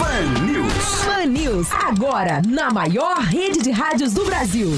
Pan 0.00 0.46
News. 0.46 1.04
Pan 1.04 1.26
News, 1.26 1.68
agora 1.72 2.40
na 2.48 2.70
maior 2.70 3.18
rede 3.18 3.60
de 3.60 3.70
rádios 3.70 4.14
do 4.14 4.24
Brasil. 4.24 4.70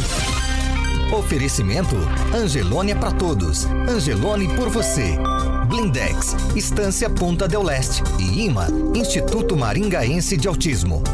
Oferecimento 1.17 1.95
Angelônia 2.35 2.97
para 2.97 3.13
todos. 3.13 3.67
Angelone 3.89 4.49
por 4.57 4.69
você. 4.69 5.17
Blindex, 5.69 6.35
Estância 6.57 7.09
Ponta 7.09 7.47
del 7.47 7.63
Leste 7.63 8.03
e 8.19 8.47
IMA, 8.47 8.67
Instituto 8.97 9.57
Maringaense 9.57 10.37
de 10.37 10.49
Autismo. 10.49 11.05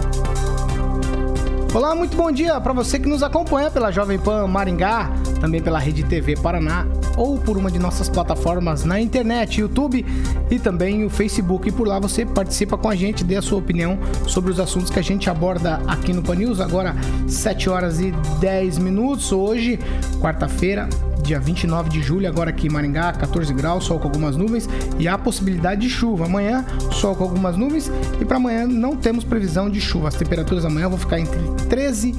Olá, 1.74 1.94
muito 1.94 2.16
bom 2.16 2.32
dia 2.32 2.58
para 2.62 2.72
você 2.72 2.98
que 2.98 3.08
nos 3.08 3.22
acompanha 3.22 3.70
pela 3.70 3.92
Jovem 3.92 4.18
Pan 4.18 4.46
Maringá, 4.46 5.10
também 5.38 5.60
pela 5.60 5.78
Rede 5.78 6.02
TV 6.02 6.34
Paraná 6.34 6.86
ou 7.18 7.36
por 7.36 7.58
uma 7.58 7.70
de 7.70 7.78
nossas 7.78 8.08
plataformas 8.08 8.84
na 8.84 9.00
internet, 9.00 9.60
YouTube 9.60 10.06
e 10.50 10.58
também 10.58 11.04
o 11.04 11.10
Facebook. 11.10 11.68
E 11.68 11.72
por 11.72 11.86
lá 11.86 11.98
você 11.98 12.24
participa 12.24 12.78
com 12.78 12.88
a 12.88 12.94
gente, 12.94 13.24
dê 13.24 13.36
a 13.36 13.42
sua 13.42 13.58
opinião 13.58 13.98
sobre 14.26 14.50
os 14.50 14.60
assuntos 14.60 14.88
que 14.88 14.98
a 14.98 15.02
gente 15.02 15.28
aborda 15.28 15.82
aqui 15.86 16.12
no 16.12 16.22
Pan 16.22 16.36
News. 16.36 16.60
Agora, 16.60 16.94
7 17.26 17.68
horas 17.68 18.00
e 18.00 18.12
10 18.40 18.78
minutos. 18.78 19.32
Hoje, 19.32 19.78
quarta-feira, 20.20 20.88
dia 21.22 21.40
29 21.40 21.90
de 21.90 22.00
julho, 22.00 22.28
agora 22.28 22.50
aqui 22.50 22.68
em 22.68 22.70
Maringá, 22.70 23.12
14 23.12 23.52
graus, 23.52 23.84
sol 23.84 23.98
com 23.98 24.06
algumas 24.06 24.36
nuvens 24.36 24.68
e 24.98 25.08
há 25.08 25.18
possibilidade 25.18 25.80
de 25.80 25.90
chuva. 25.90 26.26
Amanhã, 26.26 26.64
sol 26.92 27.16
com 27.16 27.24
algumas 27.24 27.56
nuvens 27.56 27.90
e 28.20 28.24
para 28.24 28.36
amanhã 28.36 28.66
não 28.66 28.96
temos 28.96 29.24
previsão 29.24 29.68
de 29.68 29.80
chuva. 29.80 30.08
As 30.08 30.14
temperaturas 30.14 30.64
amanhã 30.64 30.88
vão 30.88 30.98
ficar 30.98 31.18
entre 31.18 31.38
13 31.68 32.14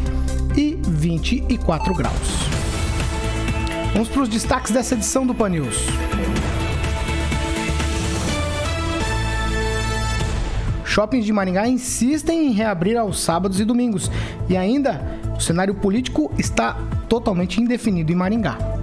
e 0.58 0.78
24 0.84 1.94
graus. 1.94 2.58
Vamos 3.93 4.07
para 4.07 4.21
os 4.21 4.29
destaques 4.29 4.71
dessa 4.71 4.93
edição 4.93 5.25
do 5.25 5.33
Pan 5.33 5.49
News. 5.49 5.77
Shoppings 10.85 11.25
de 11.25 11.33
Maringá 11.33 11.67
insistem 11.67 12.47
em 12.47 12.51
reabrir 12.51 12.97
aos 12.97 13.19
sábados 13.19 13.59
e 13.59 13.65
domingos. 13.65 14.09
E 14.47 14.55
ainda, 14.55 15.01
o 15.35 15.39
cenário 15.39 15.75
político 15.75 16.31
está 16.37 16.77
totalmente 17.07 17.61
indefinido 17.61 18.11
em 18.11 18.15
Maringá. 18.15 18.78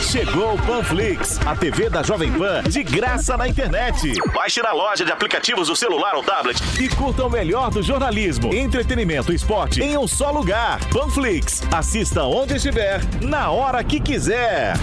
Chegou 0.00 0.54
o 0.54 0.62
Panflix, 0.62 1.38
a 1.44 1.54
TV 1.54 1.90
da 1.90 2.02
Jovem 2.02 2.32
Pan, 2.32 2.62
de 2.62 2.82
graça 2.82 3.36
na 3.36 3.48
internet. 3.48 4.12
Baixe 4.32 4.62
na 4.62 4.72
loja 4.72 5.04
de 5.04 5.12
aplicativos 5.12 5.68
do 5.68 5.76
celular 5.76 6.14
ou 6.14 6.22
tablet 6.22 6.58
e 6.80 6.88
curta 6.88 7.24
o 7.24 7.30
melhor 7.30 7.70
do 7.70 7.82
jornalismo, 7.82 8.54
entretenimento 8.54 9.32
e 9.32 9.34
esporte 9.34 9.82
em 9.82 9.98
um 9.98 10.06
só 10.06 10.30
lugar. 10.30 10.78
Panflix, 10.90 11.62
assista 11.72 12.22
onde 12.22 12.56
estiver, 12.56 13.00
na 13.20 13.50
hora 13.50 13.82
que 13.82 14.00
quiser. 14.00 14.74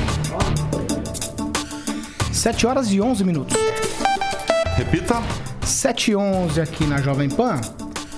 7 2.31 2.67
horas 2.67 2.91
e 2.91 3.01
11 3.01 3.23
minutos. 3.23 3.57
Repita. 4.75 5.23
7 5.63 6.11
e 6.11 6.15
11 6.15 6.61
aqui 6.61 6.85
na 6.85 7.01
Jovem 7.01 7.29
Pan. 7.29 7.59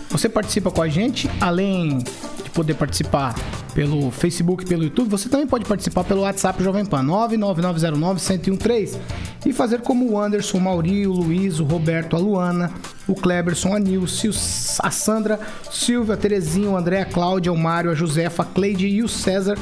Você 0.10 0.28
participa 0.28 0.72
com 0.72 0.82
a 0.82 0.88
gente, 0.88 1.30
além 1.40 2.00
de 2.00 2.50
poder 2.50 2.74
participar 2.74 3.36
pelo 3.78 4.10
Facebook, 4.10 4.66
pelo 4.66 4.86
YouTube, 4.86 5.08
você 5.08 5.30
também 5.30 5.46
pode 5.46 5.64
participar 5.64 6.04
pelo 6.04 6.22
WhatsApp 6.22 6.64
Jovem 6.64 6.84
Pan 6.84 7.04
99909-1013 7.04 8.98
e 9.46 9.54
fazer 9.54 9.82
como 9.82 10.10
o 10.10 10.20
Anderson, 10.20 10.58
o 10.58 10.62
Mauri, 10.62 11.06
o 11.06 11.12
Luiz, 11.12 11.60
o 11.60 11.64
Roberto, 11.64 12.16
a 12.16 12.20
Luana, 12.20 12.72
o 13.08 13.14
Kleberson, 13.14 13.76
a 13.76 13.80
Nilce, 13.80 14.32
a 14.80 14.90
Sandra, 14.90 15.40
Silvia, 15.72 16.16
a 16.16 16.18
Terezinha, 16.18 16.72
o 16.72 16.76
André, 16.76 17.02
a 17.02 17.06
Cláudia, 17.06 17.54
o 17.54 17.58
Mário, 17.58 17.92
a 17.92 17.94
Josefa, 17.94 18.42
a 18.42 18.46
Cleide 18.48 18.88
e 18.88 19.04
o 19.04 19.08
César, 19.08 19.60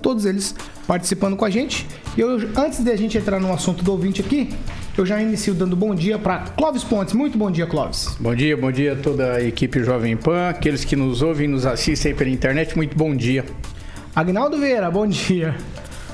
todos 0.00 0.24
eles 0.26 0.54
participando 0.86 1.36
com 1.36 1.44
a 1.44 1.50
gente. 1.50 1.88
E 2.16 2.20
eu, 2.20 2.38
antes 2.56 2.84
de 2.84 2.90
a 2.92 2.96
gente 2.96 3.18
entrar 3.18 3.40
no 3.40 3.52
assunto 3.52 3.82
do 3.82 3.90
ouvinte 3.90 4.20
aqui, 4.20 4.54
eu 4.96 5.04
já 5.04 5.20
inicio 5.20 5.52
dando 5.52 5.76
bom 5.76 5.94
dia 5.94 6.18
para 6.18 6.38
Clóvis 6.56 6.82
Pontes. 6.82 7.12
Muito 7.12 7.36
bom 7.36 7.50
dia, 7.50 7.66
Clóvis. 7.66 8.16
Bom 8.18 8.34
dia, 8.34 8.56
bom 8.56 8.72
dia 8.72 8.94
a 8.94 8.96
toda 8.96 9.34
a 9.34 9.42
equipe 9.42 9.82
Jovem 9.84 10.16
Pan, 10.16 10.48
aqueles 10.48 10.84
que 10.84 10.96
nos 10.96 11.20
ouvem 11.20 11.44
e 11.44 11.48
nos 11.48 11.66
assistem 11.66 12.14
pela 12.14 12.30
internet. 12.30 12.74
Muito 12.74 12.96
bom 12.96 13.14
dia. 13.14 13.44
Agnaldo 14.14 14.58
Vieira, 14.58 14.90
bom 14.90 15.06
dia. 15.06 15.54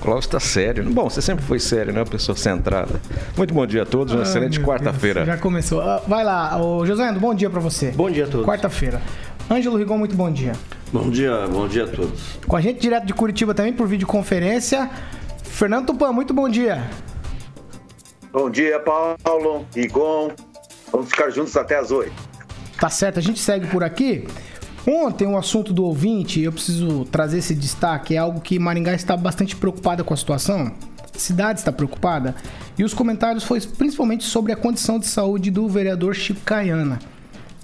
Clóvis 0.00 0.24
está 0.24 0.40
sério. 0.40 0.82
Bom, 0.90 1.08
você 1.08 1.22
sempre 1.22 1.44
foi 1.44 1.60
sério, 1.60 1.92
né? 1.92 2.00
Uma 2.00 2.06
pessoa 2.06 2.36
centrada. 2.36 3.00
Muito 3.36 3.54
bom 3.54 3.64
dia 3.64 3.82
a 3.82 3.86
todos, 3.86 4.12
uma 4.12 4.22
ah, 4.22 4.24
excelente 4.24 4.58
quarta-feira. 4.58 5.24
Já 5.24 5.36
começou. 5.36 5.80
Uh, 5.80 6.00
vai 6.08 6.24
lá, 6.24 6.60
o 6.60 6.84
José, 6.84 7.12
bom 7.12 7.32
dia 7.32 7.48
para 7.48 7.60
você. 7.60 7.92
Bom 7.92 8.10
dia 8.10 8.24
a 8.24 8.26
todos. 8.26 8.44
Quarta-feira. 8.44 9.00
Ângelo 9.48 9.76
Rigon, 9.76 9.96
muito 9.96 10.16
bom 10.16 10.30
dia. 10.30 10.54
Bom 10.92 11.08
dia, 11.08 11.46
bom 11.46 11.68
dia 11.68 11.84
a 11.84 11.86
todos. 11.86 12.20
Com 12.48 12.56
a 12.56 12.60
gente 12.60 12.80
direto 12.80 13.06
de 13.06 13.14
Curitiba 13.14 13.54
também 13.54 13.72
por 13.72 13.86
videoconferência, 13.86 14.90
Fernando 15.44 15.86
Tupan, 15.86 16.12
muito 16.12 16.34
bom 16.34 16.48
dia. 16.48 16.82
Bom 18.32 18.48
dia, 18.48 18.80
Paulo, 18.80 19.66
Rigon. 19.74 20.30
Vamos 20.90 21.10
ficar 21.10 21.28
juntos 21.28 21.54
até 21.54 21.78
as 21.78 21.90
oito. 21.90 22.14
Tá 22.80 22.88
certo, 22.88 23.18
a 23.18 23.22
gente 23.22 23.38
segue 23.38 23.66
por 23.66 23.84
aqui. 23.84 24.26
Ontem, 24.88 25.26
o 25.26 25.32
um 25.32 25.38
assunto 25.38 25.70
do 25.70 25.84
ouvinte, 25.84 26.40
eu 26.40 26.50
preciso 26.50 27.04
trazer 27.04 27.38
esse 27.38 27.54
destaque, 27.54 28.14
é 28.14 28.18
algo 28.18 28.40
que 28.40 28.58
Maringá 28.58 28.94
está 28.94 29.18
bastante 29.18 29.54
preocupada 29.54 30.02
com 30.02 30.14
a 30.14 30.16
situação. 30.16 30.72
A 31.14 31.18
cidade 31.18 31.58
está 31.58 31.70
preocupada. 31.70 32.34
E 32.78 32.82
os 32.82 32.94
comentários 32.94 33.44
foi 33.44 33.60
principalmente 33.60 34.24
sobre 34.24 34.50
a 34.50 34.56
condição 34.56 34.98
de 34.98 35.06
saúde 35.06 35.50
do 35.50 35.68
vereador 35.68 36.14
Chico 36.14 36.40
Caiana. 36.40 37.00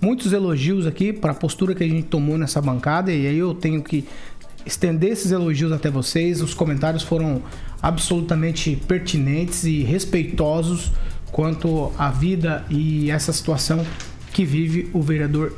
Muitos 0.02 0.34
elogios 0.34 0.86
aqui 0.86 1.14
para 1.14 1.32
a 1.32 1.34
postura 1.34 1.74
que 1.74 1.82
a 1.82 1.88
gente 1.88 2.04
tomou 2.08 2.36
nessa 2.36 2.60
bancada, 2.60 3.10
e 3.10 3.26
aí 3.26 3.38
eu 3.38 3.54
tenho 3.54 3.82
que 3.82 4.06
estender 4.64 5.12
esses 5.12 5.30
elogios 5.30 5.72
até 5.72 5.90
vocês. 5.90 6.40
Os 6.42 6.54
comentários 6.54 7.02
foram 7.02 7.42
absolutamente 7.82 8.76
pertinentes 8.88 9.64
e 9.64 9.82
respeitosos 9.82 10.92
quanto 11.30 11.92
à 11.98 12.10
vida 12.10 12.64
e 12.70 13.10
essa 13.10 13.32
situação 13.32 13.84
que 14.32 14.44
vive 14.44 14.88
o 14.92 15.02
vereador 15.02 15.56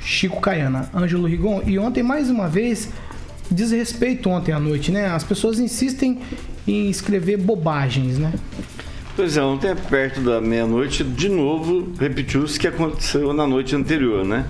Chico 0.00 0.40
Caiana, 0.40 0.90
Ângelo 0.94 1.26
Rigon. 1.26 1.62
E 1.66 1.78
ontem, 1.78 2.02
mais 2.02 2.28
uma 2.28 2.48
vez, 2.48 2.88
desrespeito 3.50 4.28
ontem 4.28 4.52
à 4.52 4.58
noite, 4.58 4.90
né? 4.90 5.06
As 5.06 5.24
pessoas 5.24 5.58
insistem 5.58 6.20
em 6.66 6.90
escrever 6.90 7.36
bobagens, 7.36 8.18
né? 8.18 8.32
Pois 9.14 9.36
é, 9.36 9.42
ontem, 9.42 9.74
perto 9.74 10.20
da 10.20 10.40
meia-noite, 10.40 11.04
de 11.04 11.28
novo 11.28 11.92
repetiu-se 11.98 12.56
o 12.56 12.60
que 12.60 12.66
aconteceu 12.66 13.32
na 13.32 13.46
noite 13.46 13.76
anterior, 13.76 14.24
né? 14.24 14.46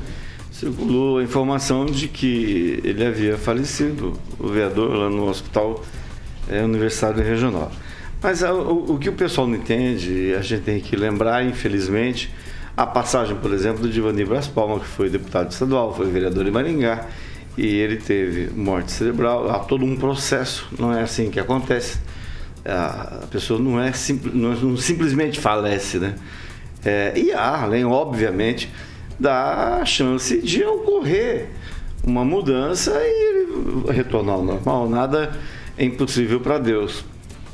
Circulou 0.63 1.19
a 1.19 1.25
informação 1.25 1.85
de 1.85 2.07
que 2.07 2.81
ele 2.85 3.05
havia 3.05 3.37
falecido, 3.37 4.17
o 4.39 4.47
vereador, 4.47 4.95
lá 4.95 5.11
no 5.11 5.29
hospital 5.29 5.83
é, 6.49 6.63
universitário 6.63 7.21
regional. 7.21 7.73
Mas 8.23 8.45
a, 8.45 8.55
o, 8.55 8.93
o, 8.93 8.97
que 8.97 9.09
o 9.09 9.13
pessoal 9.13 9.49
não 9.49 9.57
entende, 9.57 10.33
a 10.39 10.41
gente 10.41 10.63
tem 10.63 10.79
que 10.79 10.95
lembrar, 10.95 11.45
infelizmente, 11.45 12.33
a 12.77 12.87
passagem, 12.87 13.35
por 13.35 13.53
exemplo, 13.53 13.83
do 13.83 13.89
Divani 13.89 14.25
Bras 14.25 14.47
Palma, 14.47 14.79
que 14.79 14.87
foi 14.87 15.11
deputado 15.11 15.51
estadual, 15.51 15.93
foi 15.97 16.09
vereador 16.09 16.47
em 16.47 16.53
Maringá, 16.53 17.09
e 17.59 17.67
ele 17.67 17.97
teve 17.97 18.49
morte 18.55 18.93
cerebral, 18.93 19.51
há 19.51 19.59
todo 19.59 19.85
um 19.85 19.97
processo, 19.97 20.69
não 20.79 20.93
é 20.93 21.03
assim 21.03 21.29
que 21.29 21.41
acontece. 21.41 21.99
A 22.65 23.27
pessoa 23.29 23.59
não 23.59 23.83
é 23.83 23.93
não, 24.33 24.55
não 24.55 24.77
simplesmente 24.77 25.41
falece, 25.41 25.99
né? 25.99 26.15
É, 26.85 27.13
e 27.17 27.33
há, 27.33 27.65
além, 27.65 27.85
obviamente, 27.85 28.71
da 29.23 29.85
chance 29.85 30.43
de 30.43 30.65
ocorrer 30.65 31.47
uma 32.05 32.25
mudança 32.25 32.93
e 33.01 33.93
retornar 33.93 34.35
ao 34.35 34.45
normal. 34.45 34.91
Nada 34.91 35.39
é 35.79 35.85
impossível 35.85 36.41
para 36.41 36.59
Deus. 36.59 37.05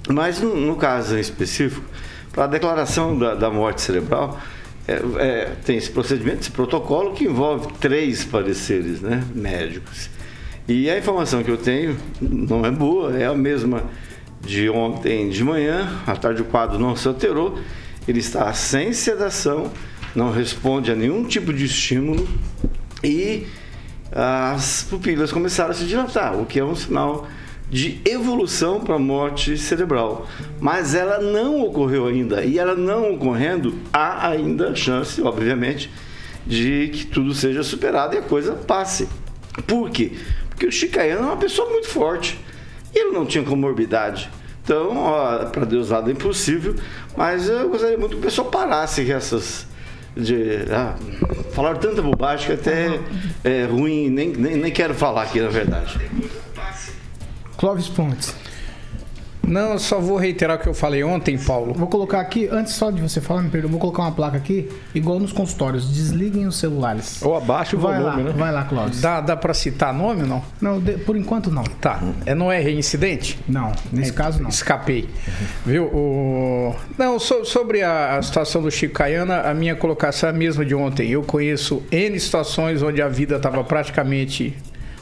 Mas 0.09 0.41
no, 0.41 0.57
no, 0.57 0.77
caso 0.77 1.15
em 1.15 1.21
específico, 1.21 1.85
para 2.33 2.45
a 2.45 2.47
declaração 2.47 3.19
da, 3.19 3.35
da 3.35 3.51
morte 3.51 3.83
cerebral, 3.83 4.41
é, 4.87 5.03
é, 5.19 5.53
tem 5.63 5.77
esse 5.77 5.91
procedimento, 5.91 6.41
esse 6.41 6.51
protocolo 6.51 7.13
que 7.13 7.25
envolve 7.25 7.71
três 7.79 8.25
pareceres 8.25 9.03
né, 9.03 9.23
médicos. 9.35 10.09
E 10.67 10.89
a 10.89 10.97
informação 10.97 11.43
que 11.43 11.51
eu 11.51 11.59
tenho 11.59 11.99
não 12.19 12.65
é 12.65 12.71
boa, 12.71 13.15
é 13.15 13.27
a 13.27 13.35
mesma 13.35 13.83
de 14.41 14.71
ontem 14.71 15.29
de 15.29 15.45
manhã, 15.45 16.01
à 16.07 16.17
tarde 16.17 16.41
o 16.41 16.47
quadro 16.47 16.79
não 16.79 16.97
se 16.97 17.07
alterou, 17.07 17.59
ele 18.07 18.21
está 18.21 18.51
sem 18.55 18.95
sedação, 18.95 19.71
não 20.19 20.33
responde 20.33 20.91
a 20.91 20.97
nenhum 20.97 21.23
tipo 21.23 21.53
de 21.53 21.65
estímulo 21.65 22.29
e 23.05 23.47
as 24.11 24.85
pupilas 24.91 25.31
começaram 25.31 25.71
a 25.71 25.75
se 25.75 25.85
dilatar, 25.85 26.37
o 26.37 26.45
que 26.45 26.59
é 26.59 26.65
um 26.65 26.75
sinal 26.75 27.29
de 27.71 28.01
evolução 28.05 28.81
para 28.81 28.99
morte 28.99 29.57
cerebral. 29.57 30.27
Mas 30.59 30.93
ela 30.93 31.21
não 31.21 31.63
ocorreu 31.63 32.07
ainda. 32.07 32.45
E 32.45 32.59
ela 32.59 32.75
não 32.75 33.15
ocorrendo, 33.15 33.79
há 33.93 34.29
ainda 34.29 34.75
chance, 34.75 35.23
obviamente, 35.23 35.89
de 36.45 36.89
que 36.89 37.07
tudo 37.07 37.33
seja 37.33 37.63
superado 37.63 38.17
e 38.17 38.19
a 38.19 38.23
coisa 38.23 38.55
passe. 38.55 39.09
Por 39.69 39.89
quê? 39.89 40.13
Porque 40.49 40.67
o 40.67 40.73
Chicaiano 40.73 41.23
é 41.23 41.27
uma 41.27 41.37
pessoa 41.37 41.71
muito 41.71 41.87
forte. 41.87 42.41
E 42.93 42.99
ele 42.99 43.13
não 43.13 43.25
tinha 43.25 43.45
comorbidade. 43.45 44.29
Então, 44.65 44.97
para 45.53 45.65
Deus 45.65 45.91
nada 45.91 46.11
é 46.11 46.13
impossível, 46.13 46.75
mas 47.17 47.49
eu 47.49 47.69
gostaria 47.69 47.97
muito 47.97 48.13
que 48.13 48.19
o 48.19 48.23
pessoal 48.23 48.49
parasse 48.49 49.05
com 49.05 49.13
essas. 49.13 49.68
De, 50.17 50.67
ah, 50.73 50.97
falaram 51.53 51.79
tanta 51.79 52.03
bobagem 52.03 52.47
que 52.47 52.53
até 52.53 53.01
é 53.45 53.65
ruim, 53.65 54.09
nem, 54.09 54.31
nem, 54.31 54.57
nem 54.57 54.73
quero 54.73 54.95
falar 54.95 55.23
aqui, 55.23 55.41
na 55.41 55.49
verdade. 55.49 55.99
Clóvis 57.57 57.89
Pontes. 57.89 58.35
Não, 59.49 59.73
eu 59.73 59.79
só 59.79 59.99
vou 59.99 60.17
reiterar 60.17 60.59
o 60.59 60.61
que 60.61 60.69
eu 60.69 60.75
falei 60.75 61.03
ontem, 61.03 61.39
Paulo. 61.39 61.73
Vou 61.75 61.89
colocar 61.89 62.21
aqui, 62.21 62.49
antes 62.51 62.75
só 62.75 62.91
de 62.91 63.01
você 63.01 63.21
falar, 63.21 63.43
me 63.43 63.51
perdoa, 63.51 63.71
vou 63.71 63.81
colocar 63.81 64.03
uma 64.03 64.13
placa 64.13 64.37
aqui, 64.37 64.69
igual 64.95 65.19
nos 65.19 65.33
consultórios, 65.33 65.91
desliguem 65.93 66.47
os 66.47 66.57
celulares. 66.57 67.23
Ou 67.23 67.37
abaixa 67.37 67.77
o 67.77 67.81
vai 67.81 67.99
volume, 68.01 68.23
lá, 68.25 68.29
né? 68.31 68.35
Vai 68.37 68.53
lá, 68.53 68.65
Clóvis. 68.65 69.01
Dá, 69.01 69.21
dá 69.21 69.37
pra 69.37 69.55
citar 69.55 69.93
nome 69.95 70.23
ou 70.23 70.29
não? 70.29 70.43
Não, 70.61 70.79
de- 70.81 70.99
por 70.99 71.17
enquanto 71.17 71.51
não. 71.51 71.65
Tá. 71.65 72.01
É, 72.27 72.35
não 72.35 72.53
é 72.53 72.61
reincidente? 72.61 73.39
Não, 73.49 73.73
nesse 73.93 74.13
caso 74.13 74.43
não. 74.43 74.49
Escapei. 74.51 75.09
Viu? 75.65 75.85
O... 75.85 76.75
Não, 76.99 77.19
so- 77.19 77.45
sobre 77.45 77.83
a, 77.83 78.17
a 78.19 78.23
situação 78.23 78.63
do 78.63 78.71
Chico 78.71 78.95
Caiana, 78.95 79.41
a 79.43 79.55
minha 79.55 79.75
colocação 79.75 80.29
é 80.29 80.33
a 80.33 80.35
mesma 80.35 80.65
de 80.65 80.75
ontem. 80.75 81.09
Eu 81.11 81.23
conheço 81.23 81.83
N 81.91 82.19
situações 82.21 82.83
onde 82.83 83.01
a 83.01 83.09
vida 83.09 83.37
estava 83.37 83.65
praticamente, 83.65 84.57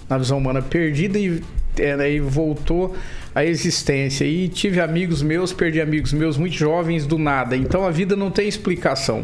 na 0.08 0.16
visão 0.18 0.38
humana, 0.38 0.62
perdida 0.62 1.18
e, 1.18 1.42
é, 1.78 1.96
né, 1.96 2.10
e 2.12 2.20
voltou 2.20 2.94
à 3.36 3.44
existência. 3.44 4.24
E 4.24 4.48
tive 4.48 4.80
amigos 4.80 5.22
meus, 5.22 5.52
perdi 5.52 5.80
amigos 5.80 6.12
meus 6.12 6.36
muito 6.36 6.56
jovens 6.56 7.06
do 7.06 7.18
nada. 7.18 7.56
Então 7.56 7.84
a 7.84 7.90
vida 7.90 8.16
não 8.16 8.30
tem 8.30 8.48
explicação. 8.48 9.22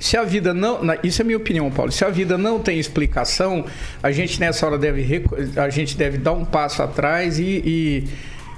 Se 0.00 0.16
a 0.16 0.24
vida 0.24 0.52
não. 0.52 0.80
Isso 1.02 1.22
é 1.22 1.24
a 1.24 1.26
minha 1.26 1.38
opinião, 1.38 1.70
Paulo. 1.70 1.90
Se 1.92 2.04
a 2.04 2.10
vida 2.10 2.36
não 2.36 2.58
tem 2.58 2.78
explicação, 2.78 3.64
a 4.02 4.10
gente 4.10 4.38
nessa 4.40 4.66
hora 4.66 4.76
deve, 4.76 5.22
a 5.56 5.70
gente 5.70 5.96
deve 5.96 6.18
dar 6.18 6.32
um 6.32 6.44
passo 6.44 6.82
atrás 6.82 7.38
e- 7.38 7.62
e 7.64 8.04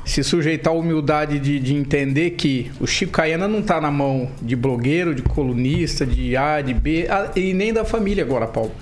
se 0.04 0.24
sujeitar 0.24 0.72
à 0.72 0.76
humildade 0.76 1.38
de, 1.38 1.60
de 1.60 1.74
entender 1.74 2.30
que 2.30 2.70
o 2.80 2.86
Chico 2.86 3.12
Caiana 3.12 3.46
não 3.46 3.58
está 3.58 3.80
na 3.80 3.90
mão 3.90 4.30
de 4.40 4.56
blogueiro, 4.56 5.14
de 5.14 5.22
colunista, 5.22 6.06
de 6.06 6.36
A, 6.36 6.60
de 6.62 6.72
B, 6.72 7.06
a- 7.08 7.30
e 7.36 7.52
nem 7.52 7.72
da 7.72 7.84
família 7.84 8.24
agora, 8.24 8.46
Paulo. 8.46 8.72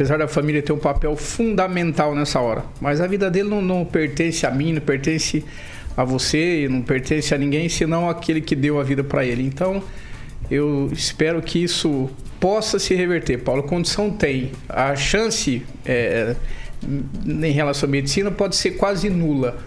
Apesar 0.00 0.16
da 0.16 0.26
família 0.26 0.62
ter 0.62 0.72
um 0.72 0.78
papel 0.78 1.14
fundamental 1.14 2.14
nessa 2.14 2.40
hora. 2.40 2.64
Mas 2.80 3.02
a 3.02 3.06
vida 3.06 3.30
dele 3.30 3.50
não, 3.50 3.60
não 3.60 3.84
pertence 3.84 4.46
a 4.46 4.50
mim, 4.50 4.72
não 4.72 4.80
pertence 4.80 5.44
a 5.94 6.04
você, 6.04 6.66
não 6.70 6.80
pertence 6.80 7.34
a 7.34 7.36
ninguém, 7.36 7.68
senão 7.68 8.08
aquele 8.08 8.40
que 8.40 8.56
deu 8.56 8.80
a 8.80 8.82
vida 8.82 9.04
para 9.04 9.26
ele. 9.26 9.42
Então, 9.42 9.82
eu 10.50 10.88
espero 10.90 11.42
que 11.42 11.62
isso 11.62 12.08
possa 12.40 12.78
se 12.78 12.94
reverter. 12.94 13.40
Paulo, 13.40 13.62
condição 13.62 14.08
tem. 14.08 14.52
A 14.70 14.96
chance 14.96 15.62
é, 15.84 16.34
em 16.82 17.52
relação 17.52 17.86
à 17.86 17.92
medicina 17.92 18.30
pode 18.30 18.56
ser 18.56 18.70
quase 18.70 19.10
nula. 19.10 19.58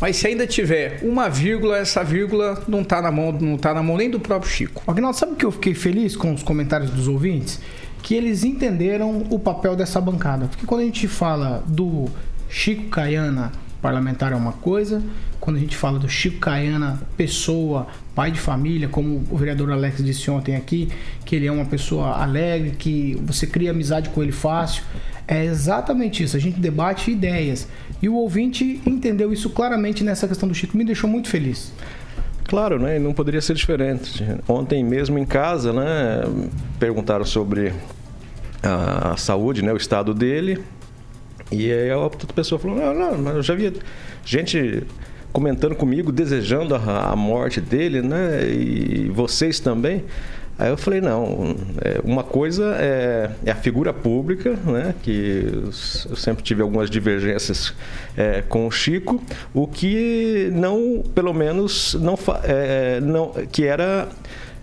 Mas 0.00 0.16
se 0.16 0.26
ainda 0.26 0.46
tiver 0.46 1.00
uma 1.02 1.28
vírgula, 1.28 1.76
essa 1.76 2.02
vírgula 2.02 2.64
não 2.66 2.80
está 2.80 3.02
na 3.02 3.12
mão, 3.12 3.30
não 3.30 3.58
tá 3.58 3.74
na 3.74 3.82
mão 3.82 3.98
nem 3.98 4.08
do 4.08 4.18
próprio 4.18 4.50
Chico. 4.50 4.82
Agnaldo, 4.86 5.18
sabe 5.18 5.36
que 5.36 5.44
eu 5.44 5.52
fiquei 5.52 5.74
feliz 5.74 6.16
com 6.16 6.32
os 6.32 6.42
comentários 6.42 6.90
dos 6.90 7.08
ouvintes? 7.08 7.60
Que 8.02 8.14
eles 8.14 8.44
entenderam 8.44 9.24
o 9.30 9.38
papel 9.38 9.76
dessa 9.76 10.00
bancada. 10.00 10.46
Porque 10.46 10.66
quando 10.66 10.80
a 10.80 10.84
gente 10.84 11.06
fala 11.06 11.62
do 11.66 12.08
Chico 12.48 12.88
Caiana, 12.88 13.52
parlamentar 13.80 14.32
é 14.32 14.36
uma 14.36 14.52
coisa, 14.52 15.02
quando 15.40 15.56
a 15.56 15.58
gente 15.60 15.76
fala 15.76 15.98
do 15.98 16.08
Chico 16.08 16.38
Caiana, 16.38 17.00
pessoa, 17.16 17.88
pai 18.14 18.30
de 18.30 18.38
família, 18.38 18.88
como 18.88 19.24
o 19.28 19.36
vereador 19.36 19.72
Alex 19.72 20.04
disse 20.04 20.30
ontem 20.30 20.54
aqui, 20.54 20.88
que 21.24 21.34
ele 21.34 21.46
é 21.46 21.52
uma 21.52 21.64
pessoa 21.64 22.22
alegre, 22.22 22.76
que 22.78 23.20
você 23.24 23.46
cria 23.46 23.72
amizade 23.72 24.10
com 24.10 24.22
ele 24.22 24.30
fácil. 24.30 24.84
É 25.26 25.44
exatamente 25.44 26.22
isso, 26.22 26.36
a 26.36 26.40
gente 26.40 26.60
debate 26.60 27.10
ideias. 27.10 27.66
E 28.00 28.08
o 28.08 28.14
ouvinte 28.14 28.80
entendeu 28.86 29.32
isso 29.32 29.50
claramente 29.50 30.04
nessa 30.04 30.28
questão 30.28 30.48
do 30.48 30.54
Chico, 30.54 30.76
me 30.76 30.84
deixou 30.84 31.10
muito 31.10 31.28
feliz. 31.28 31.72
Claro, 32.44 32.78
né? 32.78 32.98
Não 32.98 33.12
poderia 33.12 33.40
ser 33.40 33.54
diferente. 33.54 34.24
Ontem 34.48 34.84
mesmo 34.84 35.18
em 35.18 35.24
casa, 35.24 35.72
né? 35.72 36.22
Perguntaram 36.78 37.24
sobre 37.24 37.72
a 38.62 39.16
saúde, 39.16 39.62
né? 39.62 39.72
O 39.72 39.76
estado 39.76 40.12
dele. 40.12 40.62
E 41.50 41.70
aí 41.70 41.90
a 41.90 41.98
outra 41.98 42.26
pessoa 42.32 42.58
falou: 42.58 42.76
Não, 42.76 42.94
não, 42.94 43.18
mas 43.18 43.36
eu 43.36 43.42
já 43.42 43.54
vi 43.54 43.72
gente 44.24 44.84
comentando 45.32 45.74
comigo, 45.74 46.12
desejando 46.12 46.74
a, 46.74 47.10
a 47.10 47.16
morte 47.16 47.60
dele, 47.60 48.02
né? 48.02 48.46
E 48.48 49.08
vocês 49.08 49.58
também. 49.60 50.04
Aí 50.62 50.70
eu 50.70 50.76
falei, 50.76 51.00
não, 51.00 51.56
é, 51.84 51.98
uma 52.04 52.22
coisa 52.22 52.76
é, 52.78 53.30
é 53.44 53.50
a 53.50 53.54
figura 53.56 53.92
pública, 53.92 54.50
né, 54.64 54.94
que 55.02 55.48
eu 55.52 55.72
sempre 55.72 56.44
tive 56.44 56.62
algumas 56.62 56.88
divergências 56.88 57.74
é, 58.16 58.42
com 58.48 58.68
o 58.68 58.70
Chico, 58.70 59.20
o 59.52 59.66
que 59.66 60.50
não, 60.52 61.02
pelo 61.16 61.34
menos, 61.34 61.94
não, 61.94 62.16
fa- 62.16 62.42
é, 62.44 63.00
não 63.00 63.32
que 63.50 63.64
era 63.64 64.06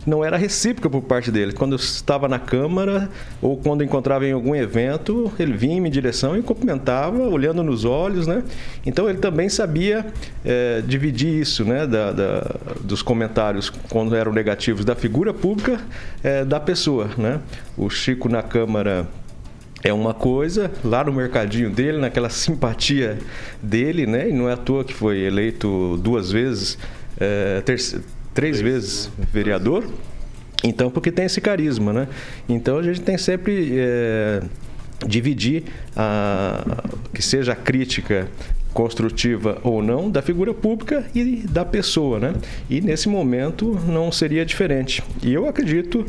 não 0.06 0.24
era 0.24 0.38
recíproca 0.38 0.90
por 0.90 1.02
parte 1.02 1.30
dele. 1.30 1.52
Quando 1.52 1.74
eu 1.74 1.76
estava 1.78 2.28
na 2.28 2.40
Câmara 2.40 3.10
ou 3.42 3.58
quando 3.58 3.84
encontrava 3.84 4.26
em 4.26 4.32
algum 4.32 4.56
evento, 4.56 5.32
ele 5.38 5.54
vinha 5.54 5.76
em 5.76 5.82
minha 5.82 5.92
direção 5.92 6.38
e 6.38 6.42
cumprimentava, 6.42 7.18
olhando 7.28 7.62
nos 7.62 7.84
olhos, 7.86 8.26
né? 8.26 8.44
Então 8.86 9.10
ele 9.10 9.20
também 9.20 9.50
sabia 9.50 10.06
eh, 10.46 10.82
dividir 10.88 11.42
isso, 11.42 11.64
né? 11.66 11.86
Da, 11.86 12.12
da- 12.12 12.56
dos 12.82 13.02
comentários 13.02 13.70
quando 13.90 14.16
eram 14.16 14.32
negativos 14.32 14.86
da 14.86 14.96
figura 14.96 15.34
pública 15.34 15.80
eh, 16.24 16.46
da 16.46 16.60
pessoa, 16.60 17.10
né? 17.18 17.40
O 17.78 17.90
Chico 17.90 18.30
na 18.30 18.42
Câmara 18.42 19.06
é 19.84 19.94
uma 19.94 20.14
coisa, 20.14 20.72
lá 20.84 21.04
no 21.04 21.14
mercadinho 21.14 21.70
dele, 21.70 21.98
naquela 22.00 22.30
simpatia 22.30 23.18
dele, 23.62 24.06
né? 24.06 24.30
E 24.30 24.34
não 24.34 24.50
é 24.50 24.54
à 24.54 24.58
toa 24.58 24.84
que 24.84 24.94
foi 24.94 25.20
eleito 25.20 25.98
duas 26.02 26.32
vezes, 26.32 26.78
eh, 27.20 27.62
terce- 27.66 28.02
três 28.40 28.62
vezes 28.62 29.12
vereador. 29.34 29.86
Então, 30.64 30.90
porque 30.90 31.12
tem 31.12 31.26
esse 31.26 31.42
carisma, 31.42 31.92
né? 31.92 32.08
Então 32.48 32.78
a 32.78 32.84
gente 32.84 33.02
tem 33.02 33.18
sempre 33.18 33.70
eh, 33.74 34.42
dividir 35.06 35.66
a, 35.94 36.86
que 37.14 37.22
seja 37.22 37.52
a 37.52 37.56
crítica 37.58 38.30
construtiva 38.80 39.58
ou 39.62 39.84
não 39.84 40.10
da 40.10 40.22
figura 40.22 40.54
pública 40.54 41.06
e 41.14 41.46
da 41.46 41.66
pessoa, 41.66 42.18
né? 42.18 42.34
E 42.70 42.80
nesse 42.80 43.10
momento 43.10 43.78
não 43.86 44.10
seria 44.10 44.46
diferente. 44.46 45.04
E 45.22 45.34
eu 45.34 45.50
acredito, 45.50 46.06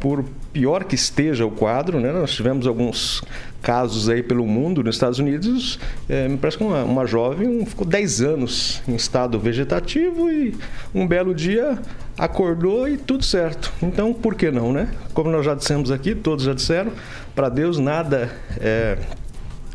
por 0.00 0.24
pior 0.50 0.84
que 0.84 0.94
esteja 0.94 1.44
o 1.44 1.50
quadro, 1.50 2.00
né? 2.00 2.10
Nós 2.10 2.34
tivemos 2.34 2.66
alguns 2.66 3.22
casos 3.60 4.08
aí 4.08 4.22
pelo 4.22 4.46
mundo, 4.46 4.82
nos 4.82 4.96
Estados 4.96 5.18
Unidos, 5.18 5.78
eh, 6.08 6.26
me 6.26 6.38
parece 6.38 6.56
que 6.56 6.64
uma, 6.64 6.84
uma 6.84 7.04
jovem 7.04 7.66
ficou 7.66 7.86
10 7.86 8.22
anos 8.22 8.82
em 8.88 8.94
estado 8.94 9.38
vegetativo 9.38 10.30
e 10.30 10.56
um 10.94 11.06
belo 11.06 11.34
dia 11.34 11.78
acordou 12.16 12.88
e 12.88 12.96
tudo 12.96 13.26
certo. 13.26 13.70
Então, 13.82 14.14
por 14.14 14.34
que 14.34 14.50
não, 14.50 14.72
né? 14.72 14.88
Como 15.12 15.30
nós 15.30 15.44
já 15.44 15.54
dissemos 15.54 15.90
aqui, 15.90 16.14
todos 16.14 16.46
já 16.46 16.54
disseram, 16.54 16.92
para 17.34 17.50
Deus 17.50 17.78
nada 17.78 18.30
é, 18.58 18.96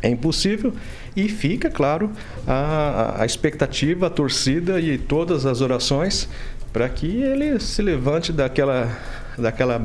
é 0.02 0.08
impossível 0.08 0.72
e 1.14 1.28
fica, 1.28 1.70
claro, 1.70 2.10
a, 2.46 3.22
a 3.22 3.26
expectativa, 3.26 4.06
a 4.06 4.10
torcida 4.10 4.80
e 4.80 4.96
todas 4.98 5.46
as 5.46 5.60
orações 5.60 6.28
para 6.72 6.88
que 6.88 7.06
ele 7.06 7.60
se 7.60 7.82
levante 7.82 8.32
daquela, 8.32 8.88
daquela, 9.36 9.80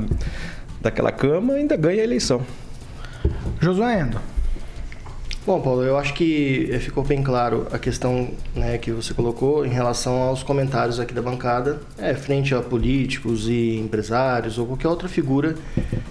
daquela 0.81 1.11
cama 1.11 1.53
e 1.53 1.57
ainda 1.57 1.75
ganhe 1.75 1.99
a 1.99 2.03
eleição. 2.03 2.41
Josué 3.59 4.01
Endo. 4.01 4.19
Bom, 5.45 5.61
Paulo, 5.61 5.81
eu 5.81 5.97
acho 5.97 6.13
que 6.13 6.77
ficou 6.81 7.05
bem 7.05 7.23
claro 7.23 7.67
a 7.71 7.79
questão 7.79 8.29
né, 8.53 8.77
que 8.77 8.91
você 8.91 9.13
colocou 9.13 9.65
em 9.65 9.69
relação 9.69 10.21
aos 10.23 10.43
comentários 10.43 10.99
aqui 10.99 11.13
da 11.13 11.21
bancada, 11.21 11.79
é, 11.97 12.13
frente 12.13 12.53
a 12.53 12.61
políticos 12.61 13.47
e 13.47 13.77
empresários 13.77 14.57
ou 14.57 14.67
qualquer 14.67 14.89
outra 14.89 15.07
figura 15.07 15.55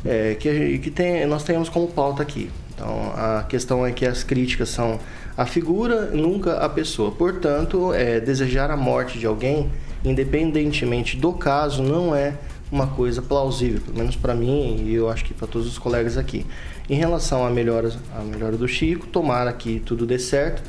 é, 0.03 0.35
que, 0.37 0.79
que 0.79 0.91
tem, 0.91 1.27
nós 1.27 1.45
tenhamos 1.45 1.69
como 1.69 1.87
pauta 1.89 2.23
aqui. 2.23 2.51
Então, 2.77 3.11
a 3.17 3.43
questão 3.49 3.87
é 3.87 3.91
que 3.91 4.05
as 4.05 4.23
críticas 4.23 4.69
são 4.69 5.01
a 5.35 5.47
figura, 5.47 6.11
nunca 6.11 6.59
a 6.59 6.69
pessoa. 6.69 7.11
Portanto, 7.11 7.95
é, 7.95 8.21
desejar 8.21 8.71
a 8.71 8.77
morte 8.77 9.19
de 9.19 9.25
alguém, 9.25 9.73
independentemente 10.05 11.17
do 11.17 11.33
caso, 11.33 11.83
não 11.83 12.15
é 12.15 12.35
uma 12.71 12.87
coisa 12.87 13.23
plausível, 13.23 13.81
pelo 13.81 13.97
menos 13.97 14.15
para 14.15 14.35
mim 14.35 14.83
e 14.85 14.95
eu 14.95 15.09
acho 15.09 15.25
que 15.25 15.33
para 15.33 15.47
todos 15.47 15.67
os 15.67 15.79
colegas 15.79 16.19
aqui. 16.19 16.45
Em 16.89 16.97
relação 16.97 17.47
à 17.47 17.51
melhora, 17.51 17.91
à 18.15 18.21
melhora 18.21 18.59
do 18.59 18.69
Chico, 18.69 19.07
tomara 19.07 19.53
que 19.55 19.81
tudo 19.81 20.05
dê 20.05 20.19
certo. 20.19 20.63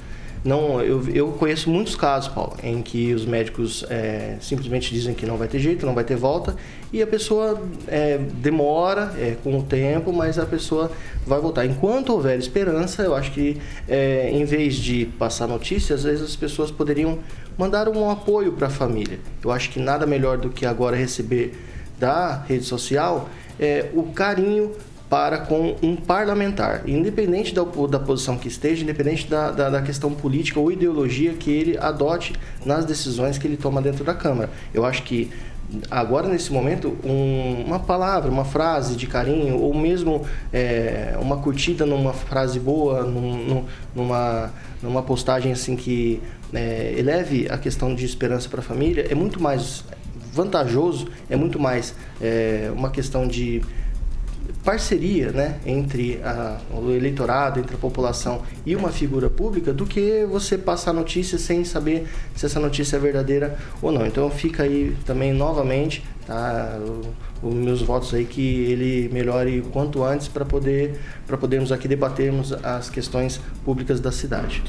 Não, 0.46 0.82
eu, 0.82 1.04
eu 1.10 1.32
conheço 1.34 1.70
muitos 1.70 1.96
casos, 1.96 2.30
Paulo, 2.30 2.56
em 2.64 2.82
que 2.82 3.14
os 3.14 3.26
médicos 3.26 3.84
é, 3.90 4.38
simplesmente 4.40 4.94
dizem 4.94 5.14
que 5.14 5.26
não 5.26 5.36
vai 5.36 5.48
ter 5.48 5.60
jeito, 5.60 5.86
não 5.86 5.94
vai 5.94 6.04
ter 6.04 6.16
volta, 6.16 6.56
e 6.92 7.02
a 7.02 7.08
pessoa 7.08 7.62
é, 7.88 8.18
demora 8.18 9.14
é, 9.18 9.36
com 9.44 9.58
o 9.58 9.64
tempo, 9.64 10.14
mas 10.14 10.40
a 10.40 10.46
pessoa 10.46 10.92
vai 11.26 11.40
voltar. 11.40 11.66
Enquanto 11.66 12.12
houver 12.12 12.38
esperança, 12.40 13.04
eu 13.04 13.16
acho 13.16 13.32
que 13.32 13.58
é, 13.88 14.30
em 14.32 14.46
vez 14.46 14.76
de 14.76 15.06
passar 15.06 15.48
notícias, 15.48 16.00
às 16.00 16.06
vezes 16.06 16.24
as 16.24 16.36
pessoas 16.36 16.72
poderiam 16.72 17.20
mandar 17.58 17.90
um 17.90 18.10
apoio 18.10 18.54
para 18.54 18.68
a 18.68 18.70
família. 18.70 19.20
Eu 19.44 19.52
acho 19.52 19.70
que 19.70 19.80
nada 19.80 20.06
melhor 20.06 20.38
do 20.38 20.50
que 20.50 20.66
agora 20.66 20.96
receber 20.96 21.54
da 22.00 22.44
rede 22.48 22.64
social 22.64 23.30
é 23.60 23.90
o 23.94 24.04
carinho 24.04 24.72
para 25.10 25.38
com 25.40 25.76
um 25.82 25.96
parlamentar, 25.96 26.88
independente 26.88 27.54
da, 27.54 27.64
da 27.64 28.00
posição 28.00 28.38
que 28.38 28.50
esteja, 28.50 28.84
independente 28.84 29.26
da, 29.28 29.52
da, 29.52 29.70
da, 29.70 29.82
questão 29.82 30.14
política 30.14 30.60
ou 30.60 30.70
ideologia 30.70 31.34
que 31.34 31.50
ele 31.50 31.78
adote 31.78 32.34
nas 32.66 32.84
decisões 32.84 33.38
que 33.38 33.48
ele 33.48 33.56
toma 33.56 33.82
dentro 33.82 34.04
da 34.04 34.14
Câmara. 34.14 34.50
Eu 34.74 34.84
acho 34.84 35.04
que 35.04 35.32
agora 35.92 36.30
nesse 36.30 36.52
momento 36.52 36.98
um, 37.04 37.64
uma 37.66 37.80
palavra, 37.80 38.32
uma 38.32 38.46
frase 38.46 38.96
de 38.96 39.06
carinho 39.06 39.60
ou 39.60 39.74
mesmo 39.74 40.26
é, 40.52 41.18
uma 41.20 41.38
curtida 41.38 41.86
numa 41.86 42.14
frase 42.14 42.60
boa, 42.60 43.04
num, 43.04 43.66
numa, 43.94 44.52
numa 44.82 45.04
postagem 45.04 45.52
assim 45.52 45.76
que 45.76 46.22
é, 46.54 46.94
eleve 46.98 47.48
a 47.50 47.58
questão 47.58 47.94
de 47.94 48.06
esperança 48.06 48.48
para 48.48 48.62
a 48.62 48.64
família 48.64 49.08
é 49.10 49.16
muito 49.16 49.42
mais 49.42 49.84
vantajoso, 50.34 51.08
é 51.30 51.36
muito 51.36 51.60
mais 51.60 51.96
é, 52.22 52.72
uma 52.74 52.90
questão 52.90 53.28
de 53.28 53.62
parceria 54.64 55.32
né, 55.32 55.60
entre 55.66 56.22
a, 56.24 56.58
o 56.72 56.92
eleitorado, 56.92 57.60
entre 57.60 57.76
a 57.76 57.80
população 57.80 58.42
e 58.66 58.76
uma 58.76 58.90
figura 58.90 59.30
pública 59.30 59.74
do 59.74 59.86
que 59.86 60.26
você 60.26 60.58
passar 60.58 60.94
notícia 60.94 61.38
sem 61.38 61.64
saber 61.64 62.08
se 62.36 62.46
essa 62.46 62.60
notícia 62.60 62.98
é 62.98 63.00
verdadeira 63.00 63.58
ou 63.82 63.92
não. 63.92 64.06
Então 64.06 64.30
fica 64.30 64.64
aí 64.64 64.96
também 65.06 65.34
novamente 65.34 66.04
tá, 66.26 66.78
os 67.42 67.54
meus 67.54 67.82
votos 67.82 68.14
aí 68.14 68.26
que 68.26 68.42
ele 68.42 69.10
melhore 69.14 69.60
o 69.60 69.64
quanto 69.66 70.04
antes 70.04 70.28
para 70.28 70.44
poder 70.44 71.00
podermos 71.40 71.72
aqui 71.72 71.88
debatermos 71.88 72.52
as 72.52 72.90
questões 72.90 73.40
públicas 73.64 74.00
da 74.00 74.12
cidade. 74.12 74.64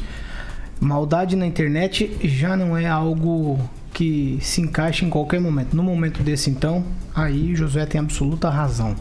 Maldade 0.80 1.34
na 1.34 1.46
internet 1.46 2.16
já 2.22 2.56
não 2.56 2.76
é 2.76 2.86
algo 2.86 3.58
que 3.92 4.38
se 4.40 4.60
encaixa 4.60 5.04
em 5.04 5.10
qualquer 5.10 5.40
momento. 5.40 5.74
No 5.74 5.82
momento 5.82 6.22
desse 6.22 6.50
então, 6.50 6.84
aí 7.12 7.56
Josué 7.56 7.84
tem 7.84 8.00
absoluta 8.00 8.48
razão. 8.48 8.94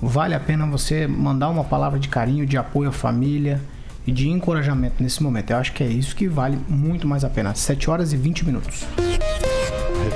Vale 0.00 0.34
a 0.34 0.40
pena 0.40 0.66
você 0.66 1.06
mandar 1.06 1.48
uma 1.48 1.64
palavra 1.64 1.98
de 1.98 2.08
carinho, 2.08 2.44
de 2.46 2.56
apoio 2.56 2.88
à 2.88 2.92
família 2.92 3.60
e 4.06 4.12
de 4.12 4.28
encorajamento 4.28 5.02
nesse 5.02 5.22
momento. 5.22 5.50
Eu 5.50 5.56
acho 5.56 5.72
que 5.72 5.82
é 5.82 5.88
isso 5.88 6.14
que 6.14 6.28
vale 6.28 6.58
muito 6.68 7.06
mais 7.06 7.24
a 7.24 7.30
pena. 7.30 7.54
7 7.54 7.90
horas 7.90 8.12
e 8.12 8.16
20 8.16 8.44
minutos. 8.44 8.84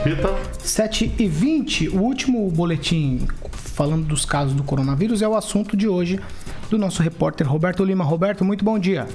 Repita. 0.04 0.28
7 0.58 1.14
e 1.18 1.26
20, 1.26 1.88
o 1.88 2.00
último 2.00 2.50
boletim 2.50 3.26
falando 3.52 4.04
dos 4.04 4.24
casos 4.24 4.54
do 4.54 4.62
coronavírus 4.62 5.22
é 5.22 5.28
o 5.28 5.36
assunto 5.36 5.76
de 5.76 5.88
hoje 5.88 6.20
do 6.68 6.76
nosso 6.76 7.02
repórter 7.02 7.48
Roberto 7.48 7.84
Lima. 7.84 8.04
Roberto, 8.04 8.44
muito 8.44 8.64
bom 8.64 8.78
dia. 8.78 9.06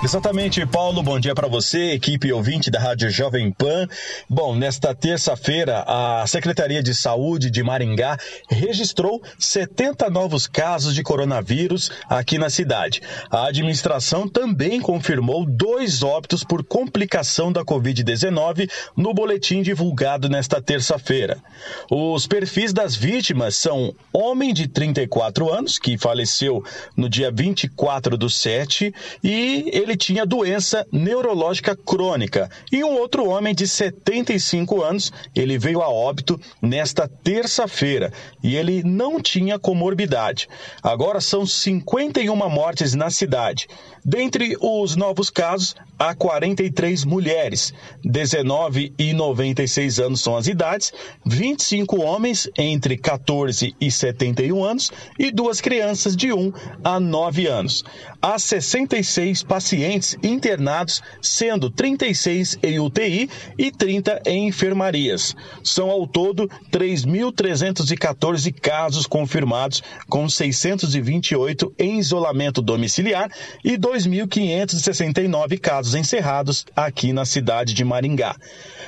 Exatamente, 0.00 0.64
Paulo. 0.64 1.02
Bom 1.02 1.18
dia 1.18 1.34
para 1.34 1.48
você, 1.48 1.90
equipe 1.90 2.32
ouvinte 2.32 2.70
da 2.70 2.78
Rádio 2.78 3.10
Jovem 3.10 3.50
Pan. 3.50 3.88
Bom, 4.30 4.54
nesta 4.54 4.94
terça-feira, 4.94 5.84
a 5.88 6.24
Secretaria 6.24 6.80
de 6.80 6.94
Saúde 6.94 7.50
de 7.50 7.64
Maringá 7.64 8.16
registrou 8.48 9.20
70 9.40 10.08
novos 10.08 10.46
casos 10.46 10.94
de 10.94 11.02
coronavírus 11.02 11.90
aqui 12.08 12.38
na 12.38 12.48
cidade. 12.48 13.02
A 13.28 13.48
administração 13.48 14.28
também 14.28 14.80
confirmou 14.80 15.44
dois 15.44 16.04
óbitos 16.04 16.44
por 16.44 16.64
complicação 16.64 17.50
da 17.50 17.64
Covid-19 17.64 18.70
no 18.96 19.12
boletim 19.12 19.62
divulgado 19.62 20.28
nesta 20.28 20.62
terça-feira. 20.62 21.42
Os 21.90 22.24
perfis 22.24 22.72
das 22.72 22.94
vítimas 22.94 23.56
são 23.56 23.92
homem 24.12 24.54
de 24.54 24.68
34 24.68 25.52
anos, 25.52 25.76
que 25.76 25.98
faleceu 25.98 26.62
no 26.96 27.08
dia 27.08 27.32
24 27.32 28.16
do 28.16 28.30
7, 28.30 28.94
e 29.24 29.68
ele 29.72 29.87
ele 29.88 29.96
tinha 29.96 30.26
doença 30.26 30.86
neurológica 30.92 31.74
crônica. 31.74 32.50
E 32.70 32.84
um 32.84 32.98
outro 32.98 33.26
homem 33.26 33.54
de 33.54 33.66
75 33.66 34.82
anos, 34.82 35.10
ele 35.34 35.58
veio 35.58 35.80
a 35.80 35.88
óbito 35.88 36.38
nesta 36.60 37.08
terça-feira 37.08 38.12
e 38.42 38.54
ele 38.54 38.82
não 38.82 39.20
tinha 39.20 39.58
comorbidade. 39.58 40.48
Agora 40.82 41.20
são 41.20 41.46
51 41.46 42.36
mortes 42.50 42.94
na 42.94 43.10
cidade. 43.10 43.66
Dentre 44.04 44.56
os 44.60 44.94
novos 44.94 45.30
casos, 45.30 45.74
há 45.98 46.14
43 46.14 47.04
mulheres, 47.04 47.72
19 48.04 48.94
e 48.98 49.12
96 49.12 49.98
anos 50.00 50.20
são 50.20 50.36
as 50.36 50.46
idades, 50.46 50.92
25 51.26 52.00
homens 52.00 52.48
entre 52.56 52.96
14 52.96 53.74
e 53.80 53.90
71 53.90 54.64
anos 54.64 54.90
e 55.18 55.30
duas 55.30 55.60
crianças 55.60 56.16
de 56.16 56.32
1 56.32 56.52
a 56.84 57.00
9 57.00 57.46
anos. 57.46 57.84
Há 58.20 58.36
66 58.36 59.44
pacientes 59.44 60.16
internados, 60.24 61.00
sendo 61.22 61.70
36 61.70 62.58
em 62.64 62.80
UTI 62.80 63.30
e 63.56 63.70
30 63.70 64.22
em 64.26 64.48
enfermarias. 64.48 65.36
São 65.62 65.88
ao 65.88 66.04
todo 66.04 66.50
3.314 66.72 68.52
casos 68.52 69.06
confirmados, 69.06 69.84
com 70.08 70.28
628 70.28 71.72
em 71.78 72.00
isolamento 72.00 72.60
domiciliar 72.60 73.30
e 73.64 73.78
2.569 73.78 75.60
casos 75.60 75.94
encerrados 75.94 76.66
aqui 76.74 77.12
na 77.12 77.24
cidade 77.24 77.72
de 77.72 77.84
Maringá. 77.84 78.34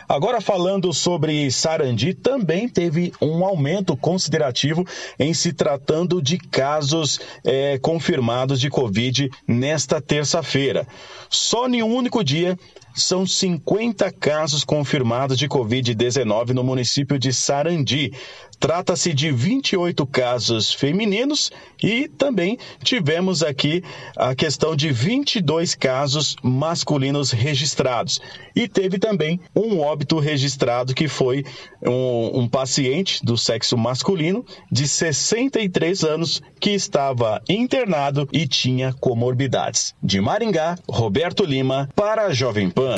Agora, 0.08 0.40
falando 0.40 0.92
sobre 0.92 1.48
Sarandi, 1.52 2.14
também 2.14 2.68
teve 2.68 3.12
um 3.22 3.44
aumento 3.44 3.96
considerativo 3.96 4.84
em 5.16 5.32
se 5.32 5.52
tratando 5.52 6.20
de 6.20 6.36
casos 6.36 7.20
é, 7.44 7.78
confirmados 7.78 8.60
de 8.60 8.68
Covid 8.68 9.19
nesta 9.46 10.00
terça-feira. 10.00 10.86
Só 11.28 11.66
em 11.68 11.82
um 11.82 11.92
único 11.92 12.22
dia 12.22 12.56
são 12.94 13.26
50 13.26 14.10
casos 14.12 14.64
confirmados 14.64 15.36
de 15.36 15.48
Covid-19 15.48 16.50
no 16.50 16.62
município 16.62 17.18
de 17.18 17.32
Sarandi. 17.32 18.12
Trata-se 18.60 19.14
de 19.14 19.32
28 19.32 20.06
casos 20.06 20.70
femininos 20.70 21.50
e 21.82 22.06
também 22.06 22.58
tivemos 22.84 23.42
aqui 23.42 23.82
a 24.14 24.34
questão 24.34 24.76
de 24.76 24.92
22 24.92 25.74
casos 25.74 26.36
masculinos 26.42 27.30
registrados. 27.30 28.20
E 28.54 28.68
teve 28.68 28.98
também 28.98 29.40
um 29.56 29.80
óbito 29.80 30.18
registrado 30.18 30.94
que 30.94 31.08
foi 31.08 31.42
um, 31.82 32.40
um 32.40 32.48
paciente 32.48 33.24
do 33.24 33.38
sexo 33.38 33.78
masculino 33.78 34.44
de 34.70 34.86
63 34.86 36.04
anos 36.04 36.42
que 36.60 36.70
estava 36.70 37.40
internado 37.48 38.28
e 38.30 38.46
tinha 38.46 38.92
comorbidades. 38.92 39.94
De 40.02 40.20
Maringá, 40.20 40.76
Roberto 40.86 41.44
Lima 41.46 41.88
para 41.96 42.26
a 42.26 42.34
Jovem 42.34 42.68
Pan. 42.68 42.96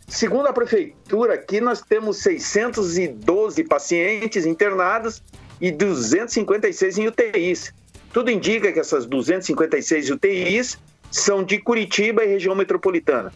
Segundo 0.07 0.49
a 0.49 0.53
prefeitura, 0.53 1.33
aqui 1.35 1.63
nós 1.63 1.81
temos 1.81 2.19
612 2.19 3.65
pacientes 3.65 4.45
internados 4.45 5.23
e 5.61 5.71
256 5.71 6.99
em 6.99 7.07
UTIs. 7.07 7.73
Tudo 8.17 8.31
indica 8.31 8.73
que 8.73 8.81
essas 8.81 9.05
256 9.05 10.09
UTIs 10.09 10.79
são 11.11 11.45
de 11.45 11.59
Curitiba 11.59 12.25
e 12.25 12.27
região 12.27 12.55
metropolitana. 12.55 13.31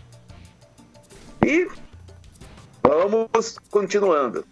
E 1.45 1.69
vamos 2.83 3.59
continuando. 3.71 4.43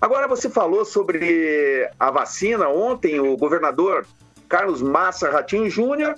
Agora 0.00 0.28
você 0.28 0.48
falou 0.48 0.84
sobre 0.84 1.90
a 1.98 2.08
vacina. 2.08 2.68
Ontem 2.68 3.18
o 3.18 3.36
governador 3.36 4.06
Carlos 4.48 4.80
Massa 4.80 5.28
Ratinho 5.28 5.68
Júnior 5.68 6.14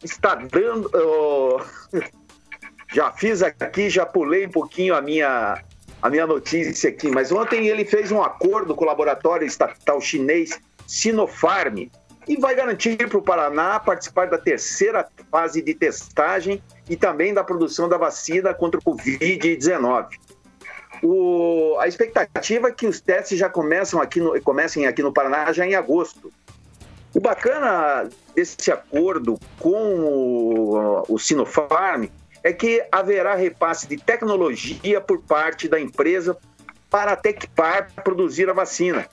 está 0.00 0.36
dando. 0.36 0.88
Oh, 0.94 1.60
já 2.94 3.10
fiz 3.10 3.42
aqui, 3.42 3.90
já 3.90 4.06
pulei 4.06 4.46
um 4.46 4.52
pouquinho 4.52 4.94
a 4.94 5.02
minha, 5.02 5.60
a 6.00 6.08
minha 6.08 6.28
notícia 6.28 6.90
aqui, 6.90 7.10
mas 7.10 7.32
ontem 7.32 7.66
ele 7.66 7.84
fez 7.84 8.12
um 8.12 8.22
acordo 8.22 8.72
com 8.72 8.84
o 8.84 8.86
laboratório 8.86 9.44
estatal 9.44 10.00
chinês 10.00 10.60
Sinopharm 10.86 11.88
e 12.26 12.36
vai 12.36 12.54
garantir 12.54 12.96
para 13.08 13.18
o 13.18 13.22
Paraná 13.22 13.80
participar 13.80 14.28
da 14.28 14.38
terceira 14.38 15.08
fase 15.30 15.60
de 15.60 15.74
testagem 15.74 16.62
e 16.88 16.96
também 16.96 17.34
da 17.34 17.42
produção 17.42 17.88
da 17.88 17.96
vacina 17.96 18.54
contra 18.54 18.78
o 18.78 18.82
Covid-19. 18.82 20.06
O, 21.02 21.76
a 21.80 21.88
expectativa 21.88 22.68
é 22.68 22.72
que 22.72 22.86
os 22.86 23.00
testes 23.00 23.38
já 23.38 23.48
começam 23.48 24.00
aqui 24.00 24.20
no, 24.20 24.40
comecem 24.42 24.86
aqui 24.86 25.02
no 25.02 25.12
Paraná 25.12 25.52
já 25.52 25.66
em 25.66 25.74
agosto. 25.74 26.32
O 27.14 27.20
bacana 27.20 28.08
desse 28.34 28.70
acordo 28.70 29.38
com 29.58 29.70
o, 29.70 31.04
o 31.08 31.18
Sinopharm 31.18 32.06
é 32.42 32.52
que 32.52 32.84
haverá 32.90 33.34
repasse 33.34 33.86
de 33.86 33.96
tecnologia 33.96 35.00
por 35.00 35.20
parte 35.22 35.68
da 35.68 35.80
empresa 35.80 36.36
para 36.88 37.12
a 37.12 37.16
Tecpar 37.16 37.90
produzir 38.04 38.48
a 38.48 38.52
vacina. 38.52 39.06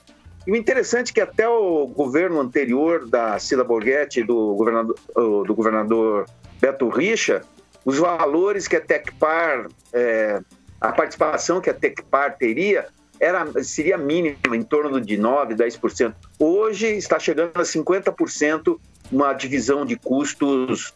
E 0.50 0.52
o 0.52 0.56
interessante 0.56 1.12
é 1.12 1.14
que 1.14 1.20
até 1.20 1.48
o 1.48 1.86
governo 1.86 2.40
anterior 2.40 3.08
da 3.08 3.38
Cida 3.38 3.62
Borghetti, 3.62 4.24
do 4.24 4.52
governador, 4.56 4.96
do 5.14 5.54
governador 5.54 6.26
Beto 6.60 6.88
Richa, 6.88 7.42
os 7.84 7.98
valores 7.98 8.66
que 8.66 8.74
a 8.74 8.80
Tecpar 8.80 9.68
é, 9.92 10.40
a 10.80 10.90
participação 10.90 11.60
que 11.60 11.70
a 11.70 11.74
Tecpar 11.74 12.36
teria 12.36 12.88
era, 13.20 13.62
seria 13.62 13.96
mínima, 13.96 14.56
em 14.56 14.62
torno 14.64 15.00
de 15.00 15.16
9%, 15.16 15.54
10%. 15.54 16.14
Hoje 16.36 16.88
está 16.96 17.16
chegando 17.20 17.52
a 17.54 17.62
50%, 17.62 18.76
uma 19.12 19.32
divisão 19.32 19.86
de 19.86 19.94
custos 19.94 20.92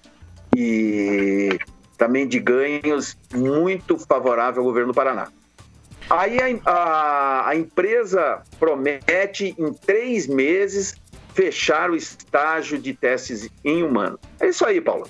e 0.57 1.57
também 1.97 2.27
de 2.27 2.41
ganhos 2.41 3.17
muito 3.33 3.97
favorável 3.99 4.63
ao 4.63 4.67
governo 4.67 4.93
do 4.93 4.97
Paraná. 4.97 5.29
Aí 6.09 6.39
a, 6.39 6.71
a, 6.71 7.49
a 7.49 7.57
empresa 7.57 8.43
promete, 8.59 9.55
em 9.59 9.73
três 9.73 10.27
meses, 10.27 10.95
fechar 11.35 11.91
o 11.91 11.97
estágio 11.97 12.79
de 12.79 12.95
testes 12.95 13.49
em 13.65 13.83
humano. 13.83 14.19
É 14.41 14.49
isso 14.49 14.65
aí, 14.65 14.81
Paulo. 14.81 15.09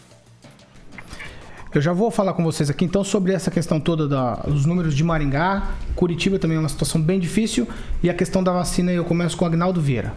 Eu 1.74 1.80
já 1.80 1.92
vou 1.92 2.08
falar 2.08 2.34
com 2.34 2.44
vocês 2.44 2.70
aqui 2.70 2.84
então 2.84 3.02
sobre 3.02 3.32
essa 3.32 3.50
questão 3.50 3.80
toda 3.80 4.06
da, 4.06 4.34
dos 4.36 4.64
números 4.64 4.94
de 4.94 5.02
Maringá. 5.02 5.70
Curitiba 5.96 6.38
também 6.38 6.56
é 6.56 6.60
uma 6.60 6.68
situação 6.68 7.02
bem 7.02 7.18
difícil. 7.18 7.66
E 8.00 8.08
a 8.08 8.14
questão 8.14 8.44
da 8.44 8.52
vacina, 8.52 8.92
eu 8.92 9.04
começo 9.04 9.36
com 9.36 9.44
o 9.44 9.48
Agnaldo 9.48 9.80
Vieira. 9.80 10.14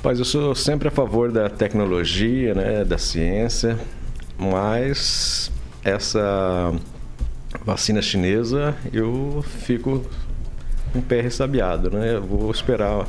Pois 0.00 0.20
eu 0.20 0.24
sou 0.24 0.54
sempre 0.54 0.86
a 0.86 0.90
favor 0.92 1.32
da 1.32 1.50
tecnologia, 1.50 2.54
né, 2.54 2.84
da 2.84 2.96
ciência, 2.96 3.76
mas 4.38 5.50
essa 5.82 6.72
vacina 7.64 8.00
chinesa 8.00 8.74
eu 8.92 9.44
fico 9.46 10.04
um 10.94 11.00
pé 11.00 11.20
ressabiado, 11.20 11.90
né? 11.90 12.14
Eu 12.14 12.22
vou 12.22 12.50
esperar 12.50 13.06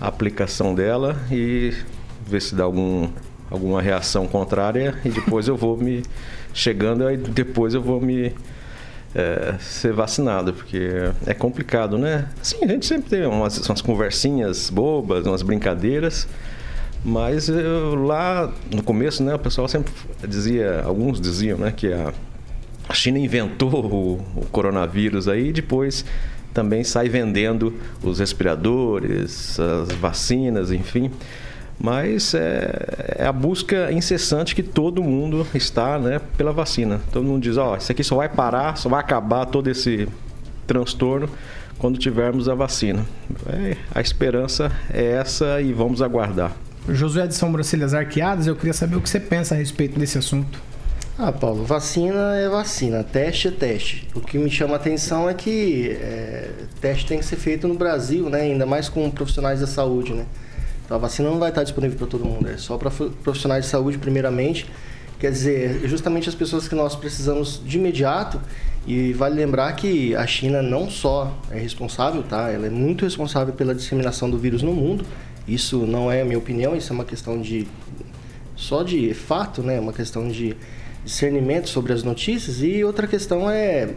a 0.00 0.06
aplicação 0.06 0.74
dela 0.74 1.16
e 1.30 1.74
ver 2.26 2.40
se 2.40 2.54
dá 2.54 2.64
algum 2.64 3.08
alguma 3.50 3.80
reação 3.80 4.26
contrária 4.26 4.94
e 5.04 5.08
depois 5.08 5.48
eu 5.48 5.56
vou 5.56 5.76
me 5.76 6.02
chegando 6.52 7.10
e 7.10 7.16
depois 7.16 7.74
eu 7.74 7.82
vou 7.82 8.00
me 8.00 8.34
é, 9.14 9.54
ser 9.58 9.92
vacinado, 9.92 10.52
porque 10.52 10.90
é 11.26 11.34
complicado, 11.34 11.96
né? 11.96 12.28
Sim, 12.42 12.64
a 12.64 12.68
gente 12.68 12.86
sempre 12.86 13.10
tem 13.10 13.26
umas, 13.26 13.58
umas 13.66 13.80
conversinhas 13.80 14.70
bobas, 14.70 15.26
umas 15.26 15.42
brincadeiras, 15.42 16.28
mas 17.04 17.48
eu, 17.48 17.94
lá 17.94 18.52
no 18.70 18.82
começo, 18.82 19.22
né, 19.22 19.34
o 19.34 19.38
pessoal 19.38 19.66
sempre 19.66 19.92
dizia, 20.26 20.82
alguns 20.84 21.20
diziam, 21.20 21.56
né, 21.56 21.72
que 21.74 21.92
a, 21.92 22.12
a 22.88 22.94
China 22.94 23.18
inventou 23.18 23.84
o, 23.84 24.40
o 24.40 24.46
coronavírus 24.46 25.28
aí 25.28 25.48
e 25.48 25.52
depois 25.52 26.04
também 26.54 26.82
sai 26.82 27.08
vendendo 27.08 27.74
os 28.02 28.18
respiradores, 28.18 29.60
as 29.60 29.92
vacinas, 29.92 30.72
enfim. 30.72 31.10
Mas 31.78 32.34
é, 32.34 33.16
é, 33.18 33.26
a 33.26 33.32
busca 33.32 33.92
incessante 33.92 34.54
que 34.54 34.62
todo 34.62 35.02
mundo 35.02 35.46
está 35.54 35.98
né, 35.98 36.20
pela 36.36 36.52
vacina. 36.52 37.00
Todo 37.12 37.24
mundo 37.24 37.42
diz, 37.42 37.56
ó, 37.56 37.74
oh, 37.74 37.76
isso 37.76 37.92
aqui 37.92 38.02
só 38.02 38.16
vai 38.16 38.28
parar, 38.28 38.76
só 38.76 38.88
vai 38.88 38.98
acabar 38.98 39.46
todo 39.46 39.68
esse 39.68 40.08
transtorno 40.66 41.30
quando 41.78 41.96
tivermos 41.96 42.48
a 42.48 42.54
vacina. 42.54 43.04
É, 43.46 43.76
a 43.94 44.00
esperança 44.00 44.72
é 44.92 45.12
essa 45.12 45.60
e 45.60 45.72
vamos 45.72 46.02
aguardar. 46.02 46.52
Josué 46.88 47.26
de 47.26 47.34
Sobrancelhas 47.34 47.94
Arqueadas, 47.94 48.46
eu 48.46 48.56
queria 48.56 48.72
saber 48.72 48.96
o 48.96 49.00
que 49.00 49.08
você 49.08 49.20
pensa 49.20 49.54
a 49.54 49.58
respeito 49.58 49.98
desse 49.98 50.18
assunto. 50.18 50.67
Ah, 51.20 51.32
Paulo, 51.32 51.64
vacina 51.64 52.36
é 52.36 52.48
vacina, 52.48 53.02
teste 53.02 53.48
é 53.48 53.50
teste. 53.50 54.06
O 54.14 54.20
que 54.20 54.38
me 54.38 54.48
chama 54.48 54.74
a 54.74 54.76
atenção 54.76 55.28
é 55.28 55.34
que 55.34 55.90
é, 56.00 56.48
teste 56.80 57.06
tem 57.06 57.18
que 57.18 57.24
ser 57.24 57.34
feito 57.34 57.66
no 57.66 57.74
Brasil, 57.74 58.30
né? 58.30 58.42
Ainda 58.42 58.64
mais 58.64 58.88
com 58.88 59.10
profissionais 59.10 59.58
da 59.58 59.66
saúde, 59.66 60.12
né? 60.12 60.24
Então, 60.84 60.96
a 60.96 61.00
vacina 61.00 61.28
não 61.28 61.40
vai 61.40 61.48
estar 61.48 61.64
disponível 61.64 61.98
para 61.98 62.06
todo 62.06 62.24
mundo, 62.24 62.48
é 62.48 62.56
só 62.56 62.78
para 62.78 62.88
profissionais 62.88 63.64
de 63.64 63.70
saúde 63.70 63.98
primeiramente. 63.98 64.70
Quer 65.18 65.32
dizer, 65.32 65.88
justamente 65.88 66.28
as 66.28 66.36
pessoas 66.36 66.68
que 66.68 66.76
nós 66.76 66.94
precisamos 66.94 67.60
de 67.66 67.78
imediato. 67.78 68.40
E 68.86 69.12
vale 69.12 69.34
lembrar 69.34 69.72
que 69.72 70.14
a 70.14 70.24
China 70.24 70.62
não 70.62 70.88
só 70.88 71.36
é 71.50 71.58
responsável, 71.58 72.22
tá? 72.22 72.48
Ela 72.48 72.68
é 72.68 72.70
muito 72.70 73.04
responsável 73.04 73.52
pela 73.52 73.74
disseminação 73.74 74.30
do 74.30 74.38
vírus 74.38 74.62
no 74.62 74.72
mundo. 74.72 75.04
Isso 75.48 75.78
não 75.78 76.12
é 76.12 76.20
a 76.20 76.24
minha 76.24 76.38
opinião, 76.38 76.76
isso 76.76 76.92
é 76.92 76.94
uma 76.94 77.04
questão 77.04 77.40
de 77.40 77.66
só 78.54 78.84
de 78.84 79.12
fato, 79.14 79.62
né? 79.62 79.80
Uma 79.80 79.92
questão 79.92 80.28
de 80.28 80.56
discernimento 81.08 81.68
sobre 81.68 81.92
as 81.92 82.02
notícias. 82.02 82.62
E 82.62 82.84
outra 82.84 83.06
questão 83.06 83.50
é 83.50 83.94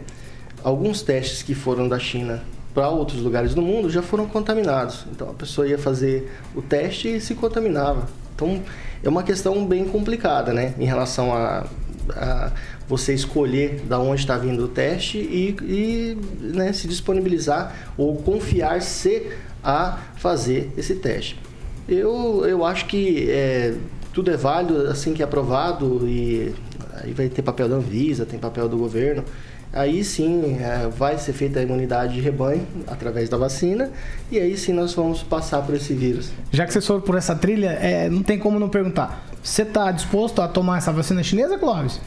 alguns 0.64 1.02
testes 1.02 1.42
que 1.42 1.54
foram 1.54 1.88
da 1.88 1.98
China 1.98 2.42
para 2.74 2.88
outros 2.88 3.20
lugares 3.20 3.54
do 3.54 3.60
mundo 3.60 3.90
já 3.90 4.02
foram 4.02 4.26
contaminados. 4.26 5.06
Então 5.10 5.30
a 5.30 5.34
pessoa 5.34 5.68
ia 5.68 5.78
fazer 5.78 6.32
o 6.54 6.62
teste 6.62 7.16
e 7.16 7.20
se 7.20 7.34
contaminava. 7.34 8.08
Então 8.34 8.62
é 9.02 9.08
uma 9.08 9.22
questão 9.22 9.66
bem 9.66 9.84
complicada, 9.84 10.52
né, 10.52 10.74
em 10.78 10.86
relação 10.86 11.34
a, 11.34 11.66
a 12.10 12.52
você 12.88 13.12
escolher 13.12 13.80
da 13.86 13.98
onde 13.98 14.22
está 14.22 14.38
vindo 14.38 14.64
o 14.64 14.68
teste 14.68 15.18
e, 15.18 15.56
e 15.62 16.18
né, 16.40 16.72
se 16.72 16.88
disponibilizar 16.88 17.92
ou 17.96 18.16
confiar-se 18.16 19.30
a 19.62 19.98
fazer 20.16 20.72
esse 20.76 20.94
teste. 20.94 21.38
Eu, 21.86 22.44
eu 22.46 22.64
acho 22.64 22.86
que 22.86 23.30
é, 23.30 23.74
tudo 24.12 24.30
é 24.30 24.36
válido 24.36 24.88
assim 24.88 25.12
que 25.12 25.22
é 25.22 25.24
aprovado 25.24 26.06
e 26.08 26.54
aí 27.02 27.12
vai 27.12 27.28
ter 27.28 27.42
papel 27.42 27.68
da 27.68 27.76
Anvisa, 27.76 28.24
tem 28.24 28.38
papel 28.38 28.68
do 28.68 28.76
governo 28.76 29.24
aí 29.72 30.04
sim 30.04 30.58
é, 30.60 30.86
vai 30.88 31.16
ser 31.18 31.32
feita 31.32 31.58
a 31.58 31.62
imunidade 31.62 32.14
de 32.14 32.20
rebanho 32.20 32.66
através 32.86 33.28
da 33.28 33.36
vacina 33.36 33.90
e 34.30 34.38
aí 34.38 34.56
sim 34.56 34.72
nós 34.72 34.92
vamos 34.92 35.22
passar 35.22 35.62
por 35.62 35.74
esse 35.74 35.94
vírus. 35.94 36.30
Já 36.50 36.66
que 36.66 36.72
você 36.72 36.80
soube 36.80 37.06
por 37.06 37.16
essa 37.16 37.34
trilha, 37.34 37.70
é, 37.70 38.08
não 38.08 38.22
tem 38.22 38.38
como 38.38 38.58
não 38.58 38.68
perguntar. 38.68 39.26
Você 39.42 39.62
está 39.62 39.90
disposto 39.90 40.42
a 40.42 40.48
tomar 40.48 40.78
essa 40.78 40.92
vacina 40.92 41.22
chinesa, 41.22 41.58
Clóvis? 41.58 42.00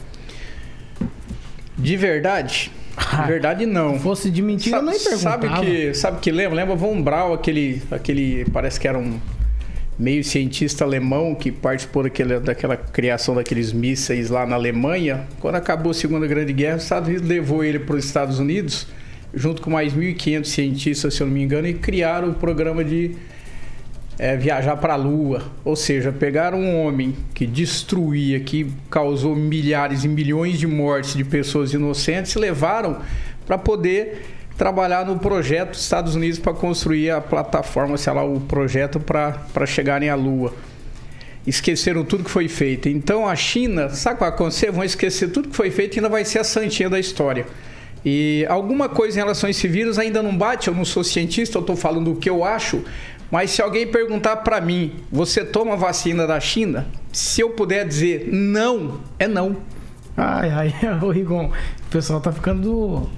De 1.76 1.96
verdade? 1.96 2.70
De 2.96 3.26
verdade, 3.26 3.66
não. 3.66 3.94
Se 3.94 4.00
fosse 4.00 4.30
de 4.30 4.40
mentira, 4.40 4.78
sabe, 4.78 4.88
eu 4.88 4.92
nem 4.92 5.04
perguntava. 5.04 5.48
Sabe 5.48 5.66
que, 5.66 5.94
sabe 5.94 6.20
que 6.20 6.30
lembra? 6.30 6.56
Lembra 6.56 6.76
Von 6.76 7.02
Braun, 7.02 7.34
aquele, 7.34 7.82
aquele... 7.90 8.46
Parece 8.46 8.80
que 8.80 8.88
era 8.88 8.98
um 8.98 9.20
meio 9.98 10.22
cientista 10.22 10.84
alemão 10.84 11.34
que 11.34 11.50
participou 11.50 12.02
daquela, 12.02 12.38
daquela 12.38 12.76
criação 12.76 13.34
daqueles 13.34 13.72
mísseis 13.72 14.28
lá 14.28 14.46
na 14.46 14.54
Alemanha. 14.54 15.26
Quando 15.40 15.54
acabou 15.54 15.90
a 15.90 15.94
Segunda 15.94 16.26
Grande 16.26 16.52
Guerra, 16.52 16.76
os 16.76 16.82
Estados 16.82 17.08
Unidos 17.08 17.28
levou 17.28 17.64
ele 17.64 17.78
para 17.78 17.96
os 17.96 18.04
Estados 18.04 18.38
Unidos, 18.38 18.86
junto 19.34 19.62
com 19.62 19.70
mais 19.70 19.94
1.500 19.94 20.44
cientistas, 20.44 21.14
se 21.14 21.22
eu 21.22 21.26
não 21.26 21.34
me 21.34 21.42
engano, 21.42 21.66
e 21.66 21.74
criaram 21.74 22.30
o 22.30 22.34
programa 22.34 22.84
de 22.84 23.12
é, 24.18 24.36
viajar 24.36 24.76
para 24.76 24.94
a 24.94 24.96
Lua. 24.96 25.42
Ou 25.64 25.76
seja, 25.76 26.12
pegaram 26.12 26.58
um 26.58 26.84
homem 26.84 27.14
que 27.34 27.46
destruía, 27.46 28.40
que 28.40 28.70
causou 28.90 29.34
milhares 29.34 30.04
e 30.04 30.08
milhões 30.08 30.58
de 30.58 30.66
mortes 30.66 31.14
de 31.14 31.24
pessoas 31.24 31.72
inocentes 31.72 32.32
e 32.32 32.38
levaram 32.38 32.98
para 33.46 33.56
poder 33.56 34.22
trabalhar 34.56 35.04
no 35.04 35.18
projeto 35.18 35.70
dos 35.70 35.80
Estados 35.80 36.14
Unidos 36.14 36.38
para 36.38 36.52
construir 36.52 37.10
a 37.10 37.20
plataforma, 37.20 37.96
sei 37.96 38.12
lá, 38.12 38.24
o 38.24 38.40
projeto 38.40 38.98
para 38.98 39.66
chegarem 39.66 40.08
à 40.08 40.14
Lua. 40.14 40.54
Esqueceram 41.46 42.04
tudo 42.04 42.24
que 42.24 42.30
foi 42.30 42.48
feito. 42.48 42.88
Então 42.88 43.28
a 43.28 43.36
China, 43.36 43.88
sabe 43.90 44.14
o 44.14 44.16
que 44.16 44.20
vai 44.24 44.28
acontecer? 44.30 44.70
Vão 44.70 44.82
esquecer 44.82 45.28
tudo 45.28 45.48
que 45.48 45.56
foi 45.56 45.70
feito 45.70 45.96
e 45.96 45.98
ainda 45.98 46.08
vai 46.08 46.24
ser 46.24 46.40
a 46.40 46.44
santinha 46.44 46.90
da 46.90 46.98
história. 46.98 47.46
E 48.04 48.46
alguma 48.48 48.88
coisa 48.88 49.18
em 49.18 49.20
relação 49.20 49.48
a 49.48 49.50
esse 49.50 49.66
vírus 49.68 49.98
ainda 49.98 50.22
não 50.22 50.36
bate. 50.36 50.68
Eu 50.68 50.74
não 50.74 50.84
sou 50.84 51.04
cientista, 51.04 51.58
eu 51.58 51.60
estou 51.60 51.76
falando 51.76 52.12
o 52.12 52.16
que 52.16 52.30
eu 52.30 52.44
acho. 52.44 52.84
Mas 53.30 53.50
se 53.50 53.60
alguém 53.60 53.86
perguntar 53.86 54.36
para 54.36 54.60
mim, 54.60 54.94
você 55.10 55.44
toma 55.44 55.76
vacina 55.76 56.26
da 56.26 56.38
China? 56.38 56.86
Se 57.12 57.40
eu 57.40 57.50
puder 57.50 57.86
dizer 57.86 58.28
não, 58.32 59.00
é 59.18 59.26
não. 59.26 59.56
Ai, 60.16 60.50
ai, 60.50 60.74
o 61.02 61.10
Rigon, 61.10 61.46
o 61.46 61.90
pessoal 61.90 62.20
tá 62.20 62.32
ficando. 62.32 63.08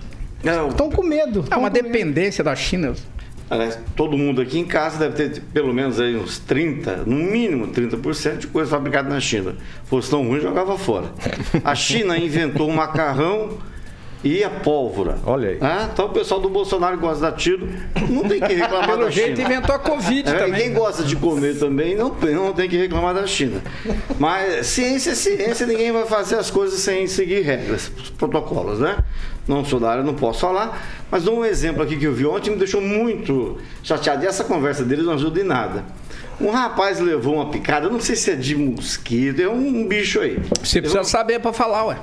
Estão 0.70 0.90
com 0.90 1.02
medo. 1.02 1.44
É 1.50 1.56
uma 1.56 1.70
dependência 1.70 2.42
da 2.44 2.54
China. 2.54 2.94
Aliás, 3.50 3.78
todo 3.96 4.16
mundo 4.18 4.42
aqui 4.42 4.58
em 4.58 4.64
casa 4.64 4.98
deve 4.98 5.30
ter 5.30 5.42
pelo 5.54 5.72
menos 5.72 5.98
aí 5.98 6.14
uns 6.16 6.38
30, 6.38 7.04
no 7.06 7.16
mínimo 7.16 7.68
30% 7.68 8.36
de 8.38 8.46
coisa 8.46 8.70
fabricada 8.70 9.08
na 9.08 9.20
China. 9.20 9.56
Fosse 9.84 10.10
tão 10.10 10.26
ruim, 10.26 10.40
jogava 10.40 10.76
fora. 10.76 11.06
A 11.64 11.74
China 11.74 12.16
inventou 12.18 12.68
um 12.68 12.74
macarrão 12.74 13.56
e 14.24 14.42
a 14.42 14.50
pólvora. 14.50 15.16
Olha 15.24 15.50
aí. 15.50 15.58
Ah, 15.60 15.88
então 15.92 16.06
o 16.06 16.08
pessoal 16.10 16.40
do 16.40 16.48
Bolsonaro 16.48 16.98
gosta 16.98 17.30
da 17.30 17.32
tiro, 17.32 17.68
não 18.10 18.24
tem 18.24 18.40
que 18.40 18.52
reclamar 18.52 18.86
Pelo 18.90 19.04
da 19.04 19.10
jeito 19.10 19.36
China. 19.36 19.48
inventou 19.48 19.74
a 19.74 19.78
Covid 19.78 20.28
É, 20.28 20.32
também. 20.34 20.60
Quem 20.62 20.72
gosta 20.74 21.02
de 21.04 21.14
comer 21.16 21.58
também 21.58 21.94
não, 21.96 22.10
não 22.10 22.52
tem 22.52 22.68
que 22.68 22.76
reclamar 22.76 23.14
da 23.14 23.26
China. 23.26 23.62
Mas 24.18 24.66
ciência 24.66 25.12
é 25.12 25.14
ciência, 25.14 25.66
ninguém 25.66 25.92
vai 25.92 26.04
fazer 26.06 26.36
as 26.36 26.50
coisas 26.50 26.80
sem 26.80 27.06
seguir 27.06 27.42
regras, 27.42 27.90
protocolos, 28.18 28.80
né? 28.80 28.98
Não 29.46 29.64
sou 29.64 29.80
da 29.80 29.90
área, 29.90 30.02
não 30.02 30.14
posso 30.14 30.40
falar, 30.40 30.86
mas 31.10 31.26
um 31.26 31.42
exemplo 31.44 31.82
aqui 31.82 31.96
que 31.96 32.04
eu 32.06 32.12
vi 32.12 32.26
ontem, 32.26 32.50
me 32.50 32.56
deixou 32.56 32.80
muito 32.82 33.56
chateado. 33.82 34.22
E 34.24 34.26
essa 34.26 34.44
conversa 34.44 34.84
deles 34.84 35.06
não 35.06 35.14
ajuda 35.14 35.40
em 35.40 35.44
nada. 35.44 35.84
Um 36.40 36.50
rapaz 36.50 37.00
levou 37.00 37.36
uma 37.36 37.50
picada, 37.50 37.88
não 37.88 37.98
sei 37.98 38.14
se 38.14 38.30
é 38.30 38.34
de 38.34 38.54
mosquito, 38.54 39.40
é 39.40 39.48
um 39.48 39.86
bicho 39.88 40.20
aí. 40.20 40.38
Você 40.62 40.80
precisa 40.82 41.02
saber 41.04 41.40
para 41.40 41.52
falar, 41.52 41.86
ué. 41.86 41.96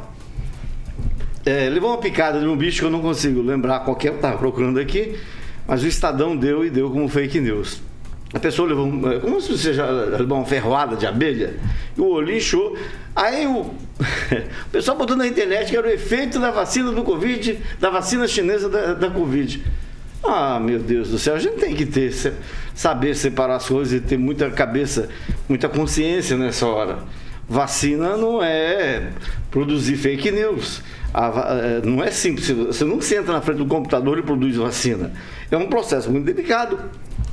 É, 1.45 1.69
levou 1.69 1.91
uma 1.91 1.99
picada 1.99 2.39
de 2.39 2.47
um 2.47 2.57
bicho 2.57 2.79
que 2.79 2.85
eu 2.85 2.89
não 2.89 3.01
consigo 3.01 3.39
lembrar 3.39 3.81
qual 3.81 3.95
que 3.95 4.07
é, 4.07 4.11
eu 4.11 4.15
estava 4.15 4.35
procurando 4.35 4.79
aqui, 4.79 5.15
mas 5.67 5.83
o 5.83 5.87
Estadão 5.87 6.35
deu 6.35 6.65
e 6.65 6.71
deu 6.71 6.89
como 6.89 7.07
fake 7.07 7.39
news. 7.39 7.83
A 8.33 8.39
pessoa 8.39 8.67
levou, 8.67 9.11
é, 9.11 9.19
como 9.19 9.39
se 9.39 9.55
seja 9.55 9.85
levou 9.85 10.39
uma 10.39 10.45
ferroada 10.45 10.95
de 10.95 11.05
abelha, 11.05 11.53
e 11.95 12.01
o 12.01 12.07
olho 12.07 12.35
inchou. 12.35 12.75
Aí 13.15 13.45
o, 13.45 13.59
o 13.61 14.69
pessoal 14.71 14.97
botou 14.97 15.15
na 15.15 15.27
internet 15.27 15.69
que 15.69 15.77
era 15.77 15.87
o 15.87 15.91
efeito 15.91 16.39
da 16.39 16.49
vacina 16.49 16.91
do 16.91 17.03
Covid, 17.03 17.59
da 17.79 17.91
vacina 17.91 18.27
chinesa 18.27 18.67
da, 18.67 18.95
da 18.95 19.11
Covid. 19.11 19.63
Ah, 20.23 20.59
meu 20.59 20.79
Deus 20.79 21.09
do 21.09 21.19
céu, 21.19 21.35
a 21.35 21.39
gente 21.39 21.57
tem 21.57 21.75
que 21.75 21.85
ter, 21.85 22.11
saber 22.73 23.13
separar 23.13 23.57
as 23.57 23.67
coisas 23.67 23.93
e 23.93 23.99
ter 23.99 24.17
muita 24.17 24.49
cabeça, 24.49 25.09
muita 25.47 25.69
consciência 25.69 26.35
nessa 26.35 26.65
hora. 26.65 26.97
Vacina 27.47 28.17
não 28.17 28.43
é 28.43 29.11
produzir 29.51 29.95
fake 29.95 30.31
news. 30.31 30.81
A 31.17 31.55
eh, 31.61 31.81
não 31.81 32.03
é 32.03 32.11
simples. 32.11 32.49
Você 32.49 32.83
não 32.83 32.99
senta 32.99 33.31
na 33.31 33.39
frente 33.39 33.59
do 33.59 33.65
computador 33.65 34.19
e 34.19 34.21
produz 34.21 34.57
vacina. 34.57 35.13
É 35.49 35.55
um 35.55 35.67
processo 35.67 36.11
muito 36.11 36.25
delicado. 36.25 36.77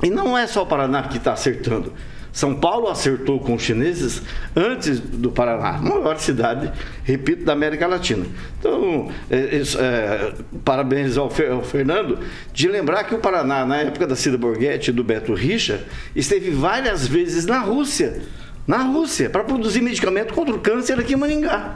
E 0.01 0.09
não 0.09 0.37
é 0.37 0.47
só 0.47 0.63
o 0.63 0.65
Paraná 0.65 1.03
que 1.03 1.17
está 1.17 1.33
acertando. 1.33 1.91
São 2.31 2.55
Paulo 2.55 2.87
acertou 2.87 3.39
com 3.39 3.53
os 3.53 3.61
chineses 3.61 4.23
antes 4.55 4.99
do 4.99 5.31
Paraná, 5.31 5.73
maior 5.73 6.17
cidade, 6.17 6.71
repito, 7.03 7.45
da 7.45 7.53
América 7.53 7.85
Latina. 7.85 8.25
Então, 8.57 9.11
é, 9.29 9.57
isso, 9.57 9.77
é, 9.79 10.33
parabéns 10.65 11.15
ao, 11.15 11.29
Fer- 11.29 11.51
ao 11.51 11.61
Fernando 11.61 12.17
de 12.51 12.67
lembrar 12.67 13.03
que 13.03 13.13
o 13.13 13.19
Paraná, 13.19 13.65
na 13.65 13.77
época 13.77 14.07
da 14.07 14.15
Cida 14.15 14.37
Borghetti 14.37 14.89
e 14.89 14.93
do 14.93 15.03
Beto 15.03 15.33
Richa, 15.33 15.83
esteve 16.15 16.49
várias 16.49 17.05
vezes 17.05 17.45
na 17.45 17.59
Rússia, 17.59 18.21
na 18.65 18.77
Rússia, 18.77 19.29
para 19.29 19.43
produzir 19.43 19.81
medicamento 19.81 20.33
contra 20.33 20.55
o 20.55 20.59
câncer 20.59 20.99
aqui 20.99 21.13
em 21.13 21.17
Maringá. 21.17 21.75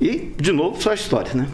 E, 0.00 0.32
de 0.36 0.52
novo, 0.52 0.80
só 0.82 0.90
a 0.90 0.94
história, 0.94 1.32
né? 1.34 1.46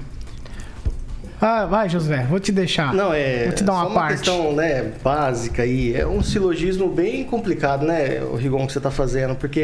Ah, 1.41 1.67
vai, 1.67 1.89
Josué, 1.89 2.27
vou 2.29 2.41
te 2.41 2.51
deixar. 2.51 2.93
Não, 2.93 3.15
é. 3.15 3.45
Vou 3.45 3.53
te 3.55 3.63
dar 3.63 3.75
uma 3.75 3.87
uma 3.87 3.95
parte. 3.95 4.17
questão, 4.19 4.53
né, 4.55 4.91
básica 5.05 5.63
aí. 5.63 5.95
É 5.95 6.05
um 6.05 6.21
silogismo 6.21 6.89
bem 6.89 7.23
complicado, 7.23 7.87
né, 7.87 8.21
o 8.25 8.35
Rigon, 8.35 8.67
que 8.67 8.73
você 8.73 8.81
tá 8.81 8.91
fazendo, 8.91 9.37
porque 9.37 9.61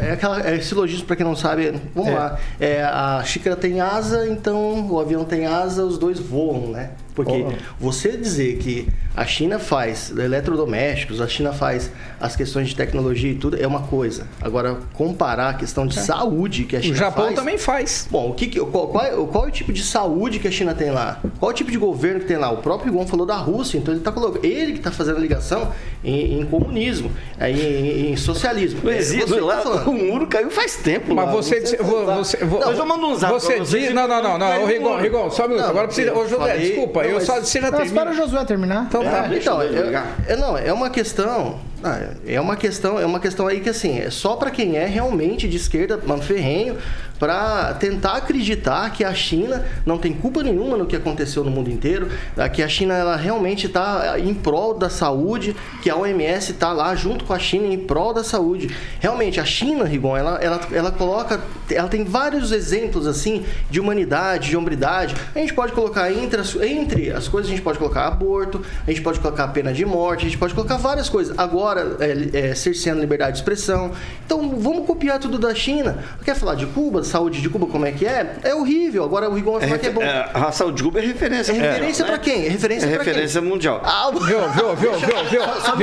é 0.00 0.10
aquela. 0.14 0.40
É 0.40 0.58
silogismo, 0.60 1.06
pra 1.06 1.14
quem 1.14 1.24
não 1.24 1.36
sabe, 1.36 1.72
vamos 1.94 2.10
É. 2.10 2.14
lá. 2.18 2.38
É, 2.58 2.82
a 2.82 3.22
xícara 3.24 3.54
tem 3.54 3.80
asa, 3.80 4.26
então 4.26 4.88
o 4.90 4.98
avião 4.98 5.24
tem 5.24 5.46
asa, 5.46 5.84
os 5.84 5.98
dois 5.98 6.18
voam, 6.18 6.70
né? 6.72 6.90
Porque 7.14 7.44
Oh. 7.46 7.52
você 7.78 8.16
dizer 8.16 8.56
que 8.58 8.88
a 9.16 9.24
China 9.24 9.58
faz 9.60 10.10
eletrodomésticos, 10.16 11.20
a 11.20 11.28
China 11.28 11.52
faz 11.52 11.90
as 12.20 12.34
questões 12.34 12.68
de 12.68 12.74
tecnologia 12.76 13.30
e 13.30 13.34
tudo, 13.34 13.56
é 13.60 13.66
uma 13.66 13.82
coisa. 13.82 14.26
Agora, 14.40 14.78
comparar 14.94 15.50
a 15.50 15.54
questão 15.54 15.86
de 15.86 15.94
saúde 15.98 16.64
que 16.64 16.74
a 16.74 16.78
É. 16.78 16.80
O 16.80 16.84
China 16.84 16.96
Japão 16.96 17.24
faz, 17.26 17.36
também 17.36 17.56
faz. 17.58 18.08
Bom, 18.10 18.30
o 18.30 18.34
que, 18.34 18.48
qual, 18.58 18.88
qual, 18.88 19.04
é, 19.04 19.10
qual 19.10 19.44
é 19.44 19.48
o 19.48 19.50
tipo 19.50 19.72
de 19.72 19.82
saúde 19.84 20.38
que 20.38 20.48
a 20.48 20.50
China 20.50 20.74
tem 20.74 20.90
lá? 20.90 21.20
Qual 21.38 21.50
é 21.50 21.54
o 21.54 21.56
tipo 21.56 21.70
de 21.70 21.78
governo 21.78 22.20
que 22.20 22.26
tem 22.26 22.36
lá? 22.36 22.50
O 22.50 22.58
próprio 22.58 22.92
Gon 22.92 23.06
falou 23.06 23.24
da 23.26 23.36
Rússia, 23.36 23.78
então 23.78 23.92
ele 23.94 24.00
está 24.00 24.10
colocando. 24.10 24.44
Ele 24.44 24.72
que 24.72 24.78
está 24.78 24.90
fazendo 24.90 25.16
a 25.16 25.20
ligação 25.20 25.70
em, 26.02 26.40
em 26.40 26.46
comunismo, 26.46 27.10
aí 27.38 27.54
em, 27.60 28.12
em 28.12 28.16
socialismo. 28.16 28.80
Não 28.82 28.90
É, 28.90 28.98
existe 28.98 29.28
você 29.28 29.38
tá 29.38 29.44
lá, 29.44 29.58
falando. 29.58 29.88
o 29.88 29.92
muro 29.94 30.26
caiu 30.26 30.50
faz 30.50 30.76
tempo. 30.76 31.14
Mas 31.14 31.26
lá, 31.26 31.32
você, 31.32 31.34
não 31.34 31.42
sei 31.42 31.60
disse- 31.62 31.76
se 31.76 31.82
vo- 31.82 32.04
tá. 32.06 32.16
você, 32.16 32.36
vo- 32.44 32.58
Não, 32.58 32.70
eu 32.70 32.76
já 32.76 32.84
mando 32.84 33.06
um 33.06 33.14
zap 33.14 33.32
Você 33.32 33.54
pra 33.54 33.64
vocês 33.64 33.82
diz, 33.84 33.94
não, 33.94 34.08
não, 34.08 34.22
não, 34.22 34.38
não, 34.38 34.64
o 34.64 34.80
muro. 34.80 35.00
Rigon, 35.02 35.30
só 35.30 35.44
um 35.44 35.48
minuto. 35.48 35.62
Não, 35.62 35.70
Agora 35.70 35.86
precisa, 35.86 36.08
eu 36.10 36.18
ô 36.18 36.26
José, 36.26 36.56
desculpa, 36.58 37.03
não, 37.04 37.10
eu 37.10 37.14
mas- 37.16 37.24
só 37.24 37.40
você 37.40 37.60
já 37.60 37.70
Não, 37.70 37.82
espera 37.82 38.02
o 38.02 38.04
termina. 38.06 38.26
Josué 38.26 38.44
terminar. 38.44 38.84
Então 38.88 39.04
tá. 39.04 39.20
deixa 39.22 39.50
Então, 39.50 39.62
eu 39.62 39.88
é, 39.96 40.04
é- 40.28 40.36
não, 40.36 40.58
é 40.58 40.72
uma 40.72 40.90
questão. 40.90 41.58
ah, 41.82 42.00
É 42.26 42.40
uma 42.40 42.56
questão, 42.56 42.98
é 42.98 43.06
uma 43.06 43.20
questão 43.20 43.46
aí 43.46 43.60
que 43.60 43.68
assim, 43.70 43.98
é 44.00 44.10
só 44.10 44.36
para 44.36 44.50
quem 44.50 44.76
é 44.76 44.86
realmente 44.86 45.48
de 45.48 45.56
esquerda, 45.56 46.00
mano, 46.06 46.22
ferrenho, 46.22 46.76
para 47.24 47.72
tentar 47.72 48.18
acreditar 48.18 48.90
que 48.92 49.02
a 49.02 49.14
China 49.14 49.64
não 49.86 49.96
tem 49.96 50.12
culpa 50.12 50.42
nenhuma 50.42 50.76
no 50.76 50.84
que 50.84 50.94
aconteceu 50.94 51.42
no 51.42 51.50
mundo 51.50 51.70
inteiro, 51.70 52.06
ah, 52.36 52.50
que 52.50 52.62
a 52.62 52.68
China 52.68 52.92
ela 52.92 53.16
realmente 53.16 53.66
está 53.66 54.20
em 54.20 54.34
prol 54.34 54.74
da 54.74 54.90
saúde, 54.90 55.56
que 55.82 55.88
a 55.88 55.96
OMS 55.96 56.52
está 56.52 56.70
lá 56.70 56.94
junto 56.94 57.24
com 57.24 57.32
a 57.32 57.38
China 57.38 57.72
em 57.72 57.78
prol 57.78 58.12
da 58.12 58.22
saúde. 58.22 58.76
Realmente 59.00 59.40
a 59.40 59.44
China, 59.46 59.86
Rigon, 59.86 60.14
ela, 60.14 60.38
ela, 60.42 60.60
ela 60.70 60.92
coloca, 60.92 61.40
ela 61.70 61.88
tem 61.88 62.04
vários 62.04 62.52
exemplos 62.52 63.06
assim 63.06 63.42
de 63.70 63.80
humanidade, 63.80 64.50
de 64.50 64.56
hombridade. 64.58 65.14
A 65.34 65.38
gente 65.38 65.54
pode 65.54 65.72
colocar 65.72 66.12
entre 66.12 66.42
as, 66.42 66.54
entre 66.56 67.10
as 67.10 67.26
coisas, 67.26 67.50
a 67.50 67.54
gente 67.54 67.64
pode 67.64 67.78
colocar 67.78 68.06
aborto, 68.06 68.60
a 68.86 68.90
gente 68.90 69.00
pode 69.00 69.18
colocar 69.18 69.48
pena 69.48 69.72
de 69.72 69.86
morte, 69.86 70.26
a 70.26 70.28
gente 70.28 70.36
pode 70.36 70.52
colocar 70.52 70.76
várias 70.76 71.08
coisas. 71.08 71.34
Agora, 71.38 71.96
é, 72.00 72.50
é, 72.50 72.54
cerceando 72.54 73.00
liberdade 73.00 73.32
de 73.32 73.38
expressão. 73.38 73.92
Então, 74.26 74.58
vamos 74.58 74.86
copiar 74.86 75.18
tudo 75.18 75.38
da 75.38 75.54
China. 75.54 76.04
Quer 76.22 76.34
falar 76.34 76.54
de 76.54 76.66
Cuba, 76.66 77.02
saúde 77.14 77.40
de 77.40 77.48
Cuba, 77.48 77.66
como 77.68 77.86
é 77.86 77.92
que 77.92 78.04
é? 78.04 78.34
É 78.42 78.54
horrível. 78.56 79.04
Agora 79.04 79.30
o 79.30 79.34
Rigon 79.34 79.52
vai 79.52 79.62
É 79.62 79.66
falar 79.68 79.78
que 79.78 79.86
é 79.86 79.90
bom. 79.90 80.02
é, 80.02 80.30
a 80.34 80.50
saúde 80.50 80.78
de 80.78 80.82
Cuba 80.82 80.98
é 80.98 81.06
referência 81.06 81.52
É 81.52 81.54
referência 81.54 82.04
né? 82.04 82.10
pra 82.10 82.18
quem? 82.18 82.46
É 82.46 82.48
referência 82.48 82.86
É 82.86 82.88
pra 82.94 82.98
quem? 83.04 83.06
referência 83.12 83.40
mundial. 83.40 83.80
Ah, 83.84 84.10
Viu, 84.10 84.20
viu, 84.20 84.74
viu, 84.74 84.74
viu, 84.74 84.92
viu, 84.96 85.42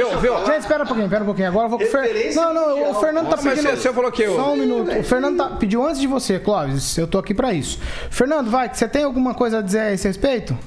viu, 0.10 0.20
viu? 0.20 0.46
Gente, 0.46 0.60
espera 0.60 0.84
um 0.84 0.88
pouquinho, 0.88 1.06
espera 1.06 1.24
um 1.24 1.26
pouquinho. 1.26 1.48
Agora 1.48 1.66
eu 1.66 1.70
vou 1.70 1.80
com 1.80 1.86
o 1.86 1.88
Fer... 1.88 2.02
Referência 2.02 2.42
Não, 2.42 2.54
não, 2.54 2.66
o 2.66 2.78
mundial. 2.80 3.00
Fernando 3.00 3.24
tá 3.26 3.32
Nossa, 3.32 3.44
mas 3.46 3.56
pedindo. 3.60 3.72
você- 3.78 3.82
você 3.82 3.94
falou 3.94 4.12
que 4.12 4.24
eu- 4.24 4.36
Só 4.36 4.54
um 4.54 4.58
minuto. 4.58 4.92
O 4.92 5.04
Fernando 5.04 5.38
tá... 5.38 5.50
pediu 5.56 5.86
antes 5.88 6.02
de 6.02 6.08
você, 6.08 6.38
Clóvis. 6.38 6.98
Eu 6.98 7.08
tô 7.08 7.18
aqui 7.18 7.34
pra 7.34 7.54
isso. 7.54 7.80
Fernando, 8.10 8.52
vai, 8.52 8.70
você 8.74 8.88
tem 8.88 9.04
alguma 9.04 9.34
coisa 9.34 9.60
a 9.60 9.62
dizer 9.62 9.80
a 9.80 9.94
esse 9.94 10.06
respeito? 10.08 10.58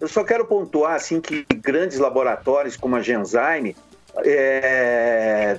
Eu 0.00 0.08
só 0.08 0.24
quero 0.24 0.46
pontuar 0.46 0.94
assim 0.96 1.20
que 1.20 1.44
grandes 1.62 1.98
laboratórios 1.98 2.76
como 2.76 2.96
a 2.96 3.00
Genzyme 3.02 3.76
é, 4.24 5.56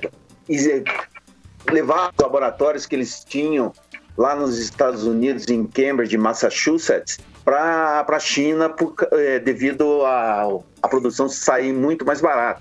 levaram 1.68 2.10
os 2.16 2.22
laboratórios 2.22 2.86
que 2.86 2.94
eles 2.94 3.24
tinham 3.24 3.72
lá 4.16 4.34
nos 4.36 4.58
Estados 4.58 5.04
Unidos, 5.04 5.48
em 5.48 5.64
Cambridge, 5.66 6.16
Massachusetts, 6.18 7.18
para 7.44 8.04
a 8.06 8.18
China 8.20 8.68
por 8.68 8.94
é, 9.12 9.38
devido 9.38 10.04
a, 10.04 10.46
a 10.82 10.88
produção 10.88 11.28
sair 11.28 11.72
muito 11.72 12.04
mais 12.04 12.20
barata. 12.20 12.60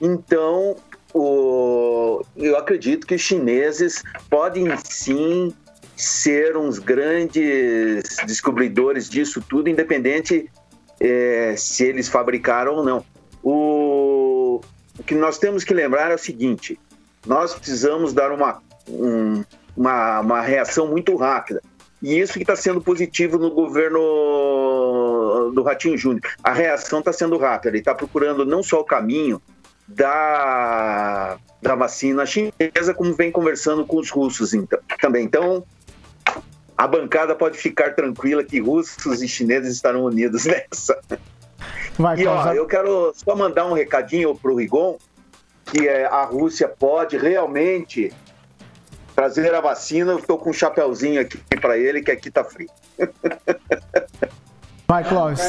Então, 0.00 0.76
o- 1.12 2.22
eu 2.36 2.56
acredito 2.56 3.06
que 3.06 3.14
os 3.14 3.20
chineses 3.20 4.02
podem 4.28 4.66
sim 4.84 5.52
ser 5.96 6.56
uns 6.56 6.78
grandes 6.78 8.16
descobridores 8.26 9.08
disso 9.10 9.42
tudo, 9.46 9.68
independente 9.68 10.50
é, 11.00 11.54
se 11.56 11.84
eles 11.84 12.08
fabricaram 12.08 12.76
ou 12.76 12.84
não. 12.84 13.04
O, 13.42 14.60
o 14.98 15.02
que 15.02 15.14
nós 15.14 15.38
temos 15.38 15.64
que 15.64 15.74
lembrar 15.74 16.10
é 16.10 16.14
o 16.14 16.18
seguinte: 16.18 16.78
nós 17.26 17.54
precisamos 17.54 18.12
dar 18.12 18.32
uma, 18.32 18.60
um- 18.88 19.44
uma, 19.76 20.20
uma 20.20 20.40
reação 20.40 20.88
muito 20.88 21.14
rápida. 21.16 21.62
E 22.02 22.18
isso 22.18 22.32
que 22.34 22.40
está 22.40 22.56
sendo 22.56 22.80
positivo 22.80 23.38
no 23.38 23.50
governo 23.50 25.50
do 25.54 25.62
Ratinho 25.62 25.98
Júnior. 25.98 26.22
A 26.42 26.52
reação 26.52 27.00
está 27.00 27.12
sendo 27.12 27.36
rápida. 27.36 27.68
Ele 27.70 27.78
está 27.78 27.94
procurando 27.94 28.44
não 28.46 28.62
só 28.62 28.80
o 28.80 28.84
caminho 28.84 29.40
da, 29.86 31.36
da 31.60 31.74
vacina 31.74 32.24
chinesa, 32.24 32.94
como 32.96 33.12
vem 33.14 33.30
conversando 33.30 33.84
com 33.84 33.98
os 33.98 34.10
russos 34.10 34.54
então, 34.54 34.78
também. 35.00 35.24
Então, 35.24 35.62
a 36.76 36.86
bancada 36.86 37.34
pode 37.34 37.58
ficar 37.58 37.94
tranquila 37.94 38.42
que 38.42 38.60
russos 38.60 39.22
e 39.22 39.28
chineses 39.28 39.74
estarão 39.74 40.04
unidos 40.04 40.46
nessa. 40.46 40.98
Vai, 41.98 42.18
E 42.18 42.26
ó, 42.26 42.52
eu 42.54 42.66
quero 42.66 43.12
só 43.14 43.36
mandar 43.36 43.66
um 43.66 43.74
recadinho 43.74 44.34
pro 44.34 44.54
Rigon, 44.54 44.96
que 45.70 45.88
é, 45.88 46.04
a 46.04 46.24
Rússia 46.24 46.68
pode 46.68 47.16
realmente 47.16 48.12
trazer 49.14 49.54
a 49.54 49.60
vacina. 49.60 50.12
Eu 50.12 50.22
tô 50.22 50.36
com 50.36 50.50
um 50.50 50.52
chapeuzinho 50.52 51.20
aqui 51.20 51.38
para 51.60 51.78
ele, 51.78 52.02
que 52.02 52.10
aqui 52.10 52.30
tá 52.30 52.44
frio. 52.44 52.68
vai, 54.90 55.04
Klaus. 55.04 55.40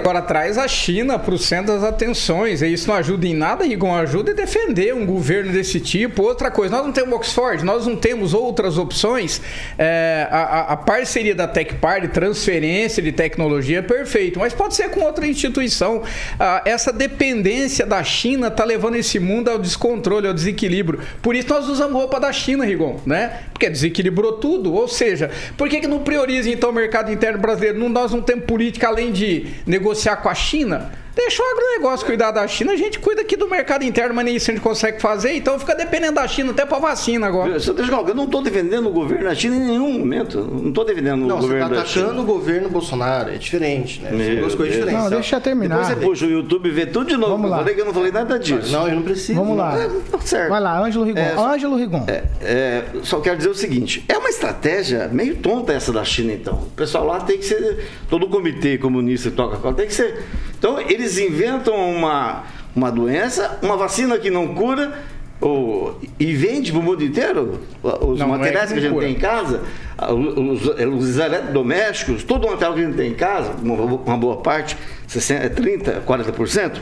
Agora 0.00 0.20
traz 0.20 0.58
a 0.58 0.66
China 0.66 1.16
para 1.16 1.32
o 1.32 1.38
centro 1.38 1.72
das 1.74 1.84
atenções. 1.84 2.60
E 2.60 2.72
isso 2.72 2.88
não 2.88 2.96
ajuda 2.96 3.24
em 3.26 3.34
nada, 3.34 3.64
Rigon. 3.64 3.94
Ajuda 3.94 4.32
a 4.32 4.34
defender 4.34 4.92
um 4.92 5.06
governo 5.06 5.52
desse 5.52 5.78
tipo. 5.78 6.22
Outra 6.24 6.50
coisa, 6.50 6.74
nós 6.76 6.84
não 6.84 6.92
temos 6.92 7.14
Oxford, 7.14 7.64
nós 7.64 7.86
não 7.86 7.94
temos 7.94 8.34
outras 8.34 8.76
opções. 8.76 9.40
É, 9.78 10.26
a, 10.28 10.38
a- 10.38 10.72
a 10.72 10.76
parceria 10.76 11.34
da 11.36 11.46
Tech 11.46 11.74
Party, 11.76 12.08
transferência 12.08 13.00
de 13.00 13.12
tecnologia 13.12 13.78
é 13.78 13.82
perfeito, 13.82 14.40
mas 14.40 14.52
pode 14.52 14.74
ser 14.74 14.90
com 14.90 15.00
outra 15.02 15.24
instituição. 15.24 16.02
Ah, 16.38 16.60
essa 16.64 16.92
dependência 16.92 17.86
da 17.86 18.02
China 18.02 18.48
está 18.48 18.64
levando 18.64 18.96
esse 18.96 19.20
mundo 19.20 19.48
ao 19.50 19.58
descontrole, 19.58 20.26
ao 20.26 20.34
desequilíbrio. 20.34 21.00
Por 21.22 21.36
isso 21.36 21.48
nós 21.48 21.68
usamos 21.68 21.92
roupa 21.94 22.18
da 22.18 22.32
China, 22.32 22.64
Rigon, 22.64 22.98
né? 23.06 23.38
Porque 23.52 23.70
desequilibrou 23.70 24.32
tudo. 24.34 24.74
Ou 24.74 24.88
seja, 24.88 25.30
por 25.56 25.68
que, 25.68 25.78
que 25.80 25.86
não 25.86 26.00
prioriza 26.00 26.50
então 26.50 26.70
o 26.70 26.72
mercado 26.72 27.12
interno 27.12 27.38
brasileiro? 27.38 27.78
Não, 27.78 27.88
nós 27.88 28.12
não 28.12 28.20
temos 28.20 28.47
política 28.48 28.88
além 28.88 29.12
de 29.12 29.46
negociar 29.66 30.16
com 30.16 30.28
a 30.30 30.34
China? 30.34 30.90
Deixa 31.18 31.42
o 31.42 31.46
agronegócio 31.46 32.06
cuidar 32.06 32.30
da 32.30 32.46
China, 32.46 32.74
a 32.74 32.76
gente 32.76 33.00
cuida 33.00 33.22
aqui 33.22 33.36
do 33.36 33.48
mercado 33.50 33.82
interno, 33.82 34.14
mas 34.14 34.24
nem 34.24 34.36
isso 34.36 34.52
a 34.52 34.54
gente 34.54 34.62
consegue 34.62 35.02
fazer, 35.02 35.32
então 35.34 35.58
fica 35.58 35.74
dependendo 35.74 36.14
da 36.14 36.28
China 36.28 36.52
até 36.52 36.64
pra 36.64 36.78
vacina 36.78 37.26
agora. 37.26 37.58
Seu 37.58 37.74
eu 37.76 38.14
não 38.14 38.22
estou 38.24 38.40
defendendo 38.40 38.86
o 38.86 38.92
governo 38.92 39.24
da 39.24 39.34
China 39.34 39.56
em 39.56 39.66
nenhum 39.66 39.98
momento. 39.98 40.38
Não 40.40 40.68
estou 40.68 40.84
defendendo 40.84 41.26
Não, 41.26 41.38
o 41.38 41.40
você 41.40 41.48
governo 41.48 41.64
está 41.64 41.74
da 41.74 41.80
atacando 41.82 42.08
China. 42.10 42.20
o 42.20 42.24
governo 42.24 42.68
Bolsonaro. 42.68 43.30
É 43.30 43.36
diferente, 43.36 44.00
né? 44.00 44.12
Meu 44.12 44.36
duas 44.36 44.54
coisas 44.54 44.76
Deus. 44.76 44.86
diferentes. 44.86 45.02
Não, 45.02 45.10
deixa 45.10 45.36
eu 45.36 45.40
terminar. 45.40 45.76
Depois 45.78 45.98
você 45.98 46.06
puxa 46.06 46.26
o 46.26 46.30
YouTube 46.30 46.68
e 46.68 46.72
vê 46.72 46.86
tudo 46.86 47.08
de 47.08 47.16
novo. 47.16 47.32
Vamos 47.32 47.46
eu 47.46 47.50
lá. 47.50 47.58
falei 47.58 47.74
que 47.74 47.80
eu 47.80 47.84
não 47.86 47.94
falei 47.94 48.12
nada 48.12 48.38
disso. 48.38 48.70
Não, 48.72 48.86
eu 48.86 48.94
não 48.94 49.02
preciso. 49.02 49.40
Vamos 49.40 49.56
lá. 49.56 49.76
É, 49.76 49.88
tá 50.12 50.20
certo. 50.20 50.50
Vai 50.50 50.60
lá, 50.60 50.78
Ângelo 50.78 51.04
Rigon. 51.04 51.20
É, 51.20 51.34
Ângelo 51.36 51.76
Rigon. 51.76 52.06
É, 52.40 52.84
só 53.02 53.18
quero 53.18 53.38
dizer 53.38 53.50
o 53.50 53.54
seguinte: 53.54 54.04
é 54.08 54.16
uma 54.16 54.28
estratégia 54.28 55.08
meio 55.08 55.34
tonta 55.38 55.72
essa 55.72 55.92
da 55.92 56.04
China, 56.04 56.32
então. 56.32 56.54
O 56.54 56.70
pessoal 56.76 57.04
lá 57.04 57.18
tem 57.18 57.38
que 57.38 57.44
ser. 57.44 57.88
Todo 58.08 58.26
o 58.26 58.28
comitê 58.28 58.78
comunista 58.78 59.30
que 59.30 59.36
toca 59.36 59.72
tem 59.72 59.88
que 59.88 59.94
ser. 59.94 60.24
Então, 60.58 60.80
eles 60.80 61.18
inventam 61.18 61.74
uma, 61.74 62.44
uma 62.74 62.90
doença, 62.90 63.58
uma 63.62 63.76
vacina 63.76 64.18
que 64.18 64.30
não 64.30 64.54
cura. 64.54 64.92
Ou, 65.40 66.00
e 66.18 66.34
vende 66.34 66.72
pro 66.72 66.82
mundo 66.82 67.04
inteiro 67.04 67.60
os 67.80 68.18
Não, 68.18 68.26
não 68.26 68.34
é 68.34 68.38
materiais 68.38 68.72
que 68.72 68.74
que, 68.74 68.80
a 68.80 68.82
gente 68.82 68.92
cura. 68.92 69.06
tem 69.06 69.14
em 69.14 69.18
casa, 69.20 69.62
os, 70.10 70.66
os 70.66 71.16
eletrodomésticos, 71.16 72.24
todo 72.24 72.48
o 72.48 72.50
material 72.50 72.74
que 72.74 72.80
a 72.80 72.84
gente 72.84 72.96
tem 72.96 73.12
em 73.12 73.14
casa, 73.14 73.52
uma, 73.62 73.74
uma 73.74 74.16
boa 74.16 74.38
parte, 74.38 74.76
60, 75.06 75.50
30%, 75.50 76.02
40%, 76.04 76.78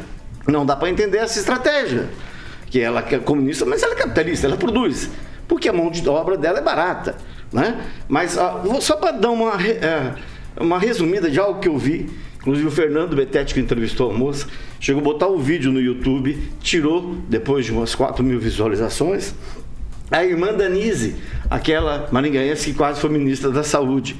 não 0.49 0.65
dá 0.65 0.75
para 0.75 0.89
entender 0.89 1.19
essa 1.19 1.39
estratégia 1.39 2.09
que 2.71 2.81
ela 2.81 3.05
é 3.11 3.19
comunista, 3.19 3.67
mas 3.67 3.83
ela 3.83 3.93
é 3.93 3.97
capitalista, 3.97 4.47
ela 4.47 4.57
produz, 4.57 5.11
porque 5.47 5.69
a 5.69 5.73
mão 5.73 5.91
de 5.91 6.09
obra 6.09 6.39
dela 6.39 6.59
é 6.59 6.63
barata, 6.63 7.17
né? 7.53 7.79
Mas 8.09 8.39
ó, 8.39 8.81
só 8.81 8.97
para 8.97 9.13
dar 9.13 9.31
uma, 9.31 9.53
é, 9.63 10.15
uma 10.59 10.79
resumida 10.79 11.31
de 11.31 11.39
algo 11.39 11.61
que 11.61 11.69
eu 11.69 11.77
vi, 11.77 12.09
inclusive 12.47 12.69
o 12.69 12.71
Fernando 12.71 13.17
Betete, 13.17 13.53
que 13.53 13.59
entrevistou 13.59 14.09
a 14.09 14.15
moça, 14.15 14.47
chegou 14.79 15.01
a 15.01 15.05
botar 15.05 15.27
o 15.27 15.37
vídeo 15.37 15.73
no 15.73 15.81
YouTube, 15.81 16.39
tirou, 16.61 17.17
depois 17.29 17.67
de 17.67 17.73
umas 17.73 17.93
4 17.93 18.23
mil 18.23 18.39
visualizações, 18.39 19.35
a 20.09 20.25
irmã 20.25 20.55
Danise, 20.55 21.17
aquela 21.51 22.09
maringaense 22.13 22.71
que 22.71 22.77
quase 22.77 23.01
foi 23.01 23.11
ministra 23.11 23.51
da 23.51 23.65
Saúde. 23.65 24.15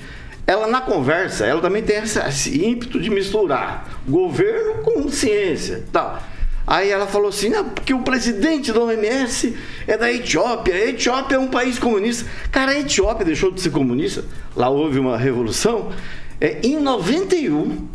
Ela, 0.45 0.67
na 0.67 0.81
conversa, 0.81 1.47
ela 1.47 1.61
também 1.61 1.85
tem 1.85 1.99
esse 1.99 2.67
ímpeto 2.67 3.01
de 3.01 3.11
misturar 3.11 3.89
governo 4.09 4.83
com 4.83 5.09
ciência. 5.09 5.85
Tal. 5.93 6.21
Aí 6.67 6.91
ela 6.91 7.07
falou 7.07 7.29
assim: 7.29 7.55
ah, 7.55 7.63
porque 7.63 7.95
o 7.95 8.01
presidente 8.01 8.73
da 8.73 8.81
OMS 8.81 9.57
é 9.87 9.97
da 9.97 10.13
Etiópia. 10.13 10.75
A 10.75 10.89
Etiópia 10.89 11.37
é 11.37 11.39
um 11.39 11.47
país 11.47 11.79
comunista. 11.79 12.29
Cara, 12.51 12.73
a 12.73 12.81
Etiópia 12.81 13.25
deixou 13.25 13.53
de 13.53 13.61
ser 13.61 13.71
comunista. 13.71 14.25
Lá 14.57 14.69
houve 14.69 14.99
uma 14.99 15.17
revolução. 15.17 15.93
É, 16.41 16.59
em 16.65 16.77
91. 16.81 17.87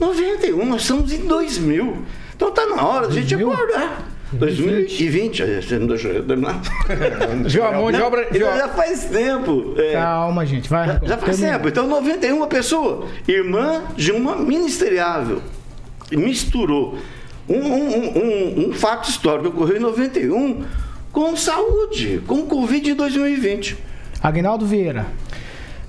91, 0.00 0.64
nós 0.66 0.82
estamos 0.82 1.12
em 1.12 1.26
2000. 1.26 1.96
Então 2.34 2.50
tá 2.50 2.66
na 2.66 2.82
hora 2.86 3.08
da 3.08 3.14
gente 3.14 3.34
acordar. 3.34 4.08
2020, 4.32 5.42
a 5.42 5.46
gente 5.60 5.74
não 5.78 5.86
deixou 5.86 6.10
eu 6.10 6.24
terminar. 6.24 6.60
Viu 7.46 7.64
a 7.64 7.72
mão 7.72 7.90
de 7.92 8.00
obra. 8.02 8.28
a- 8.30 8.34
já 8.58 8.68
faz 8.68 9.04
tempo. 9.04 9.74
é, 9.78 9.92
Calma, 9.92 10.44
gente. 10.44 10.68
Vai, 10.68 10.92
Rigon. 10.92 11.06
já 11.06 11.16
faz 11.16 11.38
tempo. 11.38 11.68
Então, 11.68 11.86
91 11.88 12.46
pessoa, 12.46 13.06
irmã 13.26 13.82
de 13.96 14.12
uma 14.12 14.36
ministeriável, 14.36 15.40
misturou 16.12 16.98
um, 17.48 17.54
um, 17.58 18.18
um- 18.18 18.68
um- 18.68 18.72
fato 18.72 19.08
histórico 19.08 19.50
que 19.50 19.56
ocorreu 19.56 19.76
em 19.76 19.80
91 19.80 20.64
com 21.12 21.36
saúde, 21.36 22.20
com 22.26 22.40
o 22.40 22.46
Covid 22.46 22.80
de 22.84 22.94
2020. 22.94 23.76
Agnaldo 24.22 24.66
Vieira. 24.66 25.06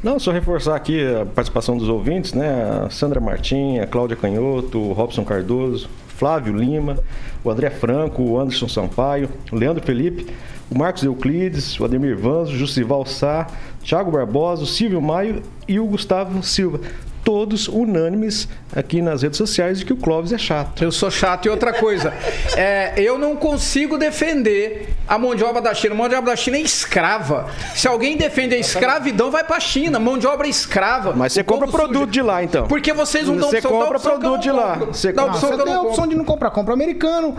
Não, 0.04 0.20
só 0.20 0.32
reforçar 0.32 0.76
aqui 0.76 1.04
a 1.04 1.26
participação 1.26 1.76
dos 1.76 1.90
ouvintes, 1.90 2.34
né? 2.34 2.86
A 2.86 2.90
Sandra 2.90 3.20
Martim, 3.20 3.80
a 3.80 3.88
Cláudia 3.88 4.16
Canhoto, 4.16 4.78
o 4.78 4.94
Robson 4.94 5.26
Cardoso, 5.26 5.90
Flávio 6.08 6.56
Lima, 6.56 7.00
o 7.44 7.50
André 7.50 7.72
Franco, 7.72 8.22
o 8.22 8.40
Anderson 8.40 8.68
Sampaio, 8.68 9.28
o 9.52 9.56
Leandro 9.56 9.84
Felipe, 9.84 10.28
o 10.70 10.78
Marcos 10.78 11.04
Euclides, 11.04 11.80
o 11.80 11.86
Ademir 11.86 12.16
Vanzo, 12.16 12.52
o 12.52 12.56
Jussival 12.56 13.06
Sá, 13.08 13.48
Thiago 13.84 14.12
Barbosa, 14.12 14.64
o 14.64 14.68
Silvio 14.68 15.02
Maio 15.02 15.42
e 15.68 15.80
o 15.80 15.88
Gustavo 15.88 16.44
Silva. 16.44 16.80
Todos 17.24 17.68
unânimes 17.68 18.48
aqui 18.74 19.02
nas 19.02 19.22
redes 19.22 19.38
sociais 19.38 19.80
de 19.80 19.86
que 19.86 19.92
o 19.92 19.98
Clóvis 19.98 20.32
é 20.32 20.38
chato. 20.38 20.82
Eu 20.84 20.92
sou 20.92 21.12
chato. 21.12 21.46
E 21.46 21.50
outra 21.50 21.74
coisa, 21.74 22.14
é, 22.56 22.94
eu 22.98 23.18
não 23.18 23.36
consigo 23.36 23.98
defender 23.98 24.96
a 25.08 25.18
mão 25.18 25.36
de 25.36 25.44
obra 25.44 25.62
da 25.62 25.74
China. 25.74 25.94
A 25.94 25.98
mão 25.98 26.08
de 26.08 26.16
obra 26.16 26.32
da 26.32 26.36
China 26.38 26.56
é 26.58 26.62
escrava. 26.62 27.48
Se 27.76 27.88
alguém 27.88 28.16
defende 28.16 28.56
a 28.56 28.58
escravidão, 28.58 29.30
vai 29.30 29.44
pra 29.44 29.60
China. 29.60 30.00
Mão 30.00 30.18
de 30.18 30.26
obra 30.26 30.48
é 30.48 30.50
escrava. 30.50 31.14
Mas 31.14 31.34
você 31.34 31.44
compra 31.44 31.68
produto 31.68 31.98
suja. 32.00 32.12
de 32.12 32.22
lá, 32.22 32.44
então. 32.44 32.66
Porque 32.68 32.94
vocês 32.94 33.28
não 33.28 33.36
dão 33.36 33.50
Você 33.50 33.58
opção, 33.58 33.72
dá 33.72 33.78
compra 33.86 33.98
eu 33.98 34.02
produto 34.02 34.42
de 34.42 34.48
não 34.50 34.56
lá. 34.56 34.76
Você 34.76 35.12
Dá 35.12 35.24
compra. 35.24 35.36
opção 35.38 35.50
Você 35.50 35.56
eu 35.62 35.64
tem 35.66 35.74
a 35.74 35.76
não 35.76 35.82
opção 35.84 35.96
compro. 35.96 36.10
de 36.12 36.16
não 36.16 36.26
comprar. 36.26 36.52
Compra 36.52 36.74
americano. 36.74 37.36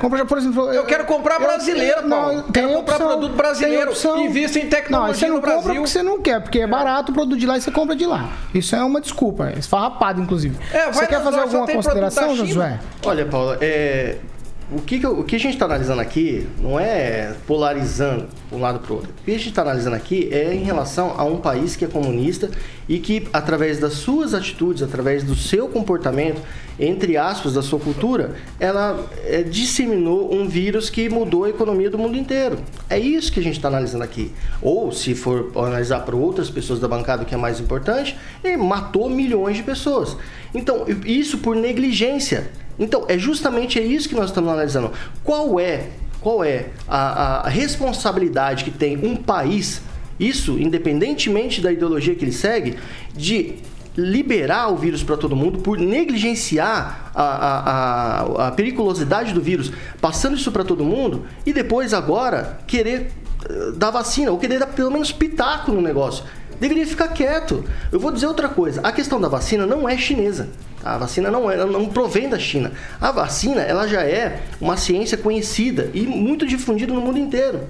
Compra, 0.00 0.24
por 0.24 0.38
exemplo, 0.38 0.72
Eu 0.72 0.84
quero 0.84 1.04
comprar 1.04 1.38
brasileiro, 1.38 2.08
Paulo. 2.08 2.42
tem 2.44 2.64
Quero 2.64 2.68
comprar 2.74 2.94
opção, 2.96 3.06
produto 3.08 3.34
brasileiro. 3.36 3.92
Invisto 4.18 4.58
em 4.58 4.66
tecnologia 4.66 4.88
Não, 5.12 5.14
você 5.14 5.26
não 5.28 5.34
no 5.36 5.40
compra 5.40 5.52
Brasil. 5.56 5.74
porque 5.74 5.88
você 5.88 6.02
não 6.02 6.20
quer, 6.20 6.40
porque 6.40 6.58
é 6.60 6.66
barato 6.66 7.12
o 7.12 7.14
produto 7.14 7.38
de 7.38 7.46
lá 7.46 7.56
e 7.56 7.60
você 7.60 7.70
compra 7.70 7.94
de 7.94 8.04
lá. 8.06 8.30
Isso 8.54 8.74
é 8.74 8.82
uma 8.82 9.00
desculpa, 9.00 9.27
é 9.42 9.58
esfarrapado, 9.58 10.20
inclusive. 10.20 10.56
É, 10.72 10.84
vai 10.84 10.92
você 10.94 11.06
quer 11.06 11.22
fazer 11.22 11.40
alguma 11.40 11.66
consideração. 11.66 12.36
Josué? 12.36 12.78
Olha, 13.04 13.26
Paulo, 13.26 13.56
é, 13.60 14.16
o, 14.70 14.80
que, 14.82 15.04
o 15.06 15.24
que 15.24 15.36
a 15.36 15.40
gente 15.40 15.54
está 15.54 15.64
analisando 15.64 16.00
aqui 16.00 16.46
não 16.60 16.78
é 16.78 17.34
polarizando 17.46 18.26
um 18.52 18.58
lado 18.58 18.80
para 18.80 18.92
o 18.92 18.96
outro. 18.96 19.10
O 19.10 19.24
que 19.24 19.30
a 19.30 19.38
gente 19.38 19.48
está 19.48 19.62
analisando 19.62 19.96
aqui 19.96 20.28
é 20.30 20.54
em 20.54 20.62
relação 20.62 21.14
a 21.16 21.24
um 21.24 21.38
país 21.38 21.74
que 21.74 21.86
é 21.86 21.88
comunista 21.88 22.50
e 22.86 22.98
que, 22.98 23.26
através 23.32 23.78
das 23.78 23.94
suas 23.94 24.34
atitudes, 24.34 24.82
através 24.82 25.24
do 25.24 25.34
seu 25.34 25.68
comportamento, 25.68 26.40
entre 26.78 27.16
aspas, 27.16 27.54
da 27.54 27.62
sua 27.62 27.80
cultura, 27.80 28.36
ela 28.60 29.06
é, 29.24 29.42
disseminou 29.42 30.34
um 30.34 30.46
vírus 30.46 30.90
que 30.90 31.08
mudou 31.08 31.44
a 31.44 31.50
economia 31.50 31.90
do 31.90 31.98
mundo 31.98 32.16
inteiro. 32.16 32.58
É 32.90 32.98
isso 32.98 33.32
que 33.32 33.40
a 33.40 33.42
gente 33.42 33.56
está 33.56 33.68
analisando 33.68 34.04
aqui. 34.04 34.32
Ou, 34.60 34.92
se 34.92 35.14
for 35.14 35.50
analisar 35.56 36.00
para 36.00 36.14
outras 36.14 36.50
pessoas 36.50 36.78
da 36.78 36.86
bancada, 36.86 37.22
o 37.22 37.26
que 37.26 37.34
é 37.34 37.38
mais 37.38 37.58
importante, 37.58 38.16
ele 38.44 38.58
matou 38.58 39.08
milhões 39.08 39.56
de 39.56 39.62
pessoas. 39.62 40.16
Então, 40.54 40.84
isso 41.04 41.38
por 41.38 41.56
negligência. 41.56 42.50
Então, 42.78 43.04
é 43.08 43.18
justamente 43.18 43.80
isso 43.80 44.08
que 44.08 44.14
nós 44.14 44.26
estamos 44.26 44.50
analisando. 44.50 44.92
Qual 45.24 45.58
é, 45.58 45.88
qual 46.20 46.44
é 46.44 46.66
a, 46.86 47.46
a 47.46 47.48
responsabilidade 47.48 48.64
que 48.64 48.70
tem 48.70 48.96
um 48.96 49.16
país, 49.16 49.82
isso 50.18 50.58
independentemente 50.58 51.60
da 51.60 51.72
ideologia 51.72 52.14
que 52.14 52.24
ele 52.24 52.32
segue, 52.32 52.76
de 53.14 53.56
liberar 53.98 54.68
o 54.68 54.76
vírus 54.76 55.02
para 55.02 55.16
todo 55.16 55.34
mundo 55.34 55.58
por 55.58 55.76
negligenciar 55.76 57.10
a, 57.12 57.22
a, 57.22 58.44
a, 58.44 58.48
a 58.48 58.50
periculosidade 58.52 59.32
do 59.32 59.40
vírus, 59.40 59.72
passando 60.00 60.36
isso 60.36 60.52
para 60.52 60.62
todo 60.62 60.84
mundo 60.84 61.26
e 61.44 61.52
depois 61.52 61.92
agora 61.92 62.60
querer 62.64 63.10
eh, 63.44 63.72
dar 63.74 63.90
vacina 63.90 64.30
ou 64.30 64.38
querer 64.38 64.60
dar 64.60 64.68
pelo 64.68 64.92
menos 64.92 65.10
pitaco 65.10 65.72
no 65.72 65.80
negócio. 65.80 66.22
Deveria 66.60 66.86
ficar 66.86 67.08
quieto. 67.08 67.64
Eu 67.92 68.00
vou 68.00 68.10
dizer 68.10 68.26
outra 68.26 68.48
coisa. 68.48 68.80
A 68.82 68.92
questão 68.92 69.20
da 69.20 69.28
vacina 69.28 69.66
não 69.66 69.88
é 69.88 69.96
chinesa. 69.96 70.48
A 70.84 70.96
vacina 70.98 71.30
não, 71.30 71.50
é, 71.50 71.56
não 71.64 71.86
provém 71.86 72.28
da 72.28 72.38
China. 72.38 72.72
A 73.00 73.12
vacina 73.12 73.60
ela 73.62 73.86
já 73.86 74.02
é 74.02 74.42
uma 74.60 74.76
ciência 74.76 75.18
conhecida 75.18 75.90
e 75.92 76.06
muito 76.06 76.46
difundida 76.46 76.92
no 76.92 77.00
mundo 77.00 77.18
inteiro. 77.18 77.60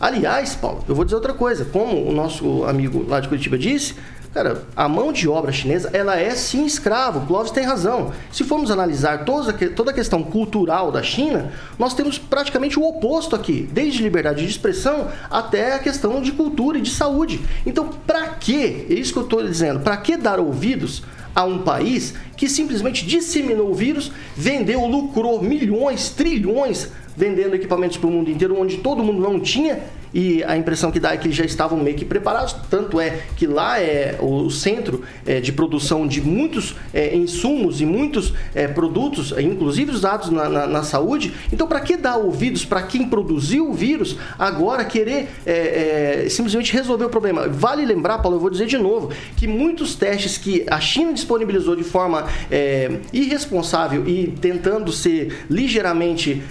Aliás, 0.00 0.54
Paulo, 0.54 0.84
eu 0.88 0.94
vou 0.94 1.04
dizer 1.04 1.14
outra 1.14 1.32
coisa. 1.32 1.64
Como 1.64 2.08
o 2.08 2.12
nosso 2.12 2.64
amigo 2.64 3.04
lá 3.08 3.20
de 3.20 3.28
Curitiba 3.28 3.56
disse, 3.56 3.94
Cara, 4.32 4.62
a 4.74 4.88
mão 4.88 5.12
de 5.12 5.28
obra 5.28 5.52
chinesa, 5.52 5.90
ela 5.92 6.18
é 6.18 6.30
sim 6.30 6.64
escrava. 6.64 7.18
O 7.18 7.26
Clóvis 7.26 7.52
tem 7.52 7.64
razão. 7.64 8.12
Se 8.32 8.42
formos 8.44 8.70
analisar 8.70 9.26
toda, 9.26 9.52
toda 9.52 9.90
a 9.90 9.94
questão 9.94 10.22
cultural 10.22 10.90
da 10.90 11.02
China, 11.02 11.52
nós 11.78 11.92
temos 11.92 12.16
praticamente 12.16 12.78
o 12.78 12.82
oposto 12.82 13.36
aqui, 13.36 13.68
desde 13.70 14.02
liberdade 14.02 14.42
de 14.42 14.50
expressão 14.50 15.08
até 15.30 15.74
a 15.74 15.78
questão 15.78 16.22
de 16.22 16.32
cultura 16.32 16.78
e 16.78 16.80
de 16.80 16.90
saúde. 16.90 17.42
Então, 17.66 17.90
para 18.06 18.28
que? 18.28 18.86
É 18.88 18.94
isso 18.94 19.12
que 19.12 19.18
eu 19.18 19.24
estou 19.24 19.46
dizendo. 19.46 19.80
Para 19.80 19.98
que 19.98 20.16
dar 20.16 20.40
ouvidos 20.40 21.02
a 21.34 21.44
um 21.44 21.58
país 21.58 22.14
que 22.34 22.48
simplesmente 22.48 23.04
disseminou 23.04 23.70
o 23.70 23.74
vírus, 23.74 24.12
vendeu, 24.34 24.86
lucrou 24.86 25.42
milhões, 25.42 26.08
trilhões 26.08 26.90
vendendo 27.14 27.54
equipamentos 27.54 27.98
para 27.98 28.08
o 28.08 28.10
mundo 28.10 28.30
inteiro, 28.30 28.58
onde 28.58 28.78
todo 28.78 29.02
mundo 29.02 29.20
não 29.20 29.38
tinha 29.38 29.80
e 30.14 30.42
a 30.44 30.56
impressão 30.56 30.90
que 30.90 31.00
dá 31.00 31.12
é 31.12 31.16
que 31.16 31.30
já 31.32 31.44
estavam 31.44 31.78
meio 31.78 31.96
que 31.96 32.04
preparados. 32.04 32.54
Tanto 32.68 33.00
é 33.00 33.22
que 33.36 33.46
lá 33.46 33.80
é 33.80 34.16
o 34.20 34.50
centro 34.50 35.02
é, 35.26 35.40
de 35.40 35.52
produção 35.52 36.06
de 36.06 36.20
muitos 36.20 36.74
é, 36.92 37.16
insumos 37.16 37.80
e 37.80 37.86
muitos 37.86 38.34
é, 38.54 38.68
produtos, 38.68 39.32
inclusive 39.38 39.90
usados 39.90 40.30
na, 40.30 40.48
na, 40.48 40.66
na 40.66 40.82
saúde. 40.82 41.32
Então, 41.52 41.66
para 41.66 41.80
que 41.80 41.96
dar 41.96 42.16
ouvidos 42.16 42.64
para 42.64 42.82
quem 42.82 43.08
produziu 43.08 43.70
o 43.70 43.72
vírus 43.72 44.16
agora 44.38 44.84
querer 44.84 45.28
é, 45.46 46.24
é, 46.24 46.28
simplesmente 46.28 46.72
resolver 46.72 47.06
o 47.06 47.10
problema? 47.10 47.48
Vale 47.48 47.84
lembrar, 47.84 48.18
Paulo, 48.18 48.36
eu 48.36 48.40
vou 48.40 48.50
dizer 48.50 48.66
de 48.66 48.78
novo, 48.78 49.10
que 49.36 49.46
muitos 49.46 49.94
testes 49.94 50.36
que 50.36 50.64
a 50.68 50.80
China 50.80 51.12
disponibilizou 51.12 51.74
de 51.74 51.84
forma 51.84 52.26
é, 52.50 52.98
irresponsável 53.12 54.06
e 54.06 54.28
tentando 54.40 54.92
ser 54.92 55.44
ligeiramente 55.48 56.42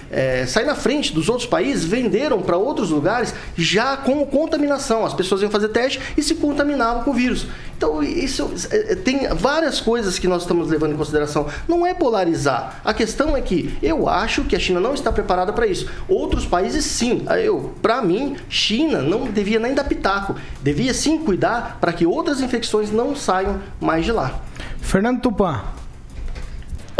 sair 0.46 0.64
na 0.64 0.74
frente 0.74 1.12
dos 1.12 1.28
outros 1.28 1.48
países, 1.48 1.84
venderam 1.84 2.40
para 2.40 2.56
outros 2.56 2.90
lugares 2.90 3.34
já 3.56 3.96
com 3.96 4.24
contaminação. 4.26 5.04
As 5.04 5.14
pessoas 5.14 5.42
iam 5.42 5.50
fazer 5.50 5.68
teste 5.68 6.00
e 6.16 6.22
se 6.22 6.34
contaminavam 6.34 7.02
com 7.02 7.10
o 7.10 7.14
vírus. 7.14 7.46
Então, 7.76 8.00
isso 8.02 8.52
é, 8.70 8.92
é, 8.92 8.94
tem 8.94 9.26
várias 9.34 9.80
coisas 9.80 10.18
que 10.18 10.28
nós 10.28 10.42
estamos 10.42 10.68
levando 10.68 10.92
em 10.92 10.96
consideração. 10.96 11.48
Não 11.66 11.84
é 11.84 11.92
polarizar. 11.92 12.80
A 12.84 12.94
questão 12.94 13.36
é 13.36 13.40
que 13.40 13.76
eu 13.82 14.08
acho 14.08 14.44
que 14.44 14.54
a 14.54 14.58
China 14.58 14.78
não 14.78 14.94
está 14.94 15.10
preparada 15.10 15.52
para 15.52 15.66
isso. 15.66 15.90
Outros 16.08 16.46
países, 16.46 16.84
sim. 16.84 17.24
Eu, 17.42 17.74
para 17.82 18.00
mim, 18.00 18.36
China 18.48 19.02
não 19.02 19.24
devia 19.24 19.58
nem 19.58 19.74
dar 19.74 19.84
pitaco. 19.84 20.36
Devia 20.62 20.94
sim 20.94 21.18
cuidar 21.18 21.78
para 21.80 21.92
que 21.92 22.06
outras 22.06 22.40
infecções 22.40 22.92
não 22.92 23.16
saiam 23.16 23.60
mais 23.80 24.04
de 24.04 24.12
lá. 24.12 24.40
Fernando 24.80 25.20
Tupan. 25.20 25.60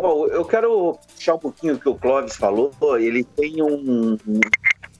Bom, 0.02 0.26
eu 0.26 0.44
quero 0.44 0.98
puxar 1.14 1.34
um 1.34 1.38
pouquinho 1.38 1.74
o 1.74 1.78
que 1.78 1.88
o 1.88 1.94
Clóvis 1.94 2.34
falou. 2.34 2.72
Ele 2.98 3.22
tem 3.22 3.62
um, 3.62 4.18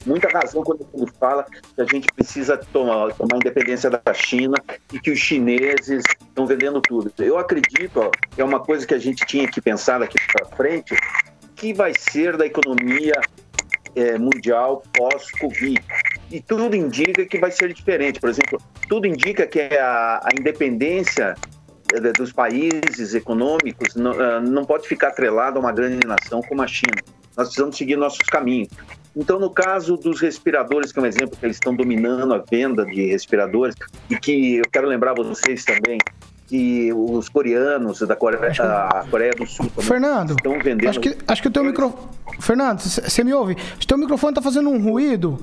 muita 0.04 0.28
razão 0.28 0.62
quando 0.62 0.86
ele 0.94 1.10
fala 1.18 1.44
que 1.44 1.80
a 1.80 1.84
gente 1.84 2.06
precisa 2.14 2.56
tomar, 2.56 3.12
tomar 3.14 3.36
independência 3.36 3.90
da 3.90 4.14
China 4.14 4.54
e 4.92 4.98
que 4.98 5.10
os 5.10 5.18
chineses 5.18 6.04
estão 6.20 6.46
vendendo 6.46 6.80
tudo. 6.80 7.12
Eu 7.18 7.38
acredito, 7.38 8.00
ó, 8.00 8.10
é 8.36 8.44
uma 8.44 8.60
coisa 8.60 8.86
que 8.86 8.94
a 8.94 8.98
gente 8.98 9.24
tinha 9.26 9.48
que 9.48 9.60
pensar 9.60 9.98
daqui 10.00 10.16
para 10.32 10.46
frente, 10.56 10.94
que 11.54 11.72
vai 11.72 11.92
ser 11.96 12.36
da 12.36 12.46
economia 12.46 13.20
é, 13.94 14.18
mundial 14.18 14.82
pós-Covid. 14.92 15.82
E 16.30 16.40
tudo 16.40 16.74
indica 16.74 17.24
que 17.26 17.38
vai 17.38 17.50
ser 17.50 17.72
diferente. 17.72 18.18
Por 18.18 18.30
exemplo, 18.30 18.60
tudo 18.88 19.06
indica 19.06 19.46
que 19.46 19.60
a, 19.60 20.20
a 20.24 20.28
independência 20.38 21.34
é, 21.92 22.12
dos 22.12 22.32
países 22.32 23.14
econômicos 23.14 23.94
não, 23.94 24.12
ah, 24.12 24.40
não 24.40 24.64
pode 24.64 24.88
ficar 24.88 25.08
atrelada 25.08 25.58
a 25.58 25.60
uma 25.60 25.72
grande 25.72 26.06
nação 26.06 26.40
como 26.42 26.62
a 26.62 26.66
China. 26.66 27.02
Nós 27.36 27.48
precisamos 27.48 27.76
seguir 27.76 27.96
nossos 27.96 28.26
caminhos. 28.26 28.68
Então, 29.14 29.38
no 29.38 29.50
caso 29.50 29.96
dos 29.96 30.20
respiradores, 30.20 30.90
que 30.90 30.98
é 30.98 31.02
um 31.02 31.06
exemplo 31.06 31.36
que 31.36 31.44
eles 31.44 31.56
estão 31.56 31.74
dominando 31.74 32.32
a 32.34 32.38
venda 32.38 32.84
de 32.84 33.06
respiradores, 33.06 33.74
e 34.08 34.16
que 34.16 34.56
eu 34.56 34.64
quero 34.72 34.88
lembrar 34.88 35.14
vocês 35.14 35.64
também 35.64 35.98
que 36.46 36.92
os 36.92 37.28
coreanos 37.28 38.00
da 38.00 38.16
Coreia, 38.16 38.52
a 38.58 39.04
Coreia 39.10 39.32
do 39.32 39.46
Sul 39.46 39.70
Fernando, 39.78 40.30
estão 40.30 40.58
vendendo. 40.58 40.88
Acho 40.88 41.00
que, 41.00 41.16
acho 41.26 41.42
que 41.42 41.48
o 41.48 41.50
teu 41.50 41.64
microfone. 41.64 42.08
Fernando, 42.40 42.80
você 42.80 43.24
me 43.24 43.32
ouve? 43.32 43.56
O 43.80 43.86
teu 43.86 43.96
microfone 43.96 44.32
está 44.32 44.42
fazendo 44.42 44.68
um 44.68 44.82
ruído 44.82 45.38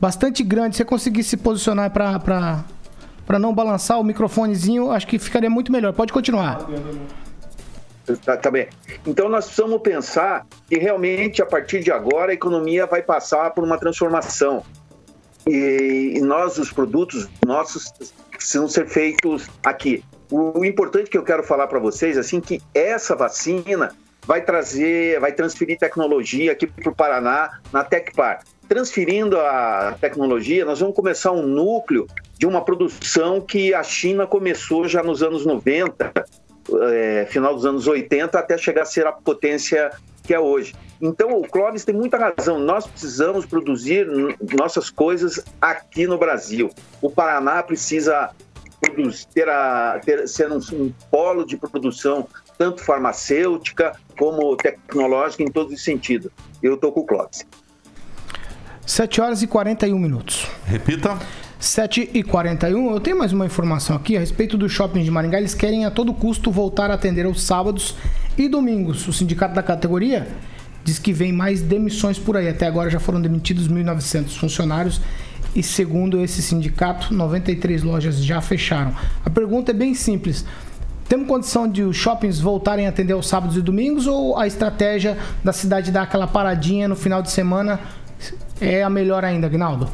bastante 0.00 0.42
grande. 0.42 0.76
Se 0.76 0.78
você 0.78 0.84
conseguir 0.84 1.24
se 1.24 1.36
posicionar 1.36 1.90
para 1.90 3.38
não 3.38 3.54
balançar 3.54 3.98
o 4.00 4.04
microfonezinho, 4.04 4.90
acho 4.90 5.06
que 5.06 5.18
ficaria 5.18 5.50
muito 5.50 5.72
melhor. 5.72 5.92
Pode 5.92 6.12
continuar. 6.12 6.66
Tá, 8.24 8.36
tá, 8.36 8.50
bem. 8.50 8.68
Então 9.04 9.28
nós 9.28 9.46
precisamos 9.46 9.80
pensar 9.82 10.46
que 10.68 10.78
realmente 10.78 11.42
a 11.42 11.46
partir 11.46 11.80
de 11.80 11.90
agora 11.90 12.30
a 12.30 12.34
economia 12.34 12.86
vai 12.86 13.02
passar 13.02 13.50
por 13.50 13.64
uma 13.64 13.78
transformação. 13.78 14.62
E, 15.46 16.14
e 16.16 16.20
nós, 16.20 16.58
os 16.58 16.72
produtos 16.72 17.28
nossos, 17.44 17.92
precisam 18.30 18.68
ser 18.68 18.88
feitos 18.88 19.48
aqui. 19.64 20.04
O, 20.30 20.60
o 20.60 20.64
importante 20.64 21.10
que 21.10 21.18
eu 21.18 21.22
quero 21.22 21.42
falar 21.42 21.66
para 21.66 21.78
vocês, 21.78 22.16
assim, 22.16 22.40
que 22.40 22.60
essa 22.74 23.16
vacina 23.16 23.92
vai 24.26 24.42
trazer, 24.42 25.20
vai 25.20 25.32
transferir 25.32 25.78
tecnologia 25.78 26.52
aqui 26.52 26.66
para 26.66 26.90
o 26.90 26.94
Paraná, 26.94 27.60
na 27.72 27.84
Tecpar. 27.84 28.42
Transferindo 28.68 29.38
a 29.38 29.96
tecnologia, 30.00 30.64
nós 30.64 30.80
vamos 30.80 30.96
começar 30.96 31.30
um 31.30 31.46
núcleo 31.46 32.06
de 32.36 32.46
uma 32.46 32.64
produção 32.64 33.40
que 33.40 33.72
a 33.72 33.82
China 33.84 34.26
começou 34.26 34.88
já 34.88 35.02
nos 35.02 35.22
anos 35.22 35.46
90, 35.46 36.24
é, 36.82 37.26
final 37.30 37.54
dos 37.54 37.64
anos 37.64 37.86
80 37.86 38.38
até 38.38 38.56
chegar 38.58 38.82
a 38.82 38.86
ser 38.86 39.06
a 39.06 39.12
potência 39.12 39.90
que 40.22 40.34
é 40.34 40.40
hoje. 40.40 40.74
Então, 41.00 41.40
o 41.40 41.48
Clóvis 41.48 41.84
tem 41.84 41.94
muita 41.94 42.18
razão. 42.18 42.58
Nós 42.58 42.86
precisamos 42.86 43.46
produzir 43.46 44.06
nossas 44.58 44.90
coisas 44.90 45.44
aqui 45.60 46.06
no 46.06 46.18
Brasil. 46.18 46.70
O 47.00 47.10
Paraná 47.10 47.62
precisa 47.62 48.30
produzir, 48.80 49.26
ter 49.32 49.48
a, 49.48 50.00
ter, 50.04 50.26
ser 50.28 50.50
um, 50.50 50.58
um 50.72 50.92
polo 51.10 51.44
de 51.46 51.56
produção, 51.56 52.26
tanto 52.58 52.82
farmacêutica 52.82 53.92
como 54.18 54.56
tecnológica, 54.56 55.42
em 55.42 55.50
todos 55.50 55.72
os 55.72 55.84
sentidos. 55.84 56.30
Eu 56.62 56.74
estou 56.74 56.92
com 56.92 57.00
o 57.00 57.06
Clóvis. 57.06 57.46
7 58.84 59.20
horas 59.20 59.42
e 59.42 59.46
41 59.46 59.98
minutos. 59.98 60.46
Repita. 60.64 61.18
7 61.66 62.10
e 62.14 62.22
41 62.22 62.92
eu 62.92 63.00
tenho 63.00 63.18
mais 63.18 63.32
uma 63.32 63.44
informação 63.44 63.96
aqui 63.96 64.16
a 64.16 64.20
respeito 64.20 64.56
do 64.56 64.68
shopping 64.68 65.02
de 65.02 65.10
Maringá. 65.10 65.38
Eles 65.38 65.52
querem 65.52 65.84
a 65.84 65.90
todo 65.90 66.14
custo 66.14 66.50
voltar 66.50 66.90
a 66.90 66.94
atender 66.94 67.26
aos 67.26 67.42
sábados 67.42 67.96
e 68.38 68.48
domingos. 68.48 69.06
O 69.08 69.12
sindicato 69.12 69.54
da 69.54 69.62
categoria 69.62 70.28
diz 70.84 70.98
que 70.98 71.12
vem 71.12 71.32
mais 71.32 71.62
demissões 71.62 72.18
por 72.18 72.36
aí. 72.36 72.48
Até 72.48 72.66
agora 72.66 72.88
já 72.88 73.00
foram 73.00 73.20
demitidos 73.20 73.68
1.900 73.68 74.38
funcionários 74.38 75.00
e, 75.56 75.62
segundo 75.62 76.20
esse 76.20 76.40
sindicato, 76.40 77.12
93 77.12 77.82
lojas 77.82 78.24
já 78.24 78.40
fecharam. 78.40 78.94
A 79.24 79.28
pergunta 79.28 79.72
é 79.72 79.74
bem 79.74 79.92
simples. 79.92 80.44
Temos 81.08 81.26
condição 81.26 81.66
de 81.66 81.82
os 81.82 81.96
shoppings 81.96 82.38
voltarem 82.38 82.86
a 82.86 82.90
atender 82.90 83.12
aos 83.12 83.26
sábados 83.26 83.56
e 83.56 83.60
domingos 83.60 84.06
ou 84.06 84.38
a 84.38 84.46
estratégia 84.46 85.18
da 85.42 85.52
cidade 85.52 85.90
dar 85.90 86.02
aquela 86.02 86.28
paradinha 86.28 86.86
no 86.86 86.96
final 86.96 87.22
de 87.22 87.30
semana 87.30 87.80
é 88.60 88.84
a 88.84 88.88
melhor 88.88 89.24
ainda, 89.24 89.48
Agnaldo? 89.48 89.88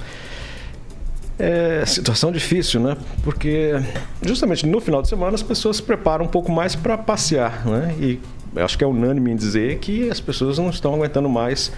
É 1.44 1.84
situação 1.84 2.30
difícil, 2.30 2.78
né? 2.78 2.96
Porque 3.24 3.72
justamente 4.24 4.64
no 4.64 4.80
final 4.80 5.02
de 5.02 5.08
semana 5.08 5.34
as 5.34 5.42
pessoas 5.42 5.78
se 5.78 5.82
preparam 5.82 6.24
um 6.24 6.28
pouco 6.28 6.52
mais 6.52 6.76
para 6.76 6.96
passear, 6.96 7.66
né? 7.66 7.92
E 7.98 8.20
acho 8.60 8.78
que 8.78 8.84
é 8.84 8.86
unânime 8.86 9.32
em 9.32 9.34
dizer 9.34 9.78
que 9.78 10.08
as 10.08 10.20
pessoas 10.20 10.56
não 10.56 10.70
estão 10.70 10.94
aguentando 10.94 11.28
mais 11.28 11.72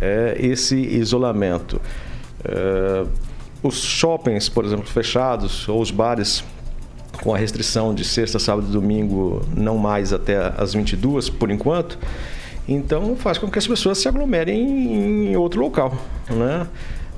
é, 0.00 0.36
esse 0.40 0.74
isolamento. 0.74 1.80
É, 2.44 3.06
os 3.62 3.80
shoppings, 3.80 4.48
por 4.48 4.64
exemplo, 4.64 4.86
fechados, 4.86 5.68
ou 5.68 5.80
os 5.80 5.92
bares 5.92 6.42
com 7.22 7.32
a 7.32 7.38
restrição 7.38 7.94
de 7.94 8.04
sexta, 8.04 8.40
sábado 8.40 8.66
e 8.68 8.72
domingo, 8.72 9.40
não 9.56 9.78
mais 9.78 10.12
até 10.12 10.52
as 10.58 10.74
22 10.74 11.30
por 11.30 11.52
enquanto, 11.52 11.96
então 12.68 13.14
faz 13.14 13.38
com 13.38 13.48
que 13.48 13.56
as 13.56 13.68
pessoas 13.68 13.98
se 13.98 14.08
aglomerem 14.08 15.30
em 15.30 15.36
outro 15.36 15.60
local, 15.60 15.96
né? 16.28 16.66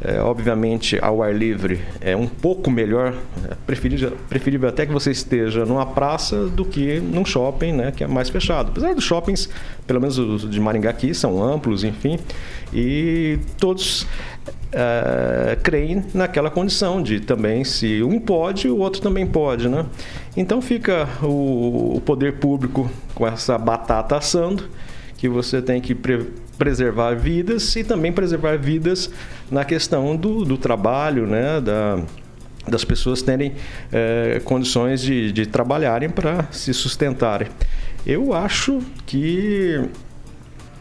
É, 0.01 0.21
obviamente, 0.21 0.97
ao 1.03 1.23
ar 1.23 1.35
livre 1.35 1.81
é 2.01 2.15
um 2.15 2.29
pouco 2.29 2.71
melhor, 2.71 3.15
é 3.51 3.55
preferível, 3.67 4.17
preferível 4.29 4.69
até 4.69 4.87
que 4.87 4.93
você 4.93 5.11
esteja 5.11 5.65
numa 5.65 5.85
praça 5.85 6.47
do 6.47 6.65
que 6.65 7.01
num 7.01 7.25
shopping, 7.25 7.73
né, 7.73 7.91
que 7.91 8.05
é 8.05 8.07
mais 8.07 8.31
fechado. 8.31 8.69
Apesar 8.71 8.95
dos 8.95 9.03
shoppings, 9.03 9.49
pelo 9.89 10.01
menos 10.01 10.17
os 10.17 10.49
de 10.49 10.61
Maringá 10.61 10.91
aqui, 10.91 11.13
são 11.13 11.43
amplos, 11.43 11.83
enfim, 11.83 12.17
e 12.73 13.41
todos 13.59 14.07
é, 14.71 15.59
creem 15.65 16.05
naquela 16.15 16.49
condição 16.49 17.03
de 17.03 17.19
também, 17.19 17.65
se 17.65 18.01
um 18.01 18.21
pode, 18.21 18.69
o 18.69 18.79
outro 18.79 19.03
também 19.03 19.27
pode, 19.27 19.69
né? 19.69 19.85
Então 20.37 20.63
fica 20.63 21.09
o, 21.21 21.97
o 21.97 22.01
poder 22.01 22.35
público 22.35 22.89
com 23.17 23.27
essa 23.27 23.59
batata 23.59 24.17
assando, 24.17 24.69
que 25.17 25.29
você 25.29 25.61
tem 25.61 25.81
que 25.81 25.93
pre 25.93 26.27
preservar 26.59 27.15
vidas 27.15 27.77
e 27.77 27.85
também 27.85 28.13
preservar 28.13 28.59
vidas 28.59 29.11
na 29.51 29.65
questão 29.65 30.17
do, 30.17 30.45
do 30.45 30.59
trabalho, 30.59 31.27
né, 31.27 31.61
da, 31.61 32.03
das 32.67 32.85
pessoas 32.85 33.23
terem 33.23 33.55
é, 33.93 34.41
condições 34.45 35.01
de, 35.01 35.33
de 35.33 35.47
trabalharem 35.47 36.11
para 36.11 36.49
se 36.51 36.75
sustentarem. 36.75 37.49
Eu 38.05 38.35
acho 38.35 38.81
que 39.07 39.89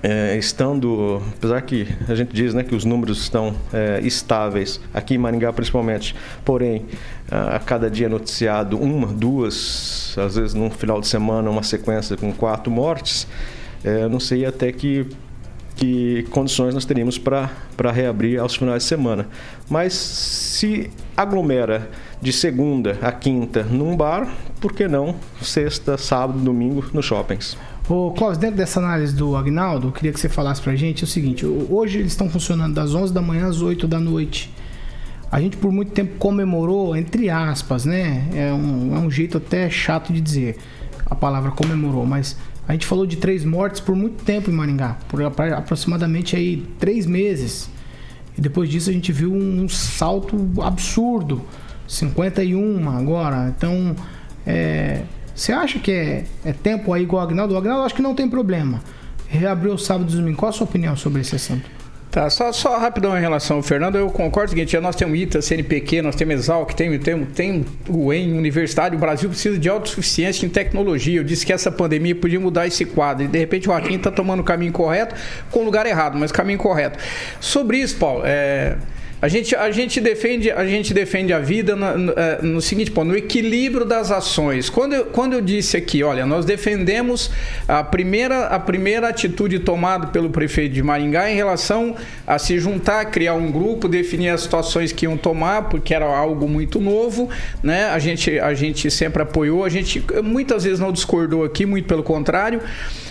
é, 0.02 0.38
estando, 0.38 1.22
apesar 1.38 1.62
que 1.62 1.88
a 2.08 2.16
gente 2.16 2.34
diz 2.34 2.54
né, 2.54 2.64
que 2.64 2.76
os 2.76 2.86
números 2.86 3.20
estão 3.20 3.56
é, 3.74 4.00
estáveis, 4.04 4.80
aqui 4.94 5.16
em 5.16 5.18
Maringá 5.18 5.52
principalmente, 5.52 6.16
porém, 6.46 6.86
a 7.30 7.60
cada 7.60 7.90
dia 7.90 8.08
noticiado 8.08 8.78
uma, 8.80 9.08
duas, 9.08 10.16
às 10.18 10.36
vezes 10.36 10.54
no 10.54 10.70
final 10.70 11.02
de 11.02 11.08
semana, 11.08 11.50
uma 11.50 11.64
sequência 11.64 12.16
com 12.16 12.32
quatro 12.32 12.72
mortes, 12.72 13.28
é, 13.84 14.08
não 14.08 14.20
sei 14.20 14.46
até 14.46 14.72
que, 14.72 15.08
que 15.78 16.24
condições 16.32 16.74
nós 16.74 16.86
teríamos 16.86 17.18
para 17.18 17.92
reabrir 17.94 18.40
aos 18.40 18.56
finais 18.56 18.84
de 18.84 18.90
semana. 18.90 19.28
Mas 19.70 19.94
se 19.94 20.90
aglomera 21.16 21.90
de 22.22 22.34
segunda 22.34 22.98
a 23.02 23.12
quinta 23.12 23.64
num 23.64 23.96
bar, 23.96 24.28
por 24.60 24.74
que 24.74 24.88
não 24.88 25.16
sexta, 25.42 25.98
sábado, 25.98 26.40
domingo 26.40 26.84
nos 26.92 27.06
shoppings? 27.06 27.56
Ô, 27.88 28.12
Cláudio, 28.12 28.42
dentro 28.42 28.58
dessa 28.58 28.80
análise 28.80 29.16
do 29.16 29.38
Agnaldo, 29.38 29.88
eu 29.88 29.92
queria 29.92 30.12
que 30.12 30.20
você 30.20 30.28
falasse 30.28 30.62
pra 30.62 30.76
gente 30.76 31.04
o 31.04 31.08
seguinte: 31.08 31.46
hoje 31.46 32.00
eles 32.00 32.12
estão 32.12 32.28
funcionando 32.28 32.74
das 32.74 32.94
11 32.94 33.14
da 33.14 33.22
manhã 33.22 33.48
às 33.48 33.62
8 33.62 33.88
da 33.88 34.00
noite. 34.00 34.52
A 35.32 35.40
gente 35.40 35.58
por 35.58 35.72
muito 35.72 35.92
tempo 35.92 36.18
comemorou, 36.18 36.96
entre 36.96 37.30
aspas, 37.30 37.86
né? 37.86 38.28
É 38.34 38.52
um, 38.52 38.96
é 38.96 39.00
um 39.00 39.12
jeito 39.12 39.38
até 39.38 39.70
chato 39.70 40.12
de 40.12 40.20
dizer 40.20 40.58
a 41.10 41.16
palavra 41.16 41.52
comemorou, 41.52 42.06
mas 42.06 42.38
a 42.68 42.74
gente 42.74 42.86
falou 42.86 43.06
de 43.06 43.16
três 43.18 43.46
mortes 43.46 43.80
por 43.80 43.96
muito 43.96 44.24
tempo 44.24 44.52
em 44.52 44.54
Maringá, 44.54 44.98
por 45.08 45.24
aproximadamente 45.24 46.36
aí 46.36 46.66
três 46.80 47.06
meses. 47.06 47.70
E 48.38 48.42
depois 48.42 48.70
disso 48.70 48.90
a 48.90 48.94
gente 48.94 49.12
viu 49.12 49.34
um 49.34 49.68
salto 49.70 50.36
absurdo, 50.62 51.42
51 51.88 52.90
agora. 52.90 53.54
Então, 53.56 53.96
é, 54.46 55.04
você 55.34 55.54
acha 55.54 55.80
que 55.80 55.92
é, 55.92 56.26
é 56.44 56.52
tempo 56.52 56.92
aí 56.94 57.04
igual 57.04 57.24
o 57.24 57.26
Agnaldo? 57.26 57.54
O 57.54 57.58
Agnaldo 57.58 57.86
acho 57.86 57.96
que 57.96 58.02
não 58.02 58.14
tem 58.14 58.30
problema. 58.30 58.82
Reabriu 59.28 59.74
o 59.74 59.78
sábado 59.78 60.12
e 60.12 60.16
domingo. 60.16 60.38
Qual 60.38 60.50
a 60.50 60.54
sua 60.54 60.66
opinião 60.66 60.96
sobre 60.96 61.22
esse 61.22 61.36
assunto? 61.36 61.70
Tá, 62.18 62.32
só, 62.32 62.52
só 62.52 62.80
rapidão 62.80 63.16
em 63.16 63.22
relação 63.22 63.58
ao 63.58 63.62
Fernando, 63.62 63.96
eu 63.96 64.10
concordo 64.10 64.48
o 64.48 64.50
seguinte, 64.50 64.76
nós 64.80 64.96
temos 64.96 65.20
ITA, 65.20 65.40
CNPq, 65.40 66.02
nós 66.02 66.16
temos 66.16 66.34
Exalc, 66.34 66.74
tem, 66.74 66.98
tem, 66.98 67.26
tem 67.26 67.66
EM, 67.88 68.36
Universidade, 68.36 68.96
o 68.96 68.98
Brasil 68.98 69.30
precisa 69.30 69.60
de 69.60 69.70
autossuficiência 69.70 70.44
em 70.44 70.50
tecnologia. 70.50 71.20
Eu 71.20 71.24
disse 71.24 71.46
que 71.46 71.54
essa 71.54 71.72
pandemia 71.72 72.16
podia 72.16 72.40
mudar 72.40 72.66
esse 72.66 72.86
quadro, 72.86 73.26
e 73.26 73.28
de 73.28 73.38
repente 73.38 73.70
o 73.70 73.72
Joaquim 73.72 73.98
está 73.98 74.10
tomando 74.10 74.40
o 74.40 74.44
caminho 74.44 74.72
correto 74.72 75.14
com 75.52 75.60
o 75.60 75.64
lugar 75.64 75.86
errado, 75.86 76.18
mas 76.18 76.32
caminho 76.32 76.58
correto. 76.58 76.98
Sobre 77.40 77.78
isso, 77.78 77.98
Paulo, 77.98 78.24
é... 78.26 78.78
A 79.20 79.28
gente, 79.28 79.56
a 79.56 79.72
gente 79.72 80.00
defende 80.00 80.52
a 80.52 80.64
gente 80.68 80.94
defende 80.94 81.34
a 81.34 81.40
vida 81.40 81.76
no, 81.76 81.98
no, 81.98 82.12
é, 82.12 82.40
no, 82.44 82.62
seguinte 82.62 82.92
ponto, 82.92 83.08
no 83.08 83.18
equilíbrio 83.18 83.84
das 83.84 84.12
ações. 84.12 84.70
Quando 84.70 84.94
eu, 84.94 85.06
quando 85.06 85.34
eu 85.34 85.42
disse 85.42 85.76
aqui, 85.76 86.04
olha, 86.04 86.24
nós 86.24 86.46
defendemos 86.46 87.32
a 87.68 87.84
primeira, 87.84 88.46
a 88.46 88.60
primeira 88.60 89.10
atitude 89.10 89.58
tomada 89.60 90.08
pelo 90.08 90.30
prefeito 90.30 90.76
de 90.76 90.84
Maringá 90.84 91.32
em 91.32 91.36
relação 91.36 91.96
a 92.28 92.38
se 92.38 92.60
juntar, 92.60 93.06
criar 93.06 93.34
um 93.34 93.52
grupo, 93.52 93.88
definir 93.88 94.30
as 94.30 94.42
situações 94.42 94.92
que 94.92 95.06
iam 95.06 95.18
tomar, 95.18 95.64
porque 95.64 95.96
era 95.96 96.06
algo 96.06 96.48
muito 96.48 96.80
novo, 96.80 97.28
né? 97.64 97.86
A 97.86 97.98
gente, 97.98 98.38
a 98.38 98.54
gente 98.54 98.92
sempre 98.92 99.24
apoiou, 99.24 99.66
a 99.66 99.70
gente 99.70 100.04
muitas 100.24 100.64
vezes 100.64 100.80
não 100.80 100.92
discordou 100.92 101.44
aqui, 101.44 101.66
muito 101.66 101.88
pelo 101.88 102.04
contrário. 102.04 102.62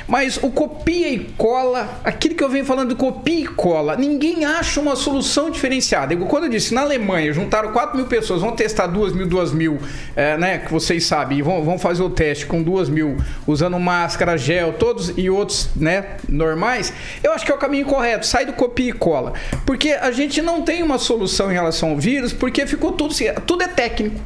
Mas 0.07 0.38
o 0.40 0.50
copia 0.50 1.09
e 1.09 1.18
cola, 1.36 2.00
aquilo 2.04 2.34
que 2.34 2.44
eu 2.44 2.48
venho 2.48 2.64
falando 2.64 2.90
de 2.90 2.94
copia 2.94 3.40
e 3.40 3.46
cola, 3.46 3.96
ninguém 3.96 4.44
acha 4.44 4.80
uma 4.80 4.94
solução 4.94 5.50
diferenciada. 5.50 6.16
Quando 6.16 6.44
eu 6.44 6.50
disse 6.50 6.72
na 6.72 6.82
Alemanha, 6.82 7.32
juntaram 7.32 7.72
4 7.72 7.96
mil 7.96 8.07
pessoas, 8.07 8.40
vão 8.40 8.52
testar 8.52 8.86
2 8.86 9.12
mil, 9.12 9.26
2 9.26 9.52
mil, 9.52 9.78
é, 10.14 10.36
né? 10.38 10.59
Que 10.59 10.72
vocês 10.72 11.04
sabem, 11.04 11.42
vão, 11.42 11.64
vão 11.64 11.78
fazer 11.78 12.02
o 12.02 12.11
teste 12.11 12.46
com 12.46 12.62
2 12.62 12.88
mil, 12.88 13.16
usando 13.46 13.78
máscara, 13.80 14.36
gel, 14.36 14.74
todos 14.74 15.12
e 15.16 15.28
outros, 15.28 15.70
né? 15.74 16.16
Normais. 16.28 16.92
Eu 17.22 17.32
acho 17.32 17.44
que 17.44 17.50
é 17.50 17.54
o 17.54 17.59
caminho 17.59 17.86
correto, 17.86 18.26
sai 18.26 18.46
do 18.46 18.52
copia 18.52 18.90
e 18.90 18.92
cola. 18.92 19.32
Porque 19.64 19.90
a 19.90 20.12
gente 20.12 20.40
não 20.40 20.62
tem 20.62 20.82
uma 20.82 20.98
solução 20.98 21.50
em 21.50 21.54
relação 21.54 21.90
ao 21.90 21.96
vírus, 21.96 22.32
porque 22.32 22.64
ficou 22.66 22.92
tudo, 22.92 23.14
tudo 23.44 23.62
é 23.62 23.68
técnico. 23.68 24.20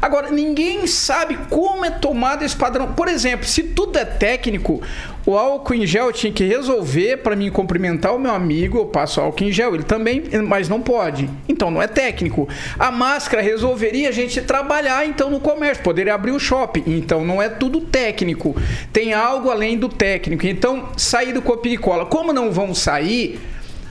Agora, 0.00 0.30
ninguém 0.30 0.86
sabe 0.86 1.36
como 1.48 1.84
é 1.84 1.90
tomado 1.90 2.44
esse 2.44 2.54
padrão. 2.54 2.92
Por 2.92 3.08
exemplo, 3.08 3.46
se 3.46 3.62
tudo 3.62 3.98
é 3.98 4.04
técnico, 4.04 4.82
o 5.26 5.36
álcool 5.36 5.74
em 5.74 5.84
gel 5.84 6.12
tinha 6.12 6.32
que 6.32 6.44
resolver 6.44 7.16
para 7.16 7.34
mim 7.34 7.50
cumprimentar 7.50 8.14
o 8.14 8.18
meu 8.18 8.30
amigo, 8.30 8.78
eu 8.78 8.86
passo 8.86 9.20
álcool 9.20 9.42
em 9.42 9.50
gel, 9.50 9.74
ele 9.74 9.82
também, 9.82 10.22
mas 10.46 10.68
não 10.68 10.80
pode. 10.80 11.28
Então 11.48 11.68
não 11.68 11.82
é 11.82 11.88
técnico. 11.88 12.48
A 12.78 12.92
máscara 12.92 13.42
resolveria 13.42 14.08
a 14.08 14.12
gente 14.12 14.40
trabalhar 14.40 15.04
então 15.04 15.28
no 15.28 15.40
comércio, 15.40 15.82
poderia 15.82 16.14
abrir 16.14 16.30
o 16.30 16.38
shopping. 16.38 16.84
Então 16.86 17.24
não 17.24 17.42
é 17.42 17.48
tudo 17.48 17.80
técnico. 17.80 18.54
Tem 18.92 19.12
algo 19.12 19.50
além 19.50 19.76
do 19.76 19.88
técnico. 19.88 20.46
Então 20.46 20.90
sair 20.96 21.32
do 21.32 21.42
copia 21.42 21.74
e 21.74 21.78
cola. 21.78 22.06
Como 22.06 22.32
não 22.32 22.52
vão 22.52 22.72
sair, 22.72 23.40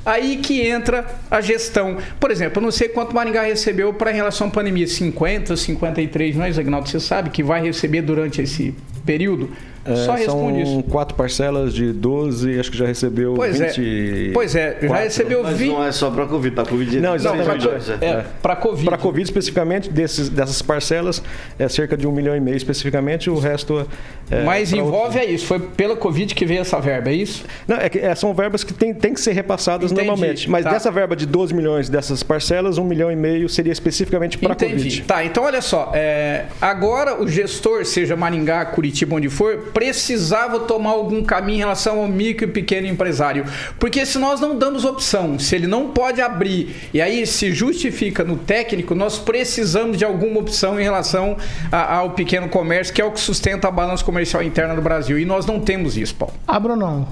Aí 0.05 0.37
que 0.37 0.61
entra 0.61 1.03
a 1.31 1.41
gestão. 1.41 1.97
Por 2.19 2.29
exemplo, 2.29 2.59
eu 2.59 2.61
não 2.61 2.69
sei 2.69 2.87
quanto 2.87 3.15
Maringá 3.15 3.41
recebeu 3.41 3.91
para 3.91 4.11
relação 4.11 4.47
à 4.47 4.51
pandemia, 4.51 4.85
50, 4.85 5.57
53 5.57 6.35
milhões, 6.35 6.59
Agnaldo, 6.59 6.87
você 6.87 6.99
sabe 6.99 7.31
que 7.31 7.41
vai 7.41 7.63
receber 7.63 8.03
durante 8.03 8.39
esse 8.39 8.75
período? 9.03 9.49
É, 9.85 9.95
Só 9.95 10.13
responde 10.15 10.61
isso. 10.63 10.71
São 10.71 10.81
quatro 10.81 11.15
parcelas 11.15 11.73
de 11.73 11.93
12, 11.93 12.59
acho 12.59 12.71
que 12.71 12.77
já 12.77 12.87
recebeu 12.87 13.35
pois 13.35 13.59
20. 13.59 14.29
É. 14.29 14.33
Pois 14.33 14.55
é, 14.55 14.77
já 14.81 14.95
recebeu 14.95 15.43
20. 15.43 15.51
Mas 15.51 15.67
não 15.67 15.85
é 15.85 15.91
só 15.91 16.09
para 16.09 16.25
Covid, 16.25 16.55
tá? 16.55 16.65
Covid 16.65 16.99
não, 16.99 17.15
exatamente. 17.15 17.69
É, 18.01 18.05
é. 18.05 18.25
para 18.41 18.55
Covid. 18.55 18.85
Para 18.85 18.97
Covid, 18.97 19.23
especificamente, 19.23 19.89
desses, 19.89 20.29
dessas 20.29 20.61
parcelas, 20.61 21.21
é 21.59 21.69
cerca 21.69 21.95
de 21.95 22.07
um 22.07 22.11
milhão 22.11 22.35
e 22.35 22.39
meio 22.39 22.57
especificamente, 22.57 23.29
o 23.29 23.37
resto 23.37 23.85
é. 24.31 24.43
Mas 24.43 24.73
envolve 24.73 25.17
outro... 25.17 25.19
é 25.19 25.25
isso, 25.25 25.45
foi 25.45 25.59
pela 25.59 25.95
Covid 25.95 26.33
que 26.33 26.45
veio 26.45 26.61
essa 26.61 26.79
verba, 26.79 27.09
é 27.09 27.13
isso? 27.13 27.43
Não, 27.67 27.77
é 27.77 27.89
que 27.89 27.99
é, 27.99 28.13
são 28.15 28.33
verbas 28.33 28.63
que 28.63 28.73
tem, 28.73 28.93
tem 28.93 29.13
que 29.13 29.21
ser 29.21 29.33
repassadas 29.33 29.91
Entendi. 29.91 30.07
normalmente. 30.07 30.49
Mas 30.49 30.63
tá. 30.63 30.71
dessa 30.71 30.91
verba 30.91 31.15
de 31.15 31.25
12 31.25 31.53
milhões 31.53 31.89
dessas 31.89 32.23
parcelas, 32.23 32.77
um 32.77 32.83
milhão 32.85 33.11
e 33.11 33.15
meio 33.15 33.47
seria 33.47 33.71
especificamente 33.71 34.37
para 34.37 34.55
Covid. 34.55 35.03
Tá, 35.03 35.23
então 35.23 35.43
olha 35.43 35.61
só, 35.61 35.91
é, 35.93 36.45
agora 36.59 37.21
o 37.21 37.27
gestor, 37.27 37.85
seja 37.85 38.15
Maringá, 38.15 38.65
Curitiba, 38.65 39.15
onde 39.15 39.29
for, 39.29 39.71
precisava 39.75 40.61
tomar 40.61 40.91
algum 40.91 41.21
caminho 41.21 41.57
em 41.57 41.59
relação 41.59 41.99
ao 41.99 42.07
micro 42.07 42.45
e 42.45 42.47
pequeno 42.47 42.87
empresário. 42.87 43.43
Porque 43.77 44.05
se 44.05 44.17
nós 44.17 44.39
não 44.39 44.57
damos 44.57 44.85
opção, 44.85 45.37
se 45.37 45.53
ele 45.53 45.67
não 45.67 45.89
pode 45.89 46.21
abrir, 46.21 46.89
e 46.93 47.01
aí 47.01 47.27
se 47.27 47.51
justifica 47.51 48.23
no 48.23 48.37
técnico, 48.37 48.95
nós 48.95 49.19
precisamos 49.19 49.97
de 49.97 50.05
alguma 50.05 50.39
opção 50.39 50.79
em 50.79 50.83
relação 50.83 51.35
a, 51.69 51.97
ao 51.97 52.11
pequeno 52.11 52.47
comércio, 52.47 52.93
que 52.93 53.01
é 53.01 53.05
o 53.05 53.11
que 53.11 53.19
sustenta 53.19 53.67
a 53.67 53.71
balança 53.71 54.03
comercial 54.03 54.41
interna 54.41 54.73
do 54.73 54.81
Brasil. 54.81 55.19
E 55.19 55.25
nós 55.25 55.45
não 55.45 55.59
temos 55.59 55.97
isso, 55.97 56.15
Paulo. 56.15 56.33
Abra 56.47 56.71
ou 56.71 56.77
não? 56.77 57.05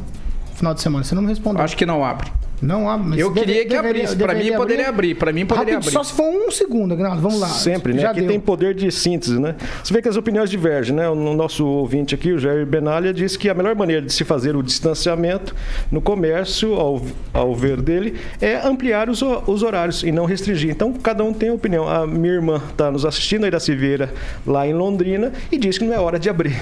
Final 0.56 0.74
de 0.74 0.82
semana, 0.82 1.04
você 1.04 1.14
não 1.14 1.22
me 1.22 1.28
respondeu. 1.28 1.62
Acho 1.62 1.76
que 1.76 1.86
não 1.86 2.06
abre. 2.06 2.32
Não 2.64 2.90
abre, 2.90 3.10
mas 3.10 3.20
Eu 3.20 3.34
queria 3.34 3.56
deve, 3.56 3.66
que 3.66 3.76
abrisse. 3.76 4.16
Para 4.16 4.34
mim 4.34 4.54
poderia 4.54 4.88
abrir. 4.88 5.16
Para 5.16 5.34
mim 5.34 5.46
poderia 5.46 5.78
abrir. 5.78 5.92
Só 5.92 6.02
se 6.04 6.14
for 6.14 6.24
um 6.24 6.50
segundo, 6.50 6.94
Agnaldo. 6.94 7.22
Vamos 7.22 7.40
lá. 7.40 7.50
Sempre, 7.50 7.94
né? 7.94 8.02
Já 8.02 8.12
aqui 8.12 8.22
deu. 8.22 8.30
tem 8.30 8.40
poder 8.40 8.74
de 8.74 8.90
síntese, 8.90 9.38
né? 9.40 9.56
Você 9.84 9.94
vê 9.94 10.02
que 10.02 10.08
as 10.08 10.16
opiniões 10.16 10.50
divergem, 10.50 10.96
né? 10.96 11.10
O 11.10 11.16
nosso 11.36 11.66
ouvinte 11.66 12.16
aqui, 12.16 12.32
o 12.32 12.40
Jair 12.40 12.66
Benalha, 12.66 13.14
disse 13.14 13.38
que 13.38 13.50
a 13.50 13.54
melhor 13.54 13.76
maneira 13.76 14.02
de 14.02 14.14
se 14.14 14.24
fazer 14.24 14.56
o 14.56 14.64
distanciamento 14.64 15.54
no 15.92 16.02
comércio, 16.02 16.76
ao, 16.76 17.02
ao 17.34 17.54
ver 17.54 17.82
dele, 17.82 18.16
é 18.40 18.66
ampliar 18.66 19.10
os, 19.10 19.22
os 19.22 19.62
horários 19.62 20.02
e 20.02 20.12
não 20.12 20.24
restringir. 20.24 20.72
Então, 20.72 20.94
cada 20.94 21.22
um 21.24 21.34
tem 21.34 21.52
opinião. 21.52 21.88
A 21.88 22.08
minha 22.08 22.34
irmã 22.34 22.62
está 22.72 22.90
nos 22.90 23.06
assistindo, 23.06 23.44
a 23.44 23.48
Iraci 23.48 23.76
Vieira, 23.76 24.14
lá 24.48 24.66
em 24.66 24.74
Londrina, 24.74 25.34
e 25.52 25.58
diz 25.58 25.78
que 25.78 25.84
não 25.84 25.94
é 25.94 26.00
hora 26.00 26.18
de 26.18 26.30
abrir. 26.30 26.62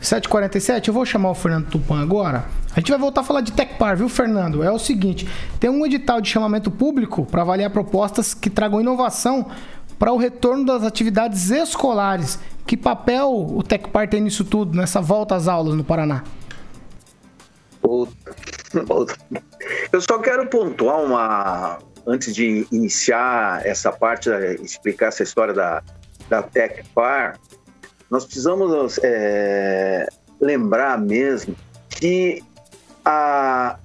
7h47, 0.00 0.88
eu 0.88 0.94
vou 0.94 1.04
chamar 1.04 1.30
o 1.30 1.34
Fernando 1.34 1.68
Tupan 1.68 2.00
agora. 2.00 2.44
A 2.72 2.80
gente 2.80 2.90
vai 2.90 2.98
voltar 2.98 3.22
a 3.22 3.24
falar 3.24 3.40
de 3.40 3.52
Tecpar, 3.52 3.96
viu, 3.96 4.08
Fernando? 4.08 4.62
É 4.62 4.70
o 4.70 4.78
seguinte: 4.78 5.28
tem 5.58 5.70
um 5.70 5.84
edital 5.86 6.20
de 6.20 6.28
chamamento 6.28 6.70
público 6.70 7.24
para 7.24 7.42
avaliar 7.42 7.70
propostas 7.70 8.34
que 8.34 8.50
tragam 8.50 8.80
inovação 8.80 9.46
para 9.98 10.12
o 10.12 10.16
retorno 10.16 10.64
das 10.64 10.82
atividades 10.82 11.50
escolares. 11.50 12.38
Que 12.66 12.76
papel 12.76 13.30
o 13.30 13.62
Tecpar 13.62 14.08
tem 14.08 14.20
nisso 14.20 14.44
tudo, 14.44 14.76
nessa 14.76 15.00
volta 15.00 15.34
às 15.34 15.48
aulas 15.48 15.74
no 15.74 15.84
Paraná? 15.84 16.22
Eu 19.92 20.00
só 20.00 20.18
quero 20.18 20.46
pontuar 20.48 21.00
uma. 21.00 21.78
Antes 22.06 22.34
de 22.34 22.66
iniciar 22.70 23.66
essa 23.66 23.90
parte, 23.90 24.30
explicar 24.62 25.06
essa 25.08 25.24
história 25.24 25.52
da, 25.52 25.82
da 26.28 26.40
Tecpar, 26.40 27.36
nós 28.10 28.24
precisamos 28.24 28.98
é, 29.02 30.08
lembrar 30.40 30.98
mesmo 30.98 31.56
que 31.90 32.42
a, 33.04 33.78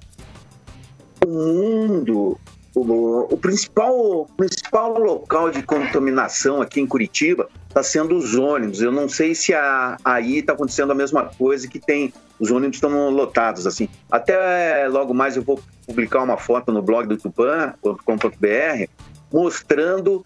o 1.24 1.28
mundo, 1.28 2.38
o, 2.74 3.34
o, 3.34 3.38
principal, 3.38 4.28
principal 4.36 4.98
local 4.98 5.50
de 5.50 5.62
contaminação 5.62 6.60
aqui 6.60 6.80
em 6.80 6.86
Curitiba 6.86 7.48
está 7.68 7.82
sendo 7.82 8.16
os 8.16 8.34
ônibus. 8.34 8.80
Eu 8.80 8.92
não 8.92 9.08
sei 9.08 9.34
se 9.34 9.54
a, 9.54 9.96
aí 10.04 10.38
está 10.38 10.52
acontecendo 10.52 10.92
a 10.92 10.94
mesma 10.94 11.30
coisa 11.38 11.68
que 11.68 11.78
tem. 11.78 12.12
Os 12.38 12.50
ônibus 12.50 12.76
estão 12.76 13.10
lotados 13.10 13.66
assim. 13.66 13.88
Até 14.10 14.88
logo 14.88 15.14
mais 15.14 15.36
eu 15.36 15.42
vou 15.42 15.60
publicar 15.86 16.22
uma 16.22 16.36
foto 16.36 16.72
no 16.72 16.82
blog 16.82 17.06
do 17.06 17.16
tupan.com.br 17.16 18.88
mostrando 19.32 20.24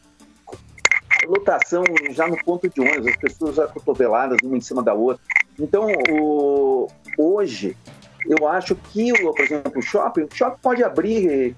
lotação 1.27 1.85
já 2.11 2.27
no 2.27 2.37
ponto 2.45 2.69
de 2.69 2.81
ônibus, 2.81 3.09
as 3.09 3.17
pessoas 3.17 3.59
acotoveladas 3.59 4.39
uma 4.43 4.57
em 4.57 4.61
cima 4.61 4.83
da 4.83 4.95
outra. 4.95 5.23
Então, 5.59 5.87
o, 6.11 6.87
hoje, 7.19 7.77
eu 8.27 8.47
acho 8.49 8.75
que, 8.75 9.13
por 9.13 9.41
exemplo, 9.41 9.79
o 9.79 9.83
shopping, 9.83 10.23
o 10.23 10.35
shopping 10.35 10.59
pode 10.61 10.85
abrir 10.85 11.55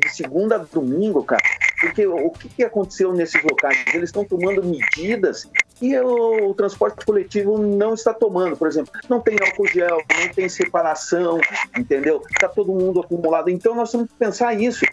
de 0.00 0.08
segunda 0.08 0.56
a 0.56 0.58
domingo, 0.58 1.22
cara. 1.24 1.42
Porque 1.80 2.06
o 2.06 2.30
que, 2.30 2.48
que 2.48 2.64
aconteceu 2.64 3.12
nesses 3.12 3.42
locais? 3.42 3.84
Eles 3.92 4.08
estão 4.08 4.24
tomando 4.24 4.62
medidas 4.62 5.48
que 5.82 5.98
o, 5.98 6.54
transporte 6.54 7.04
coletivo 7.04 7.58
não 7.58 7.94
está 7.94 8.14
tomando. 8.14 8.56
Por 8.56 8.68
exemplo, 8.68 8.92
não 9.08 9.18
tem 9.18 9.36
álcool 9.42 9.66
gel, 9.66 10.00
não 10.16 10.28
tem 10.32 10.48
separação, 10.48 11.40
entendeu? 11.76 12.22
Está 12.30 12.48
todo 12.48 12.72
mundo 12.72 13.00
acumulado. 13.00 13.50
Então 13.50 13.74
nós 13.74 13.90
temos 13.90 14.08
que 14.08 14.14
pensar 14.14 14.54
isso. 14.54 14.86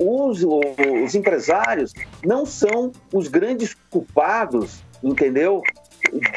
Os, 0.00 0.42
os 0.42 1.14
empresários 1.14 1.92
não 2.24 2.44
são 2.44 2.90
os 3.14 3.28
grandes 3.28 3.76
culpados, 3.88 4.82
entendeu? 5.00 5.62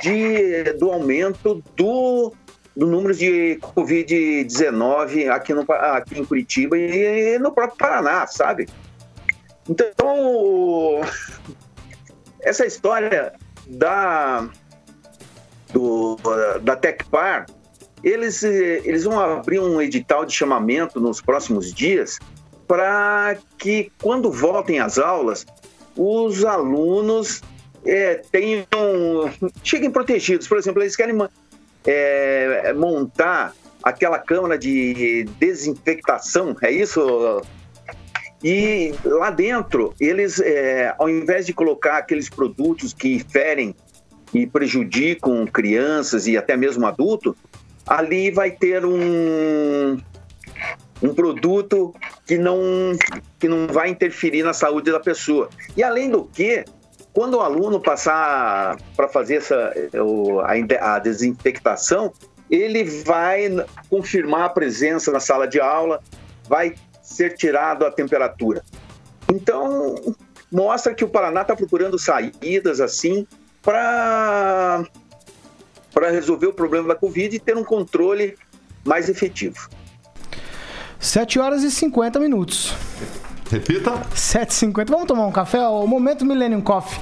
De, 0.03 0.73
do 0.73 0.91
aumento 0.91 1.63
do, 1.75 2.31
do 2.75 2.85
número 2.85 3.15
de 3.15 3.57
Covid-19 3.59 5.29
aqui, 5.29 5.53
no, 5.53 5.65
aqui 5.71 6.19
em 6.19 6.25
Curitiba 6.25 6.77
e 6.77 7.39
no 7.39 7.51
próprio 7.51 7.77
Paraná, 7.77 8.27
sabe? 8.27 8.67
Então, 9.67 11.01
essa 12.41 12.67
história 12.67 13.33
da, 13.69 14.49
do, 15.71 16.17
da 16.61 16.75
Tecpar, 16.75 17.45
eles, 18.03 18.43
eles 18.43 19.03
vão 19.03 19.19
abrir 19.19 19.59
um 19.59 19.81
edital 19.81 20.25
de 20.25 20.33
chamamento 20.33 20.99
nos 20.99 21.21
próximos 21.21 21.73
dias 21.73 22.19
para 22.67 23.37
que, 23.57 23.91
quando 24.01 24.31
voltem 24.31 24.79
às 24.79 24.97
aulas, 24.97 25.45
os 25.95 26.45
alunos 26.45 27.41
eh, 27.85 28.21
tenham, 28.31 28.65
cheguem 29.63 29.91
protegidos. 29.91 30.47
Por 30.47 30.57
exemplo, 30.57 30.81
eles 30.81 30.95
querem 30.95 31.17
eh, 31.85 32.73
montar 32.77 33.53
aquela 33.81 34.19
câmara 34.19 34.57
de 34.57 35.23
desinfectação, 35.39 36.55
é 36.61 36.71
isso, 36.71 37.41
e 38.43 38.93
lá 39.03 39.29
dentro, 39.29 39.93
eles, 39.99 40.39
é, 40.39 40.93
ao 40.97 41.09
invés 41.09 41.45
de 41.45 41.53
colocar 41.53 41.97
aqueles 41.97 42.29
produtos 42.29 42.93
que 42.93 43.19
ferem 43.19 43.75
e 44.33 44.47
prejudicam 44.47 45.45
crianças 45.45 46.27
e 46.27 46.37
até 46.37 46.55
mesmo 46.55 46.85
adulto, 46.85 47.35
ali 47.85 48.31
vai 48.31 48.51
ter 48.51 48.85
um, 48.85 49.97
um 51.01 51.13
produto 51.13 51.93
que 52.25 52.37
não, 52.37 52.59
que 53.37 53.49
não 53.49 53.67
vai 53.67 53.89
interferir 53.89 54.43
na 54.43 54.53
saúde 54.53 54.91
da 54.91 54.99
pessoa. 54.99 55.49
E 55.75 55.83
além 55.83 56.09
do 56.09 56.23
que, 56.23 56.63
quando 57.11 57.35
o 57.35 57.41
aluno 57.41 57.81
passar 57.81 58.77
para 58.95 59.09
fazer 59.09 59.37
essa, 59.37 59.73
a, 60.79 60.99
desinfectação, 60.99 62.13
ele 62.49 62.83
vai 63.03 63.49
confirmar 63.89 64.45
a 64.45 64.49
presença 64.49 65.11
na 65.11 65.19
sala 65.19 65.47
de 65.47 65.59
aula, 65.59 66.01
vai 66.47 66.75
ser 67.09 67.35
tirado 67.35 67.85
a 67.85 67.91
temperatura. 67.91 68.63
Então, 69.31 69.95
mostra 70.51 70.93
que 70.93 71.03
o 71.03 71.09
Paraná 71.09 71.41
está 71.41 71.55
procurando 71.55 71.97
saídas 71.97 72.79
assim 72.79 73.27
para 73.61 74.83
para 75.93 76.11
resolver 76.11 76.47
o 76.47 76.53
problema 76.53 76.87
da 76.87 76.95
Covid 76.95 77.35
e 77.35 77.39
ter 77.39 77.57
um 77.57 77.63
controle 77.63 78.37
mais 78.85 79.09
efetivo. 79.09 79.69
7 80.99 81.39
horas 81.39 81.63
e 81.63 81.71
50 81.71 82.19
minutos. 82.19 82.73
Repita. 83.49 83.91
7h50. 84.13 84.87
Vamos 84.87 85.07
tomar 85.07 85.25
um 85.25 85.31
café? 85.31 85.59
O 85.67 85.87
momento 85.87 86.23
Millennium 86.23 86.61
Coffee. 86.61 86.99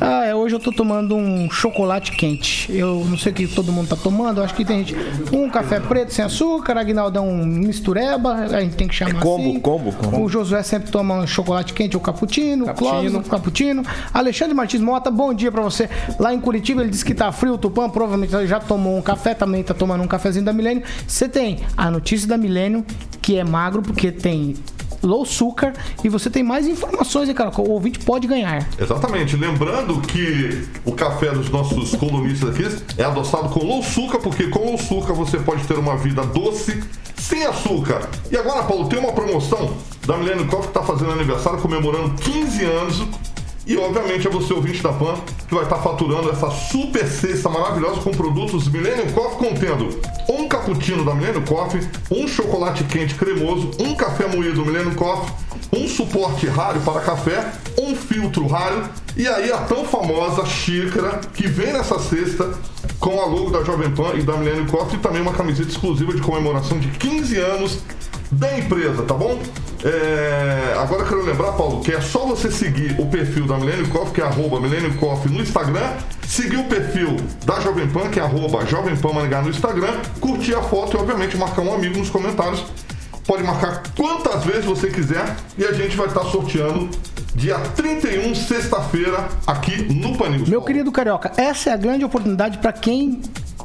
Ah, 0.00 0.24
é, 0.24 0.34
hoje 0.34 0.54
eu 0.54 0.60
tô 0.60 0.70
tomando 0.70 1.16
um 1.16 1.50
chocolate 1.50 2.12
quente. 2.12 2.70
Eu 2.72 3.04
não 3.08 3.18
sei 3.18 3.32
o 3.32 3.34
que 3.34 3.46
todo 3.48 3.72
mundo 3.72 3.88
tá 3.88 3.96
tomando. 3.96 4.40
Acho 4.42 4.54
que 4.54 4.64
tem 4.64 4.84
gente. 4.84 4.94
Um 5.32 5.50
café 5.50 5.80
preto 5.80 6.12
sem 6.14 6.24
açúcar, 6.24 6.76
Aguinaldo 6.78 7.18
é 7.18 7.20
um 7.20 7.44
mistureba. 7.44 8.34
A 8.34 8.60
gente 8.60 8.76
tem 8.76 8.86
que 8.86 8.94
chamar 8.94 9.18
É 9.18 9.22
combo, 9.22 9.48
assim. 9.50 9.60
combo, 9.60 9.92
combo. 9.92 10.22
O 10.24 10.28
Josué 10.28 10.62
sempre 10.62 10.90
toma 10.92 11.14
um 11.14 11.26
chocolate 11.26 11.72
quente 11.72 11.96
ou 11.96 12.02
cappuccino. 12.02 12.66
Cappuccino. 12.66 13.10
Clóvis, 13.10 13.28
cappuccino. 13.28 13.82
Alexandre 14.14 14.54
Martins 14.54 14.80
Mota, 14.80 15.10
bom 15.10 15.34
dia 15.34 15.50
pra 15.50 15.62
você. 15.62 15.88
Lá 16.18 16.32
em 16.32 16.40
Curitiba 16.40 16.82
ele 16.82 16.90
disse 16.90 17.04
que 17.04 17.14
tá 17.14 17.32
frio. 17.32 17.54
O 17.54 17.58
Tupã 17.58 17.90
provavelmente 17.90 18.46
já 18.46 18.60
tomou 18.60 18.96
um 18.96 19.02
café, 19.02 19.34
também 19.34 19.62
tá 19.64 19.74
tomando 19.74 20.04
um 20.04 20.06
cafezinho 20.06 20.44
da 20.44 20.52
Milênio. 20.52 20.84
Você 21.06 21.28
tem 21.28 21.58
a 21.76 21.90
notícia 21.90 22.28
da 22.28 22.38
Milênio, 22.38 22.84
que 23.28 23.36
é 23.36 23.44
magro, 23.44 23.82
porque 23.82 24.10
tem 24.10 24.54
low 25.02 25.20
açúcar. 25.20 25.74
E 26.02 26.08
você 26.08 26.30
tem 26.30 26.42
mais 26.42 26.66
informações, 26.66 27.30
cara? 27.34 27.50
O 27.60 27.72
ouvinte 27.72 27.98
pode 27.98 28.26
ganhar. 28.26 28.66
Exatamente. 28.80 29.36
Lembrando 29.36 30.00
que 30.00 30.66
o 30.82 30.92
café 30.92 31.30
dos 31.32 31.50
nossos 31.50 31.94
colunistas 31.96 32.48
aqui 32.48 32.64
é 32.96 33.04
adoçado 33.04 33.50
com 33.50 33.62
low 33.62 33.80
açúcar, 33.80 34.18
porque 34.20 34.46
com 34.48 34.60
low 34.60 34.76
açúcar 34.76 35.12
você 35.12 35.36
pode 35.36 35.62
ter 35.64 35.78
uma 35.78 35.94
vida 35.98 36.24
doce, 36.24 36.82
sem 37.18 37.44
açúcar. 37.44 38.08
E 38.30 38.36
agora, 38.38 38.62
Paulo, 38.62 38.88
tem 38.88 38.98
uma 38.98 39.12
promoção 39.12 39.74
da 40.06 40.16
Millennium 40.16 40.46
Coffee 40.46 40.72
que 40.72 40.78
está 40.78 40.82
fazendo 40.82 41.12
aniversário, 41.12 41.60
comemorando 41.60 42.14
15 42.22 42.64
anos. 42.64 43.06
E 43.68 43.76
obviamente 43.76 44.26
é 44.26 44.30
você, 44.30 44.54
ouvinte 44.54 44.82
da 44.82 44.90
PAN, 44.94 45.14
que 45.46 45.54
vai 45.54 45.64
estar 45.64 45.76
faturando 45.76 46.30
essa 46.30 46.50
super 46.50 47.06
cesta 47.06 47.50
maravilhosa 47.50 48.00
com 48.00 48.10
produtos 48.12 48.66
Millennium 48.66 49.12
Coffee 49.12 49.36
contendo 49.36 50.00
um 50.26 50.48
cappuccino 50.48 51.04
da 51.04 51.14
Millennium 51.14 51.44
Coffee, 51.44 51.86
um 52.10 52.26
chocolate 52.26 52.82
quente 52.84 53.14
cremoso, 53.14 53.70
um 53.78 53.94
café 53.94 54.26
moído 54.26 54.64
Millennium 54.64 54.94
Coffee, 54.94 55.34
um 55.70 55.86
suporte 55.86 56.46
raro 56.46 56.80
para 56.80 57.02
café, 57.02 57.52
um 57.78 57.94
filtro 57.94 58.46
raro 58.46 58.88
e 59.14 59.28
aí 59.28 59.52
a 59.52 59.58
tão 59.58 59.84
famosa 59.84 60.46
xícara 60.46 61.20
que 61.34 61.46
vem 61.46 61.74
nessa 61.74 61.98
cesta 61.98 62.50
com 62.98 63.20
a 63.20 63.26
logo 63.26 63.50
da 63.50 63.62
Jovem 63.62 63.90
Pan 63.90 64.14
e 64.14 64.22
da 64.22 64.36
Millennium 64.36 64.66
Coffee 64.66 64.96
e 64.96 65.00
também 65.00 65.22
uma 65.22 65.32
camiseta 65.32 65.68
exclusiva 65.68 66.12
de 66.12 66.20
comemoração 66.20 66.78
de 66.78 66.88
15 66.88 67.36
anos 67.38 67.78
da 68.30 68.58
empresa, 68.58 69.02
tá 69.02 69.14
bom? 69.14 69.40
É, 69.84 70.74
agora 70.78 71.04
quero 71.04 71.24
lembrar, 71.24 71.52
Paulo, 71.52 71.80
que 71.80 71.92
é 71.92 72.00
só 72.00 72.26
você 72.26 72.50
seguir 72.50 72.96
o 72.98 73.06
perfil 73.06 73.46
da 73.46 73.56
Millennium 73.56 73.88
Coffee, 73.88 74.14
que 74.14 74.20
é 74.20 74.24
arroba 74.24 74.60
Millennium 74.60 74.96
Coffee 74.96 75.32
no 75.32 75.40
Instagram, 75.40 75.92
seguir 76.26 76.56
o 76.56 76.64
perfil 76.64 77.16
da 77.46 77.60
Jovem 77.60 77.88
Pan, 77.88 78.08
que 78.10 78.18
é 78.18 78.22
arroba 78.22 78.66
Jovem 78.66 78.96
Pan 78.96 79.12
no 79.12 79.50
Instagram, 79.50 80.00
curtir 80.20 80.54
a 80.54 80.62
foto 80.62 80.96
e, 80.96 81.00
obviamente, 81.00 81.36
marcar 81.36 81.62
um 81.62 81.72
amigo 81.72 81.98
nos 81.98 82.10
comentários. 82.10 82.64
Pode 83.28 83.42
marcar 83.42 83.82
quantas 83.94 84.42
vezes 84.42 84.64
você 84.64 84.88
quiser 84.88 85.36
e 85.58 85.62
a 85.62 85.72
gente 85.74 85.94
vai 85.94 86.06
estar 86.06 86.24
sorteando 86.24 86.88
dia 87.34 87.58
31, 87.76 88.34
sexta-feira, 88.34 89.28
aqui 89.46 89.82
no 89.92 90.16
Panils. 90.16 90.48
Meu 90.48 90.62
querido 90.62 90.90
Carioca, 90.90 91.30
essa 91.36 91.68
é 91.68 91.74
a 91.74 91.76
grande 91.76 92.06
oportunidade 92.06 92.56
para 92.56 92.72
quem 92.72 93.20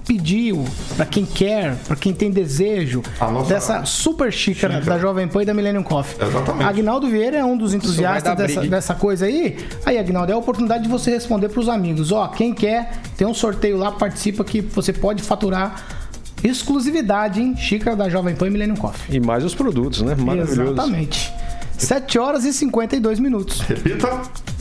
pediu, 0.05 0.65
para 0.97 1.05
quem 1.05 1.25
quer, 1.25 1.77
para 1.87 1.95
quem 1.95 2.13
tem 2.13 2.29
desejo 2.29 3.01
dessa 3.47 3.85
super 3.85 4.33
xícara 4.33 4.79
xícara. 4.79 4.97
da 4.97 5.01
Jovem 5.01 5.29
Pan 5.29 5.43
e 5.43 5.45
da 5.45 5.53
Millennium 5.53 5.81
Coffee. 5.81 6.27
Exatamente. 6.27 6.67
Agnaldo 6.67 7.07
Vieira 7.07 7.37
é 7.37 7.45
um 7.45 7.55
dos 7.55 7.73
entusiastas 7.73 8.35
dessa, 8.35 8.61
dessa 8.67 8.95
coisa 8.95 9.27
aí. 9.27 9.65
Aí, 9.85 9.97
Agnaldo, 9.97 10.29
é 10.29 10.35
a 10.35 10.37
oportunidade 10.37 10.83
de 10.83 10.89
você 10.89 11.11
responder 11.11 11.47
para 11.47 11.61
os 11.61 11.69
amigos. 11.69 12.11
Ó, 12.11 12.27
quem 12.27 12.53
quer, 12.53 12.99
tem 13.15 13.25
um 13.25 13.33
sorteio 13.33 13.77
lá, 13.77 13.93
participa 13.93 14.43
que 14.43 14.59
você 14.59 14.91
pode 14.91 15.23
faturar 15.23 16.02
exclusividade, 16.43 17.41
hein? 17.41 17.55
Xícara 17.57 17.95
da 17.95 18.09
Jovem 18.09 18.35
Pan 18.35 18.47
e 18.47 18.49
Millennium 18.49 18.75
Coffee. 18.75 19.15
E 19.15 19.19
mais 19.19 19.43
os 19.43 19.55
produtos, 19.55 20.01
né? 20.01 20.15
Maravilhoso. 20.15 20.73
Exatamente. 20.73 21.33
7 21.77 22.19
horas 22.19 22.45
e 22.45 22.53
52 22.53 23.19
minutos. 23.19 23.61
Repita. 23.61 24.07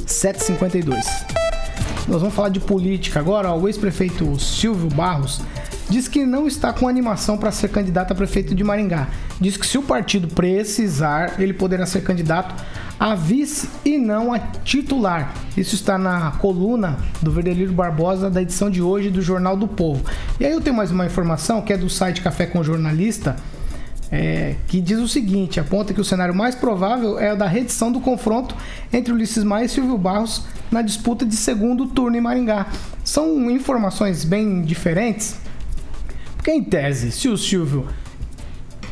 7h52. 0.07 0.97
Nós 2.09 2.21
vamos 2.21 2.35
falar 2.35 2.49
de 2.49 2.61
política 2.61 3.21
agora. 3.21 3.51
ó. 3.51 3.59
O 3.59 3.69
ex-prefeito 3.69 4.39
Silvio 4.39 4.89
Barros 4.89 5.41
diz 5.89 6.09
que 6.09 6.25
não 6.25 6.47
está 6.47 6.73
com 6.73 6.89
animação 6.89 7.37
para 7.37 7.51
ser 7.53 7.69
candidato 7.69 8.13
a 8.13 8.15
prefeito 8.15 8.55
de 8.55 8.65
Maringá. 8.65 9.09
Diz 9.41 9.57
que 9.57 9.67
se 9.67 9.79
o 9.79 9.83
partido 9.83 10.27
precisar, 10.29 11.41
ele 11.41 11.53
poderá 11.53 11.87
ser 11.87 12.03
candidato 12.03 12.55
a 13.03 13.17
vice 13.17 13.69
e 13.85 13.99
não 13.99 14.33
a 14.33 14.39
titular. 14.39 15.35
Isso 15.57 15.75
está 15.75 15.99
na 15.99 16.31
coluna 16.39 16.97
do 17.21 17.33
Verdelírio 17.33 17.73
Barbosa 17.73 18.31
da 18.31 18.41
edição 18.41 18.71
de 18.71 18.81
hoje 18.81 19.11
do 19.11 19.21
Jornal 19.21 19.57
do 19.57 19.67
Povo. 19.67 20.05
E 20.39 20.47
aí 20.47 20.53
eu 20.53 20.61
tenho 20.61 20.77
mais 20.77 20.93
uma 20.93 21.05
informação 21.05 21.63
que 21.63 21.73
é 21.73 21.77
do 21.77 21.91
site 21.91 22.21
Café 22.21 22.47
com 22.47 22.63
Jornalista. 22.63 23.35
É, 24.09 24.55
que 24.69 24.81
diz 24.81 25.01
o 25.01 25.09
seguinte: 25.09 25.59
aponta 25.59 25.93
que 25.93 26.01
o 26.01 26.05
cenário 26.05 26.33
mais 26.33 26.55
provável 26.55 27.19
é 27.19 27.33
o 27.33 27.37
da 27.37 27.49
redição 27.49 27.91
do 27.91 27.99
confronto 27.99 28.55
entre 28.93 29.13
Ulisses 29.13 29.43
Maia 29.43 29.65
e 29.65 29.69
Silvio 29.69 29.99
Barros 29.99 30.45
na 30.71 30.81
disputa 30.81 31.27
de 31.27 31.35
segundo 31.35 31.87
turno 31.87 32.17
em 32.17 32.21
Maringá. 32.21 32.69
São 33.03 33.51
informações 33.51 34.23
bem 34.23 34.63
diferentes, 34.63 35.41
porque 36.37 36.53
em 36.53 36.63
tese, 36.63 37.11
se 37.11 37.29
o 37.29 37.37
Silvio 37.37 37.89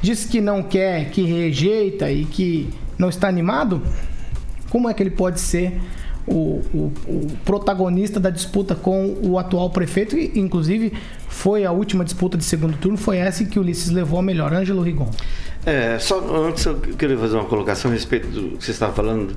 diz 0.03 0.25
que 0.25 0.41
não 0.41 0.65
quer, 0.65 1.11
que 1.11 1.23
rejeita 1.23 2.11
e 2.11 2.25
que 2.25 2.71
não 3.01 3.09
está 3.09 3.27
animado, 3.29 3.83
como 4.69 4.89
é 4.89 4.95
que 4.95 5.03
ele 5.03 5.11
pode 5.11 5.41
ser 5.41 5.81
o, 6.27 6.61
o- 6.73 6.93
o 7.09 7.27
protagonista 7.45 8.21
da 8.21 8.31
disputa 8.31 8.75
com 8.75 9.17
o 9.23 9.39
atual 9.39 9.71
prefeito? 9.71 10.17
E, 10.17 10.39
inclusive, 10.39 10.93
foi 11.29 11.65
a 11.65 11.73
última 11.73 12.05
disputa 12.05 12.37
de 12.39 12.45
segundo 12.45 12.77
turno, 12.77 12.97
foi 12.99 13.17
essa 13.17 13.45
que 13.45 13.59
o 13.59 13.63
Ulisses 13.63 13.91
levou 13.91 14.19
a 14.19 14.23
melhor. 14.23 14.53
Ângelo 14.53 14.83
Rigon. 14.83 15.11
É, 15.67 15.99
só 15.99 16.21
antes 16.47 16.65
eu 16.67 16.77
queria 16.77 17.19
fazer 17.19 17.37
uma 17.37 17.45
colocação 17.47 17.91
a 17.91 17.95
respeito 17.95 18.29
do 18.29 18.57
que 18.59 18.65
você 18.65 18.71
estava 18.71 18.93
falando 18.93 19.35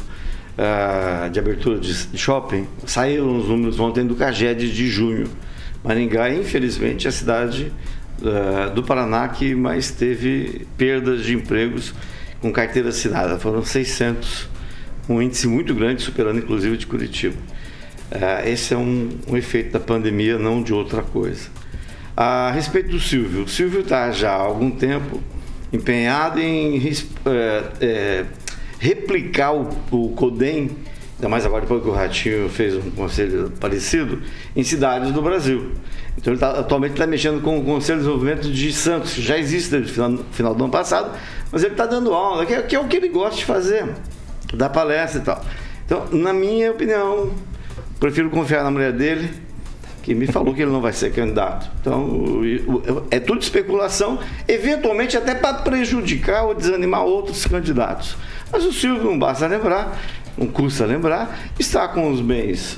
ah, 0.57 1.27
de 1.31 1.39
abertura 1.39 1.79
de, 1.79 2.07
de 2.07 2.17
shopping. 2.17 2.67
Saíram 2.85 3.37
os 3.37 3.47
números 3.47 3.79
ontem 3.79 4.05
do 4.05 4.15
CAGED 4.15 4.71
de 4.71 4.87
junho. 4.89 5.27
Maringá, 5.83 6.33
infelizmente, 6.33 7.07
é 7.07 7.09
a 7.09 7.11
cidade 7.11 7.73
uh, 8.21 8.73
do 8.73 8.83
Paraná 8.83 9.27
que 9.27 9.53
mais 9.53 9.91
teve 9.91 10.65
perdas 10.77 11.23
de 11.25 11.33
empregos 11.35 11.93
com 12.43 12.51
carteira 12.51 12.89
assinada. 12.89 13.39
Foram 13.39 13.63
600, 13.63 14.49
um 15.07 15.21
índice 15.21 15.47
muito 15.47 15.73
grande, 15.73 16.03
superando 16.03 16.39
inclusive 16.39 16.75
de 16.75 16.85
Curitiba. 16.85 17.37
Uh, 18.11 18.47
esse 18.47 18.73
é 18.73 18.77
um, 18.77 19.09
um, 19.29 19.37
efeito 19.37 19.71
da 19.71 19.79
pandemia, 19.79 20.37
não 20.37 20.61
de 20.61 20.73
outra 20.73 21.01
coisa. 21.01 21.47
A 22.15 22.51
respeito 22.51 22.89
do 22.89 22.99
Silvio, 22.99 23.43
o 23.43 23.47
Silvio 23.47 23.79
está 23.79 24.11
já 24.11 24.31
há 24.31 24.41
algum 24.41 24.69
tempo 24.69 25.23
empenhado 25.71 26.39
em 26.39 26.79
é, 27.81 28.25
replicar 28.77 29.53
o, 29.53 29.69
o 29.89 30.09
CODEM, 30.09 30.69
ainda 31.23 31.29
mais 31.29 31.45
agora 31.45 31.61
depois 31.61 31.81
que 31.81 31.89
o 31.89 31.93
Ratinho 31.93 32.49
fez 32.49 32.75
um 32.75 32.91
conselho 32.91 33.51
parecido, 33.59 34.21
em 34.55 34.63
cidades 34.63 35.11
do 35.11 35.21
Brasil. 35.21 35.71
Então 36.17 36.33
ele 36.33 36.39
tá, 36.39 36.51
atualmente 36.51 36.91
está 36.91 37.07
mexendo 37.07 37.41
com 37.41 37.57
o 37.57 37.63
Conselho 37.63 37.99
de 37.99 38.05
Desenvolvimento 38.05 38.51
de 38.51 38.73
Santos, 38.73 39.13
que 39.13 39.21
já 39.21 39.37
existe 39.37 39.71
desde 39.71 39.91
o 39.91 39.93
final, 39.93 40.25
final 40.31 40.53
do 40.53 40.63
ano 40.65 40.71
passado, 40.71 41.17
mas 41.51 41.63
ele 41.63 41.73
está 41.73 41.85
dando 41.85 42.13
aula, 42.13 42.45
que 42.45 42.53
é, 42.53 42.61
que 42.61 42.75
é 42.75 42.79
o 42.79 42.87
que 42.87 42.97
ele 42.97 43.07
gosta 43.07 43.37
de 43.37 43.45
fazer, 43.45 43.87
dar 44.53 44.69
palestra 44.69 45.21
e 45.21 45.23
tal. 45.23 45.45
Então, 45.85 46.05
na 46.11 46.33
minha 46.33 46.71
opinião, 46.71 47.31
prefiro 47.99 48.29
confiar 48.29 48.63
na 48.63 48.71
mulher 48.71 48.91
dele, 48.91 49.29
que 50.01 50.13
me 50.13 50.27
falou 50.27 50.53
que 50.53 50.61
ele 50.61 50.71
não 50.71 50.81
vai 50.81 50.91
ser 50.91 51.13
candidato. 51.13 51.71
Então, 51.79 52.41
é 53.09 53.19
tudo 53.21 53.41
especulação, 53.41 54.19
eventualmente 54.45 55.15
até 55.15 55.33
para 55.33 55.53
prejudicar 55.59 56.43
ou 56.43 56.53
desanimar 56.53 57.05
outros 57.05 57.45
candidatos. 57.45 58.17
Mas 58.51 58.65
o 58.65 58.73
Silvio, 58.73 59.05
não 59.05 59.17
basta 59.17 59.47
lembrar, 59.47 59.97
não 60.37 60.47
custa 60.47 60.85
lembrar, 60.85 61.51
está 61.59 61.87
com 61.87 62.11
os 62.11 62.21
bens, 62.21 62.77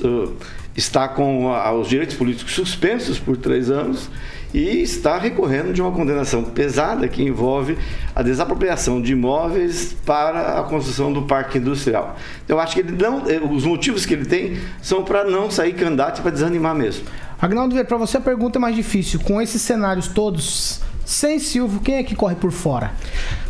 está 0.76 1.08
com 1.08 1.50
os 1.78 1.88
direitos 1.88 2.16
políticos 2.16 2.52
suspensos 2.52 3.18
por 3.18 3.36
três 3.36 3.70
anos 3.70 4.10
e 4.54 4.82
está 4.82 5.18
recorrendo 5.18 5.72
de 5.72 5.82
uma 5.82 5.92
condenação 5.92 6.42
pesada 6.42 7.08
que 7.08 7.22
envolve 7.22 7.76
a 8.14 8.22
desapropriação 8.22 9.02
de 9.02 9.12
imóveis 9.12 9.94
para 10.04 10.58
a 10.58 10.62
construção 10.62 11.12
do 11.12 11.22
parque 11.22 11.58
industrial. 11.58 12.16
Eu 12.48 12.58
acho 12.58 12.74
que 12.74 12.80
ele 12.80 12.92
não, 12.92 13.28
eh, 13.28 13.38
os 13.38 13.64
motivos 13.64 14.06
que 14.06 14.14
ele 14.14 14.24
tem 14.24 14.58
são 14.80 15.04
para 15.04 15.24
não 15.24 15.50
sair 15.50 15.74
candidato 15.74 16.20
e 16.20 16.22
para 16.22 16.30
desanimar 16.30 16.74
mesmo. 16.74 17.04
Agnaldo 17.38 17.84
para 17.84 17.96
você 17.98 18.16
a 18.16 18.20
pergunta 18.20 18.58
é 18.58 18.60
mais 18.60 18.74
difícil. 18.74 19.20
Com 19.20 19.42
esses 19.42 19.60
cenários 19.60 20.08
todos, 20.08 20.80
sem 21.06 21.38
Silvio, 21.38 21.78
quem 21.78 21.94
é 21.94 22.02
que 22.02 22.16
corre 22.16 22.34
por 22.34 22.50
fora? 22.50 22.90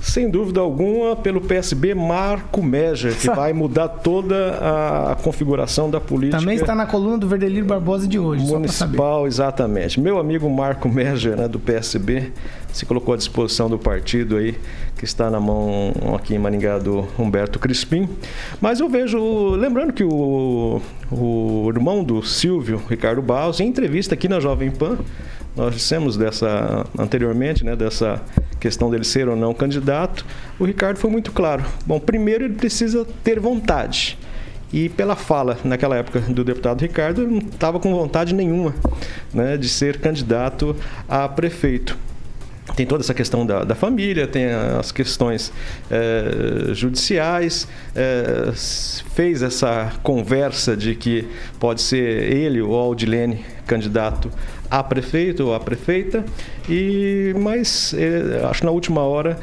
Sem 0.02 0.30
dúvida 0.30 0.60
alguma, 0.60 1.16
pelo 1.16 1.40
PSB, 1.40 1.94
Marco 1.94 2.62
Meja, 2.62 3.10
que 3.10 3.28
vai 3.30 3.54
mudar 3.54 3.88
toda 3.88 4.58
a 5.10 5.16
configuração 5.16 5.90
da 5.90 5.98
política. 5.98 6.38
Também 6.38 6.56
está 6.56 6.74
na 6.74 6.84
coluna 6.84 7.16
do 7.16 7.26
Verdelírio 7.26 7.64
Barbosa 7.64 8.06
de 8.06 8.18
hoje. 8.18 8.44
Municipal, 8.44 9.26
exatamente. 9.26 9.98
Meu 9.98 10.18
amigo 10.18 10.48
Marco 10.50 10.86
Meja, 10.86 11.34
né, 11.34 11.48
do 11.48 11.58
PSB, 11.58 12.30
se 12.74 12.84
colocou 12.84 13.14
à 13.14 13.16
disposição 13.16 13.70
do 13.70 13.78
partido 13.78 14.36
aí, 14.36 14.54
que 14.96 15.04
está 15.04 15.30
na 15.30 15.38
mão 15.38 15.92
aqui 16.14 16.34
em 16.34 16.38
Maringá 16.38 16.78
do 16.78 17.06
Humberto 17.18 17.58
Crispim. 17.58 18.08
Mas 18.60 18.80
eu 18.80 18.88
vejo, 18.88 19.50
lembrando 19.50 19.92
que 19.92 20.02
o, 20.02 20.80
o 21.10 21.70
irmão 21.74 22.02
do 22.02 22.22
Silvio, 22.22 22.82
Ricardo 22.88 23.20
Barros, 23.20 23.60
em 23.60 23.68
entrevista 23.68 24.14
aqui 24.14 24.28
na 24.28 24.40
Jovem 24.40 24.70
Pan, 24.70 24.98
nós 25.54 25.74
dissemos 25.74 26.16
dessa 26.16 26.86
anteriormente, 26.98 27.64
né, 27.64 27.76
dessa 27.76 28.22
questão 28.58 28.90
dele 28.90 29.04
ser 29.04 29.28
ou 29.28 29.36
não 29.36 29.52
candidato, 29.52 30.24
o 30.58 30.64
Ricardo 30.64 30.98
foi 30.98 31.10
muito 31.10 31.30
claro. 31.30 31.64
Bom, 31.84 32.00
primeiro 32.00 32.44
ele 32.44 32.54
precisa 32.54 33.06
ter 33.22 33.38
vontade. 33.38 34.18
E 34.72 34.88
pela 34.88 35.14
fala 35.14 35.58
naquela 35.62 35.96
época 35.96 36.20
do 36.20 36.42
deputado 36.42 36.80
Ricardo, 36.80 37.26
não 37.26 37.38
estava 37.38 37.78
com 37.78 37.94
vontade 37.94 38.34
nenhuma 38.34 38.74
né, 39.32 39.56
de 39.56 39.68
ser 39.68 40.00
candidato 40.00 40.74
a 41.08 41.28
prefeito 41.28 41.96
tem 42.74 42.86
toda 42.86 43.02
essa 43.02 43.14
questão 43.14 43.46
da, 43.46 43.64
da 43.64 43.74
família, 43.74 44.26
tem 44.26 44.46
as 44.46 44.90
questões 44.90 45.52
é, 45.90 46.74
judiciais, 46.74 47.68
é, 47.94 48.50
fez 49.14 49.42
essa 49.42 49.92
conversa 50.02 50.76
de 50.76 50.94
que 50.94 51.28
pode 51.60 51.80
ser 51.80 52.32
ele 52.32 52.60
ou 52.60 52.74
Aldilene 52.74 53.44
candidato 53.66 54.30
a 54.70 54.82
prefeito 54.82 55.44
ou 55.44 55.54
a 55.54 55.60
prefeita, 55.60 56.24
e 56.68 57.32
mas 57.38 57.94
é, 57.94 58.44
acho 58.50 58.60
que 58.60 58.66
na 58.66 58.72
última 58.72 59.02
hora 59.02 59.38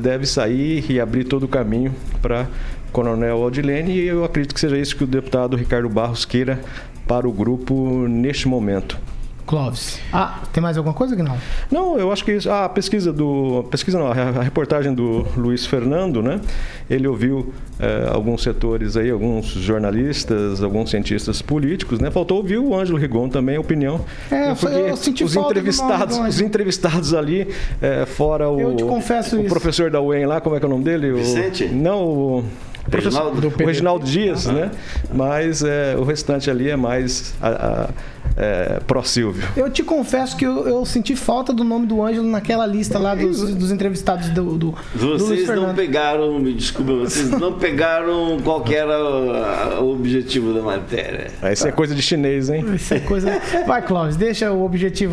deve 0.00 0.24
sair 0.24 0.90
e 0.90 0.98
abrir 0.98 1.24
todo 1.24 1.42
o 1.42 1.48
caminho 1.48 1.94
para 2.22 2.46
Coronel 2.90 3.42
Aldilene, 3.42 3.92
e 3.92 4.06
eu 4.06 4.24
acredito 4.24 4.54
que 4.54 4.60
seja 4.60 4.78
isso 4.78 4.96
que 4.96 5.04
o 5.04 5.06
deputado 5.06 5.58
Ricardo 5.58 5.90
Barros 5.90 6.24
queira 6.24 6.58
para 7.06 7.28
o 7.28 7.32
grupo 7.32 8.06
neste 8.08 8.48
momento. 8.48 8.98
Clóvis. 9.46 9.98
Ah, 10.12 10.40
tem 10.52 10.62
mais 10.62 10.76
alguma 10.76 10.94
coisa 10.94 11.16
que 11.16 11.22
não? 11.22 11.36
Não, 11.70 11.98
eu 11.98 12.12
acho 12.12 12.24
que 12.24 12.32
isso, 12.32 12.48
ah, 12.48 12.64
a 12.66 12.68
pesquisa 12.68 13.12
do. 13.12 13.64
Pesquisa 13.70 13.98
não, 13.98 14.06
a 14.06 14.42
reportagem 14.42 14.94
do 14.94 15.26
Luiz 15.36 15.66
Fernando, 15.66 16.22
né? 16.22 16.40
Ele 16.88 17.08
ouviu 17.08 17.52
é, 17.78 18.08
alguns 18.08 18.42
setores 18.42 18.96
aí, 18.96 19.10
alguns 19.10 19.46
jornalistas, 19.46 20.62
alguns 20.62 20.90
cientistas 20.90 21.42
políticos, 21.42 21.98
né? 21.98 22.10
Faltou 22.10 22.38
ouvir 22.38 22.58
o 22.58 22.74
Ângelo 22.74 22.98
Rigon 22.98 23.28
também, 23.28 23.56
a 23.56 23.60
opinião. 23.60 24.04
É, 24.30 24.54
porque 24.54 24.76
eu 24.76 24.96
senti 24.96 25.24
os 25.24 25.34
entrevistados, 25.34 26.18
os 26.18 26.40
entrevistados 26.40 27.12
ali, 27.12 27.48
é, 27.80 28.06
fora 28.06 28.48
o. 28.48 28.60
Eu 28.60 28.76
te 28.76 28.84
confesso 28.84 29.36
o, 29.36 29.40
isso. 29.40 29.46
O 29.46 29.48
professor 29.48 29.90
da 29.90 30.00
UEM 30.00 30.26
lá, 30.26 30.40
como 30.40 30.54
é 30.54 30.60
que 30.60 30.64
é 30.64 30.68
o 30.68 30.70
nome 30.70 30.84
dele? 30.84 31.12
Vicente? 31.12 31.64
O, 31.64 31.74
não, 31.74 32.04
o. 32.04 32.44
Reginaldo, 32.90 33.46
o 33.46 33.64
Reginaldo 33.64 34.04
Dias, 34.04 34.46
né? 34.46 34.70
Mas 35.12 35.62
é, 35.62 35.94
o 35.96 36.02
restante 36.02 36.50
ali 36.50 36.68
é 36.68 36.76
mais 36.76 37.32
a, 37.40 37.48
a, 37.48 37.88
é, 38.36 38.80
pró-Silvio. 38.86 39.42
Eu 39.56 39.70
te 39.70 39.82
confesso 39.82 40.36
que 40.36 40.44
eu, 40.44 40.66
eu, 40.66 40.84
senti 40.84 41.14
falta 41.16 41.52
do 41.52 41.64
nome 41.64 41.86
do 41.86 42.02
Ângelo 42.02 42.26
naquela 42.26 42.66
lista 42.66 42.98
lá 42.98 43.14
dos, 43.14 43.54
dos 43.54 43.70
entrevistados 43.70 44.28
do, 44.30 44.56
do 44.56 44.74
Vocês 44.94 45.46
do 45.46 45.56
não 45.56 45.74
pegaram, 45.74 46.38
me 46.38 46.52
desculpa, 46.52 46.92
vocês 46.92 47.30
não 47.30 47.54
pegaram 47.58 48.38
qual 48.42 48.64
era 48.70 49.80
o 49.80 49.92
objetivo 49.92 50.52
da 50.54 50.62
matéria. 50.62 51.30
Isso 51.52 51.66
é 51.66 51.72
coisa 51.72 51.94
de 51.94 52.02
chinês, 52.02 52.48
hein? 52.48 52.64
Isso 52.74 52.94
é 52.94 53.00
coisa... 53.00 53.40
Vai, 53.66 53.82
Cláudio, 53.82 54.18
deixa 54.18 54.50
o 54.52 54.64
objetivo 54.64 55.12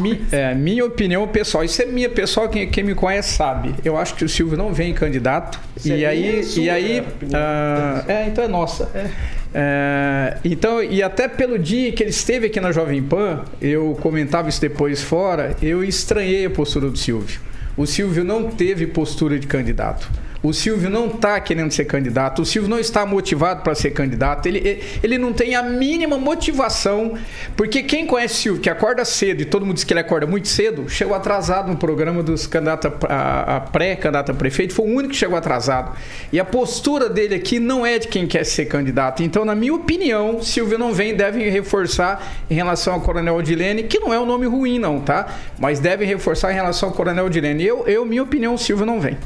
Mi, 0.00 0.20
é, 0.30 0.54
minha 0.54 0.84
opinião 0.84 1.26
pessoal, 1.26 1.64
isso 1.64 1.80
é 1.82 1.86
minha 1.86 2.08
pessoal, 2.08 2.48
quem, 2.48 2.68
quem 2.68 2.84
me 2.84 2.94
conhece 2.94 3.34
sabe. 3.34 3.74
Eu 3.84 3.96
acho 3.96 4.14
que 4.14 4.24
o 4.24 4.28
Silvio 4.28 4.56
não 4.56 4.72
vem 4.72 4.92
candidato. 4.92 5.58
Isso 5.76 5.88
e, 5.88 6.04
é 6.04 6.08
aí, 6.08 6.44
e 6.56 6.70
aí, 6.70 7.02
ah, 7.32 8.04
é, 8.06 8.26
então 8.26 8.44
é 8.44 8.48
nossa. 8.48 8.88
É. 8.94 9.39
É, 9.52 10.38
então, 10.44 10.82
e 10.82 11.02
até 11.02 11.26
pelo 11.26 11.58
dia 11.58 11.90
que 11.92 12.02
ele 12.02 12.10
esteve 12.10 12.46
aqui 12.46 12.60
na 12.60 12.72
Jovem 12.72 13.02
Pan, 13.02 13.44
eu 13.60 13.98
comentava 14.00 14.48
isso 14.48 14.60
depois 14.60 15.02
fora, 15.02 15.56
eu 15.60 15.82
estranhei 15.82 16.46
a 16.46 16.50
postura 16.50 16.88
do 16.88 16.96
Silvio. 16.96 17.40
O 17.76 17.86
Silvio 17.86 18.24
não 18.24 18.50
teve 18.50 18.86
postura 18.86 19.38
de 19.38 19.46
candidato. 19.46 20.08
O 20.42 20.54
Silvio 20.54 20.88
não 20.88 21.06
está 21.06 21.38
querendo 21.38 21.70
ser 21.70 21.84
candidato, 21.84 22.40
o 22.40 22.46
Silvio 22.46 22.70
não 22.70 22.78
está 22.78 23.04
motivado 23.04 23.62
para 23.62 23.74
ser 23.74 23.90
candidato, 23.90 24.46
ele, 24.46 24.82
ele 25.02 25.18
não 25.18 25.34
tem 25.34 25.54
a 25.54 25.62
mínima 25.62 26.16
motivação, 26.16 27.14
porque 27.54 27.82
quem 27.82 28.06
conhece 28.06 28.34
o 28.34 28.36
Silvio, 28.38 28.62
que 28.62 28.70
acorda 28.70 29.04
cedo, 29.04 29.42
e 29.42 29.44
todo 29.44 29.66
mundo 29.66 29.74
diz 29.74 29.84
que 29.84 29.92
ele 29.92 30.00
acorda 30.00 30.26
muito 30.26 30.48
cedo, 30.48 30.88
chegou 30.88 31.14
atrasado 31.14 31.68
no 31.68 31.76
programa 31.76 32.22
dos 32.22 32.46
candidatos 32.46 32.90
a, 33.06 33.56
a 33.56 33.60
pré-candidato 33.60 34.32
a 34.32 34.34
prefeito, 34.34 34.72
foi 34.72 34.86
o 34.86 34.94
único 34.94 35.10
que 35.10 35.16
chegou 35.16 35.36
atrasado. 35.36 35.94
E 36.32 36.40
a 36.40 36.44
postura 36.44 37.10
dele 37.10 37.34
aqui 37.34 37.60
não 37.60 37.84
é 37.84 37.98
de 37.98 38.08
quem 38.08 38.26
quer 38.26 38.44
ser 38.44 38.64
candidato. 38.64 39.22
Então, 39.22 39.44
na 39.44 39.54
minha 39.54 39.74
opinião, 39.74 40.42
Silvio 40.42 40.78
não 40.78 40.94
vem, 40.94 41.14
deve 41.14 41.50
reforçar 41.50 42.44
em 42.50 42.54
relação 42.54 42.94
ao 42.94 43.00
Coronel 43.02 43.36
Odilene, 43.36 43.82
que 43.82 43.98
não 43.98 44.14
é 44.14 44.18
um 44.18 44.24
nome 44.24 44.46
ruim, 44.46 44.78
não, 44.78 45.00
tá? 45.00 45.28
Mas 45.58 45.80
deve 45.80 46.06
reforçar 46.06 46.50
em 46.50 46.54
relação 46.54 46.88
ao 46.88 46.94
Coronel 46.94 47.26
Odilene. 47.26 47.62
Eu, 47.62 47.86
eu 47.86 48.06
minha 48.06 48.22
opinião, 48.22 48.56
Silvio 48.56 48.86
não 48.86 49.00
vem. 49.00 49.18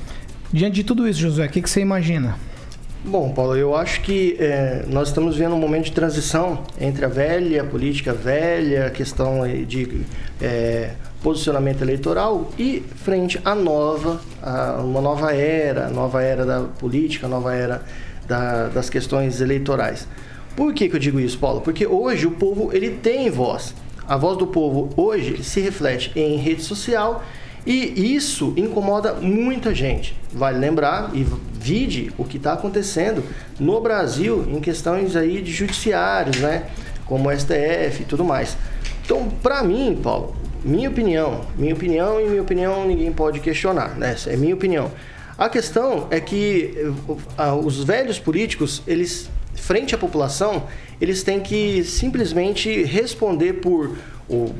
Diante 0.54 0.76
de 0.76 0.84
tudo 0.84 1.08
isso, 1.08 1.18
Josué, 1.18 1.46
o 1.46 1.48
que, 1.48 1.60
que 1.60 1.68
você 1.68 1.80
imagina? 1.80 2.38
Bom, 3.04 3.32
Paulo, 3.32 3.56
eu 3.56 3.74
acho 3.74 4.00
que 4.02 4.36
é, 4.38 4.84
nós 4.86 5.08
estamos 5.08 5.36
vendo 5.36 5.52
um 5.52 5.58
momento 5.58 5.86
de 5.86 5.90
transição 5.90 6.62
entre 6.80 7.04
a 7.04 7.08
velha 7.08 7.64
política 7.64 8.12
velha, 8.12 8.86
a 8.86 8.90
questão 8.90 9.40
de 9.66 10.02
é, 10.40 10.92
posicionamento 11.20 11.82
eleitoral 11.82 12.52
e 12.56 12.84
frente 13.02 13.40
à 13.44 13.52
nova, 13.52 14.20
a 14.40 14.80
uma 14.80 15.00
nova 15.00 15.34
era, 15.34 15.88
nova 15.88 16.22
era 16.22 16.46
da 16.46 16.60
política, 16.60 17.26
nova 17.26 17.52
era 17.52 17.82
da, 18.28 18.68
das 18.68 18.88
questões 18.88 19.40
eleitorais. 19.40 20.06
Por 20.54 20.72
que, 20.72 20.88
que 20.88 20.94
eu 20.94 21.00
digo 21.00 21.18
isso, 21.18 21.36
Paulo? 21.36 21.62
Porque 21.62 21.84
hoje 21.84 22.28
o 22.28 22.30
povo 22.30 22.70
ele 22.72 22.90
tem 22.90 23.28
voz. 23.28 23.74
A 24.06 24.16
voz 24.16 24.38
do 24.38 24.46
povo 24.46 24.90
hoje 24.96 25.42
se 25.42 25.60
reflete 25.60 26.12
em 26.14 26.36
rede 26.36 26.62
social 26.62 27.24
e 27.66 28.14
isso 28.14 28.52
incomoda 28.56 29.14
muita 29.14 29.74
gente. 29.74 30.16
Vale 30.32 30.58
lembrar 30.58 31.10
e 31.14 31.26
vide 31.54 32.12
o 32.18 32.24
que 32.24 32.36
está 32.36 32.52
acontecendo 32.52 33.24
no 33.58 33.80
Brasil 33.80 34.44
em 34.48 34.60
questões 34.60 35.16
aí 35.16 35.40
de 35.40 35.50
judiciários, 35.50 36.36
né? 36.38 36.66
Como 37.06 37.28
o 37.28 37.32
STF 37.32 38.02
e 38.02 38.04
tudo 38.06 38.24
mais. 38.24 38.56
Então, 39.04 39.28
para 39.42 39.62
mim, 39.62 39.98
Paulo, 40.02 40.36
minha 40.62 40.88
opinião, 40.88 41.42
minha 41.56 41.74
opinião 41.74 42.20
e 42.20 42.28
minha 42.28 42.42
opinião 42.42 42.86
ninguém 42.86 43.12
pode 43.12 43.40
questionar, 43.40 43.96
né? 43.96 44.12
Essa 44.12 44.30
é 44.30 44.36
minha 44.36 44.54
opinião. 44.54 44.90
A 45.36 45.48
questão 45.48 46.06
é 46.10 46.20
que 46.20 46.74
uh, 47.38 47.52
os 47.64 47.82
velhos 47.82 48.18
políticos, 48.18 48.82
eles 48.86 49.28
frente 49.54 49.94
à 49.94 49.98
população, 49.98 50.64
eles 51.00 51.22
têm 51.22 51.40
que 51.40 51.82
simplesmente 51.84 52.82
responder 52.82 53.54
por 53.54 53.96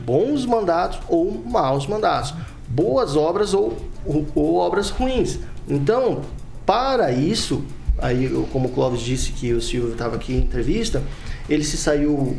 bons 0.05 0.45
mandatos 0.45 1.01
ou 1.09 1.43
maus 1.47 1.87
mandatos, 1.87 2.35
boas 2.75 3.17
obras 3.17 3.55
ou, 3.55 3.77
ou, 4.35 4.57
obras 4.57 4.91
ruins. 4.91 5.39
Então, 5.69 6.23
para 6.67 7.13
isso, 7.13 7.65
aí 7.99 8.29
como 8.53 8.69
o 8.69 8.73
Clóvis 8.73 9.01
disse 9.01 9.33
que 9.33 9.53
o 9.53 9.61
Silvio 9.61 9.93
estava 9.93 10.17
aqui 10.17 10.35
em 10.35 10.39
entrevista, 10.39 11.03
ele 11.49 11.63
se 11.63 11.77
saiu, 11.77 12.37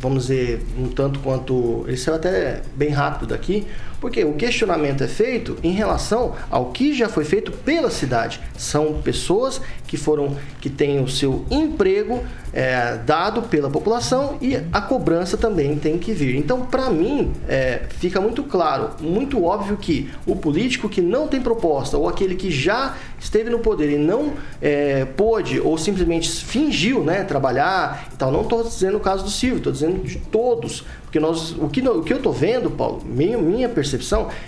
vamos 0.00 0.24
dizer, 0.24 0.64
um 0.78 0.88
tanto 0.88 1.18
quanto. 1.20 1.84
Ele 1.86 1.96
saiu 1.96 2.16
até 2.16 2.62
bem 2.76 2.90
rápido 2.90 3.28
daqui, 3.28 3.66
porque 4.04 4.22
o 4.22 4.34
questionamento 4.34 5.02
é 5.02 5.08
feito 5.08 5.56
em 5.62 5.70
relação 5.70 6.34
ao 6.50 6.66
que 6.72 6.92
já 6.92 7.08
foi 7.08 7.24
feito 7.24 7.50
pela 7.50 7.90
cidade. 7.90 8.38
São 8.54 9.00
pessoas 9.00 9.62
que 9.86 9.96
foram, 9.96 10.36
que 10.60 10.68
têm 10.68 11.00
o 11.00 11.08
seu 11.08 11.46
emprego 11.50 12.22
é, 12.52 12.98
dado 12.98 13.42
pela 13.42 13.70
população 13.70 14.36
e 14.42 14.56
a 14.70 14.80
cobrança 14.82 15.38
também 15.38 15.76
tem 15.76 15.98
que 15.98 16.12
vir. 16.12 16.36
Então, 16.36 16.66
para 16.66 16.90
mim, 16.90 17.32
é, 17.48 17.84
fica 17.98 18.20
muito 18.20 18.42
claro, 18.42 18.90
muito 19.00 19.42
óbvio 19.42 19.78
que 19.78 20.10
o 20.26 20.36
político 20.36 20.86
que 20.86 21.00
não 21.00 21.26
tem 21.26 21.40
proposta 21.40 21.96
ou 21.96 22.06
aquele 22.06 22.34
que 22.34 22.50
já 22.50 22.96
esteve 23.18 23.48
no 23.48 23.60
poder 23.60 23.90
e 23.90 23.96
não 23.96 24.34
é, 24.60 25.06
pôde 25.16 25.58
ou 25.60 25.78
simplesmente 25.78 26.30
fingiu 26.44 27.02
né, 27.02 27.24
trabalhar 27.24 28.08
e 28.12 28.16
tal, 28.16 28.30
não 28.30 28.42
estou 28.42 28.62
dizendo 28.62 28.98
o 28.98 29.00
caso 29.00 29.24
do 29.24 29.30
Silvio, 29.30 29.58
estou 29.58 29.72
dizendo 29.72 30.04
de 30.04 30.18
todos, 30.18 30.84
porque 31.04 31.18
nós, 31.20 31.52
o, 31.52 31.68
que, 31.68 31.80
o 31.88 32.02
que 32.02 32.12
eu 32.12 32.16
estou 32.16 32.32
vendo, 32.32 32.70
Paulo, 32.70 33.02
minha, 33.04 33.38
minha 33.38 33.68
percepção 33.68 33.93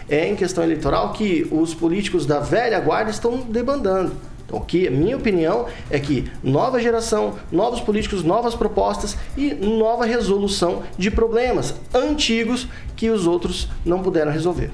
é 0.08 0.28
em 0.28 0.36
questão 0.36 0.64
eleitoral 0.64 1.12
que 1.12 1.46
os 1.50 1.74
políticos 1.74 2.26
da 2.26 2.40
velha 2.40 2.78
guarda 2.80 3.10
estão 3.10 3.38
debandando. 3.38 4.12
Então, 4.46 4.60
que 4.60 4.88
minha 4.88 5.16
opinião 5.16 5.66
é 5.90 5.98
que 5.98 6.30
nova 6.42 6.80
geração, 6.80 7.34
novos 7.50 7.80
políticos, 7.80 8.22
novas 8.22 8.54
propostas 8.54 9.16
e 9.36 9.52
nova 9.54 10.04
resolução 10.04 10.84
de 10.96 11.10
problemas 11.10 11.74
antigos 11.92 12.68
que 12.94 13.10
os 13.10 13.26
outros 13.26 13.68
não 13.84 14.02
puderam 14.02 14.30
resolver. 14.30 14.70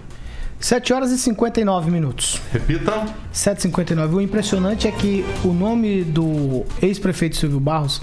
7 0.60 0.92
horas 0.92 1.10
e 1.10 1.18
59 1.18 1.90
minutos. 1.90 2.40
Repita. 2.52 3.06
7h59. 3.34 4.14
O 4.14 4.20
impressionante 4.20 4.86
é 4.86 4.92
que 4.92 5.24
o 5.42 5.52
nome 5.52 6.04
do 6.04 6.64
ex-prefeito 6.80 7.36
Silvio 7.36 7.58
Barros 7.58 8.00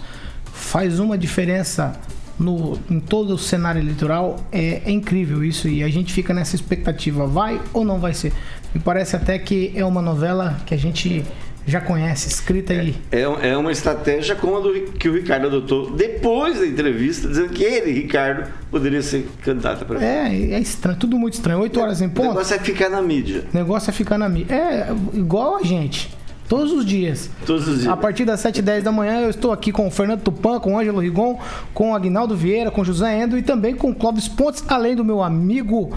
faz 0.52 1.00
uma 1.00 1.18
diferença 1.18 1.98
no, 2.40 2.80
em 2.90 3.00
todo 3.00 3.34
o 3.34 3.38
cenário 3.38 3.82
eleitoral. 3.82 4.38
É, 4.52 4.82
é, 4.86 4.92
incrível 4.92 5.44
isso 5.44 5.68
e 5.68 5.84
a 5.84 5.90
gente 5.90 6.14
fica 6.14 6.34
nessa 6.34 6.56
expectativa: 6.56 7.28
vai 7.28 7.62
ou 7.74 7.84
não 7.84 8.00
vai 8.00 8.14
ser? 8.14 8.32
Me 8.74 8.80
parece 8.80 9.16
até 9.16 9.38
que 9.38 9.72
é 9.76 9.84
uma 9.84 10.02
novela 10.02 10.60
que 10.66 10.74
a 10.74 10.78
gente 10.78 11.26
já 11.70 11.80
conhece, 11.80 12.28
escrita 12.28 12.74
aí. 12.74 12.96
É, 13.12 13.22
é 13.22 13.58
uma 13.58 13.72
estratégia 13.72 14.36
como 14.36 14.58
a 14.58 14.60
do, 14.60 14.92
que 14.94 15.08
o 15.08 15.14
Ricardo 15.14 15.48
adotou 15.48 15.92
depois 15.92 16.60
da 16.60 16.66
entrevista, 16.66 17.28
dizendo 17.28 17.50
que 17.50 17.64
ele, 17.64 17.92
Ricardo, 17.92 18.50
poderia 18.72 19.02
ser 19.02 19.28
candidato 19.44 19.86
para 19.86 20.04
É, 20.04 20.28
é 20.54 20.60
estranho, 20.60 20.98
tudo 20.98 21.18
muito 21.18 21.36
estranho. 21.36 21.60
Oito 21.60 21.80
horas 21.80 22.02
em 22.02 22.10
ponto. 22.10 22.26
O 22.26 22.30
negócio 22.30 22.56
é 22.56 22.60
ficar 22.60 22.90
na 22.90 23.02
mídia. 23.02 23.44
O 23.54 23.58
negócio 23.58 23.90
é 23.90 23.94
ficar 23.94 24.18
na 24.18 24.28
mídia. 24.28 24.56
É, 24.56 24.88
igual 25.14 25.58
a 25.58 25.64
gente. 25.64 26.10
Todos 26.50 26.74
os 26.74 26.84
dias. 26.84 27.30
Todos 27.46 27.68
os 27.68 27.82
dias. 27.82 27.88
A 27.88 27.96
partir 27.96 28.26
das 28.26 28.40
7 28.40 28.58
e 28.58 28.62
10 28.64 28.84
da 28.84 28.92
manhã 28.92 29.22
eu 29.22 29.30
estou 29.30 29.52
aqui 29.52 29.72
com 29.72 29.88
o 29.88 29.92
Fernando 29.92 30.22
Tupan, 30.22 30.60
com 30.60 30.74
o 30.74 30.80
Ângelo 30.80 31.00
Rigon, 31.00 31.40
com 31.76 31.92
o 31.92 31.96
Agnaldo 31.96 32.36
Vieira, 32.36 32.72
com 32.72 32.82
o 32.82 32.86
José 32.86 33.22
Endo 33.22 33.38
e 33.38 33.44
também 33.44 33.76
com 33.76 33.92
o 33.92 33.96
Clóvis 33.96 34.28
Pontes, 34.28 34.64
além 34.68 34.96
do 34.96 35.06
meu 35.06 35.22
amigo 35.22 35.96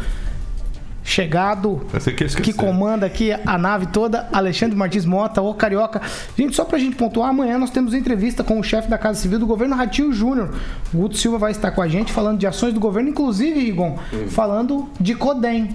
chegado 1.03 1.81
que, 2.17 2.43
que, 2.43 2.53
comanda 2.53 3.05
aqui 3.05 3.33
a 3.33 3.59
nave 3.59 3.87
toda, 3.87 4.29
Alexandre 4.33 4.77
Martins 4.77 5.05
Mota, 5.05 5.43
o 5.43 5.53
Carioca. 5.53 6.01
Gente, 6.37 6.55
só 6.55 6.65
pra 6.65 6.79
gente 6.79 6.97
pontuar, 6.97 7.31
amanhã 7.31 7.59
nós 7.59 7.71
temos 7.71 7.93
entrevista 7.93 8.45
com 8.45 8.61
o 8.61 8.63
chefe 8.63 8.89
da 8.89 8.97
Casa 8.97 9.21
Civil 9.21 9.39
do 9.39 9.47
governo, 9.47 9.75
Ratinho 9.75 10.13
Júnior. 10.13 10.55
O 10.93 10.99
Guto 10.99 11.17
Silva 11.17 11.39
vai 11.39 11.51
estar 11.51 11.71
com 11.73 11.83
a 11.83 11.89
gente 11.89 12.13
falando 12.13 12.39
de 12.39 12.47
ações 12.47 12.73
do 12.73 12.79
governo, 12.79 13.09
inclusive, 13.09 13.59
Rigon, 13.59 13.99
hum. 14.13 14.29
falando 14.29 14.89
de 15.01 15.15
CODEM 15.15 15.71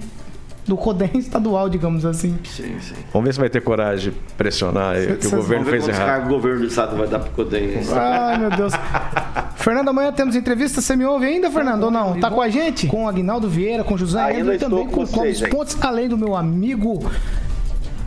do 0.68 0.76
CODEM 0.76 1.12
estadual, 1.18 1.70
digamos 1.70 2.06
assim. 2.06 2.38
Sim, 2.44 2.78
sim. 2.80 2.96
Vamos 3.14 3.28
ver 3.28 3.34
se 3.34 3.40
vai 3.40 3.50
ter 3.50 3.62
coragem 3.62 4.12
de 4.12 4.20
pressionar 4.36 4.96
que 5.20 5.28
o 5.28 5.32
governo 5.32 5.66
fez 5.66 5.88
errado. 5.88 6.26
o 6.26 6.30
governo 6.30 6.60
do 6.60 6.68
estado 6.68 6.98
vai 6.98 7.08
dar 7.08 7.20
pro 7.20 7.32
CODEM. 7.32 7.80
Ai, 7.96 8.38
meu 8.38 8.50
Deus. 8.52 8.74
Fernando, 9.56 9.90
amanhã 9.90 10.12
temos 10.12 10.36
entrevista. 10.36 10.82
Você 10.82 10.96
me 10.96 11.06
ouve 11.06 11.26
ainda, 11.26 11.50
Fernando, 11.50 11.84
ou 11.84 11.92
não? 11.92 12.20
Tá 12.20 12.30
com 12.30 12.42
a 12.42 12.50
gente? 12.50 12.88
Com 12.88 13.06
o 13.06 13.08
Aguinaldo 13.08 13.50
Vieira, 13.50 13.84
com 13.84 13.96
o 13.96 13.98
José 13.98 14.22
Ainda 14.22 14.56
e 14.56 14.58
também 14.58 14.88
com 14.88 15.04
o 15.04 15.08
Clóvis 15.08 15.42
Pontes, 15.42 15.78
além 15.82 16.08
do 16.08 16.18
meu 16.18 16.36
amigo 16.36 17.10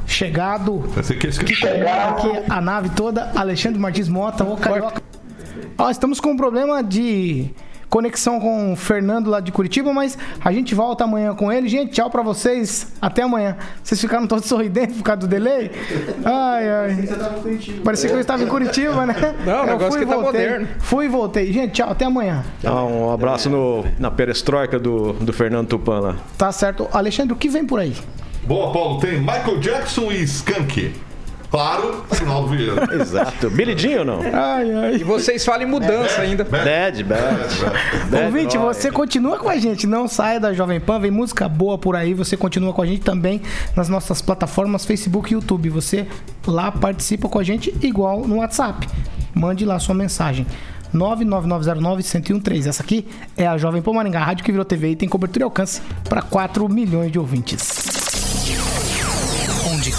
chegado. 0.06 0.84
Que, 1.06 1.44
que 1.44 1.54
chegado 1.54 2.18
aqui 2.18 2.44
a 2.48 2.60
nave 2.60 2.90
toda, 2.90 3.30
Alexandre 3.34 3.78
Martins 3.78 4.08
Mota, 4.08 4.44
o 4.44 4.56
Carioca. 4.56 5.02
Ó, 5.78 5.90
estamos 5.90 6.20
com 6.20 6.32
um 6.32 6.36
problema 6.36 6.82
de 6.82 7.50
conexão 7.90 8.40
com 8.40 8.72
o 8.72 8.76
Fernando 8.76 9.28
lá 9.28 9.40
de 9.40 9.50
Curitiba, 9.50 9.92
mas 9.92 10.16
a 10.42 10.52
gente 10.52 10.74
volta 10.74 11.04
amanhã 11.04 11.34
com 11.34 11.52
ele. 11.52 11.68
Gente, 11.68 11.92
tchau 11.92 12.08
pra 12.08 12.22
vocês. 12.22 12.86
Até 13.02 13.22
amanhã. 13.22 13.56
Vocês 13.82 14.00
ficaram 14.00 14.26
todos 14.26 14.46
sorridentes 14.48 14.96
por 14.96 15.02
causa 15.02 15.20
do 15.20 15.26
delay? 15.26 15.70
Ai, 16.24 16.70
ai. 16.70 17.08
Parecia 17.84 18.08
que 18.08 18.14
eu 18.14 18.20
estava 18.20 18.42
em 18.42 18.46
Curitiba, 18.46 19.04
né? 19.04 19.14
Não, 19.44 19.64
o 19.64 19.66
negócio 19.66 19.98
que 19.98 20.06
tá 20.06 20.16
moderno. 20.16 20.68
Fui 20.78 21.06
e 21.06 21.08
voltei. 21.08 21.52
Gente, 21.52 21.72
tchau. 21.72 21.90
Até 21.90 22.04
amanhã. 22.04 22.44
um 22.64 23.12
abraço 23.12 23.50
no, 23.50 23.84
na 23.98 24.10
perestroika 24.10 24.78
do, 24.78 25.12
do 25.14 25.32
Fernando 25.32 25.66
Tupan 25.66 26.00
lá. 26.00 26.16
Tá 26.38 26.52
certo. 26.52 26.88
Alexandre, 26.92 27.34
o 27.34 27.36
que 27.36 27.48
vem 27.48 27.66
por 27.66 27.80
aí? 27.80 27.96
Boa, 28.44 28.72
Paulo. 28.72 29.00
Tem 29.00 29.18
Michael 29.18 29.58
Jackson 29.58 30.12
e 30.12 30.22
Skank. 30.22 30.92
Claro, 31.50 32.04
Ronaldo 32.20 32.48
Vieira. 32.48 32.88
Exato. 32.94 33.50
Bilidinho 33.50 34.00
ou 34.00 34.04
não? 34.04 34.20
Ai, 34.20 34.72
ai. 34.72 34.94
E 34.96 35.04
vocês 35.04 35.44
falam 35.44 35.62
em 35.62 35.66
mudança 35.66 36.20
é, 36.20 36.26
ainda. 36.26 36.44
Bad, 36.44 37.02
bad. 37.02 37.04
bad. 38.08 38.24
Ouvinte, 38.24 38.56
você 38.56 38.90
continua 38.90 39.36
com 39.36 39.48
a 39.48 39.56
gente. 39.56 39.86
Não 39.86 40.06
saia 40.06 40.38
da 40.38 40.52
Jovem 40.52 40.78
Pan. 40.78 41.00
Vem 41.00 41.10
música 41.10 41.48
boa 41.48 41.76
por 41.76 41.96
aí. 41.96 42.14
Você 42.14 42.36
continua 42.36 42.72
com 42.72 42.82
a 42.82 42.86
gente 42.86 43.00
também 43.00 43.42
nas 43.74 43.88
nossas 43.88 44.22
plataformas 44.22 44.84
Facebook 44.84 45.32
e 45.32 45.34
YouTube. 45.34 45.68
Você 45.70 46.06
lá 46.46 46.70
participa 46.70 47.28
com 47.28 47.38
a 47.38 47.42
gente 47.42 47.74
igual 47.82 48.20
no 48.26 48.36
WhatsApp. 48.36 48.88
Mande 49.34 49.64
lá 49.64 49.78
sua 49.80 49.94
mensagem. 49.94 50.46
99909-1013. 50.94 52.66
Essa 52.68 52.82
aqui 52.82 53.06
é 53.36 53.46
a 53.46 53.56
Jovem 53.56 53.82
Pan 53.82 53.92
Maringá, 53.92 54.20
rádio 54.20 54.44
que 54.44 54.52
virou 54.52 54.64
TV 54.64 54.90
e 54.90 54.96
tem 54.96 55.08
cobertura 55.08 55.42
e 55.42 55.44
alcance 55.44 55.80
para 56.08 56.22
4 56.22 56.68
milhões 56.68 57.10
de 57.10 57.18
ouvintes. 57.18 58.19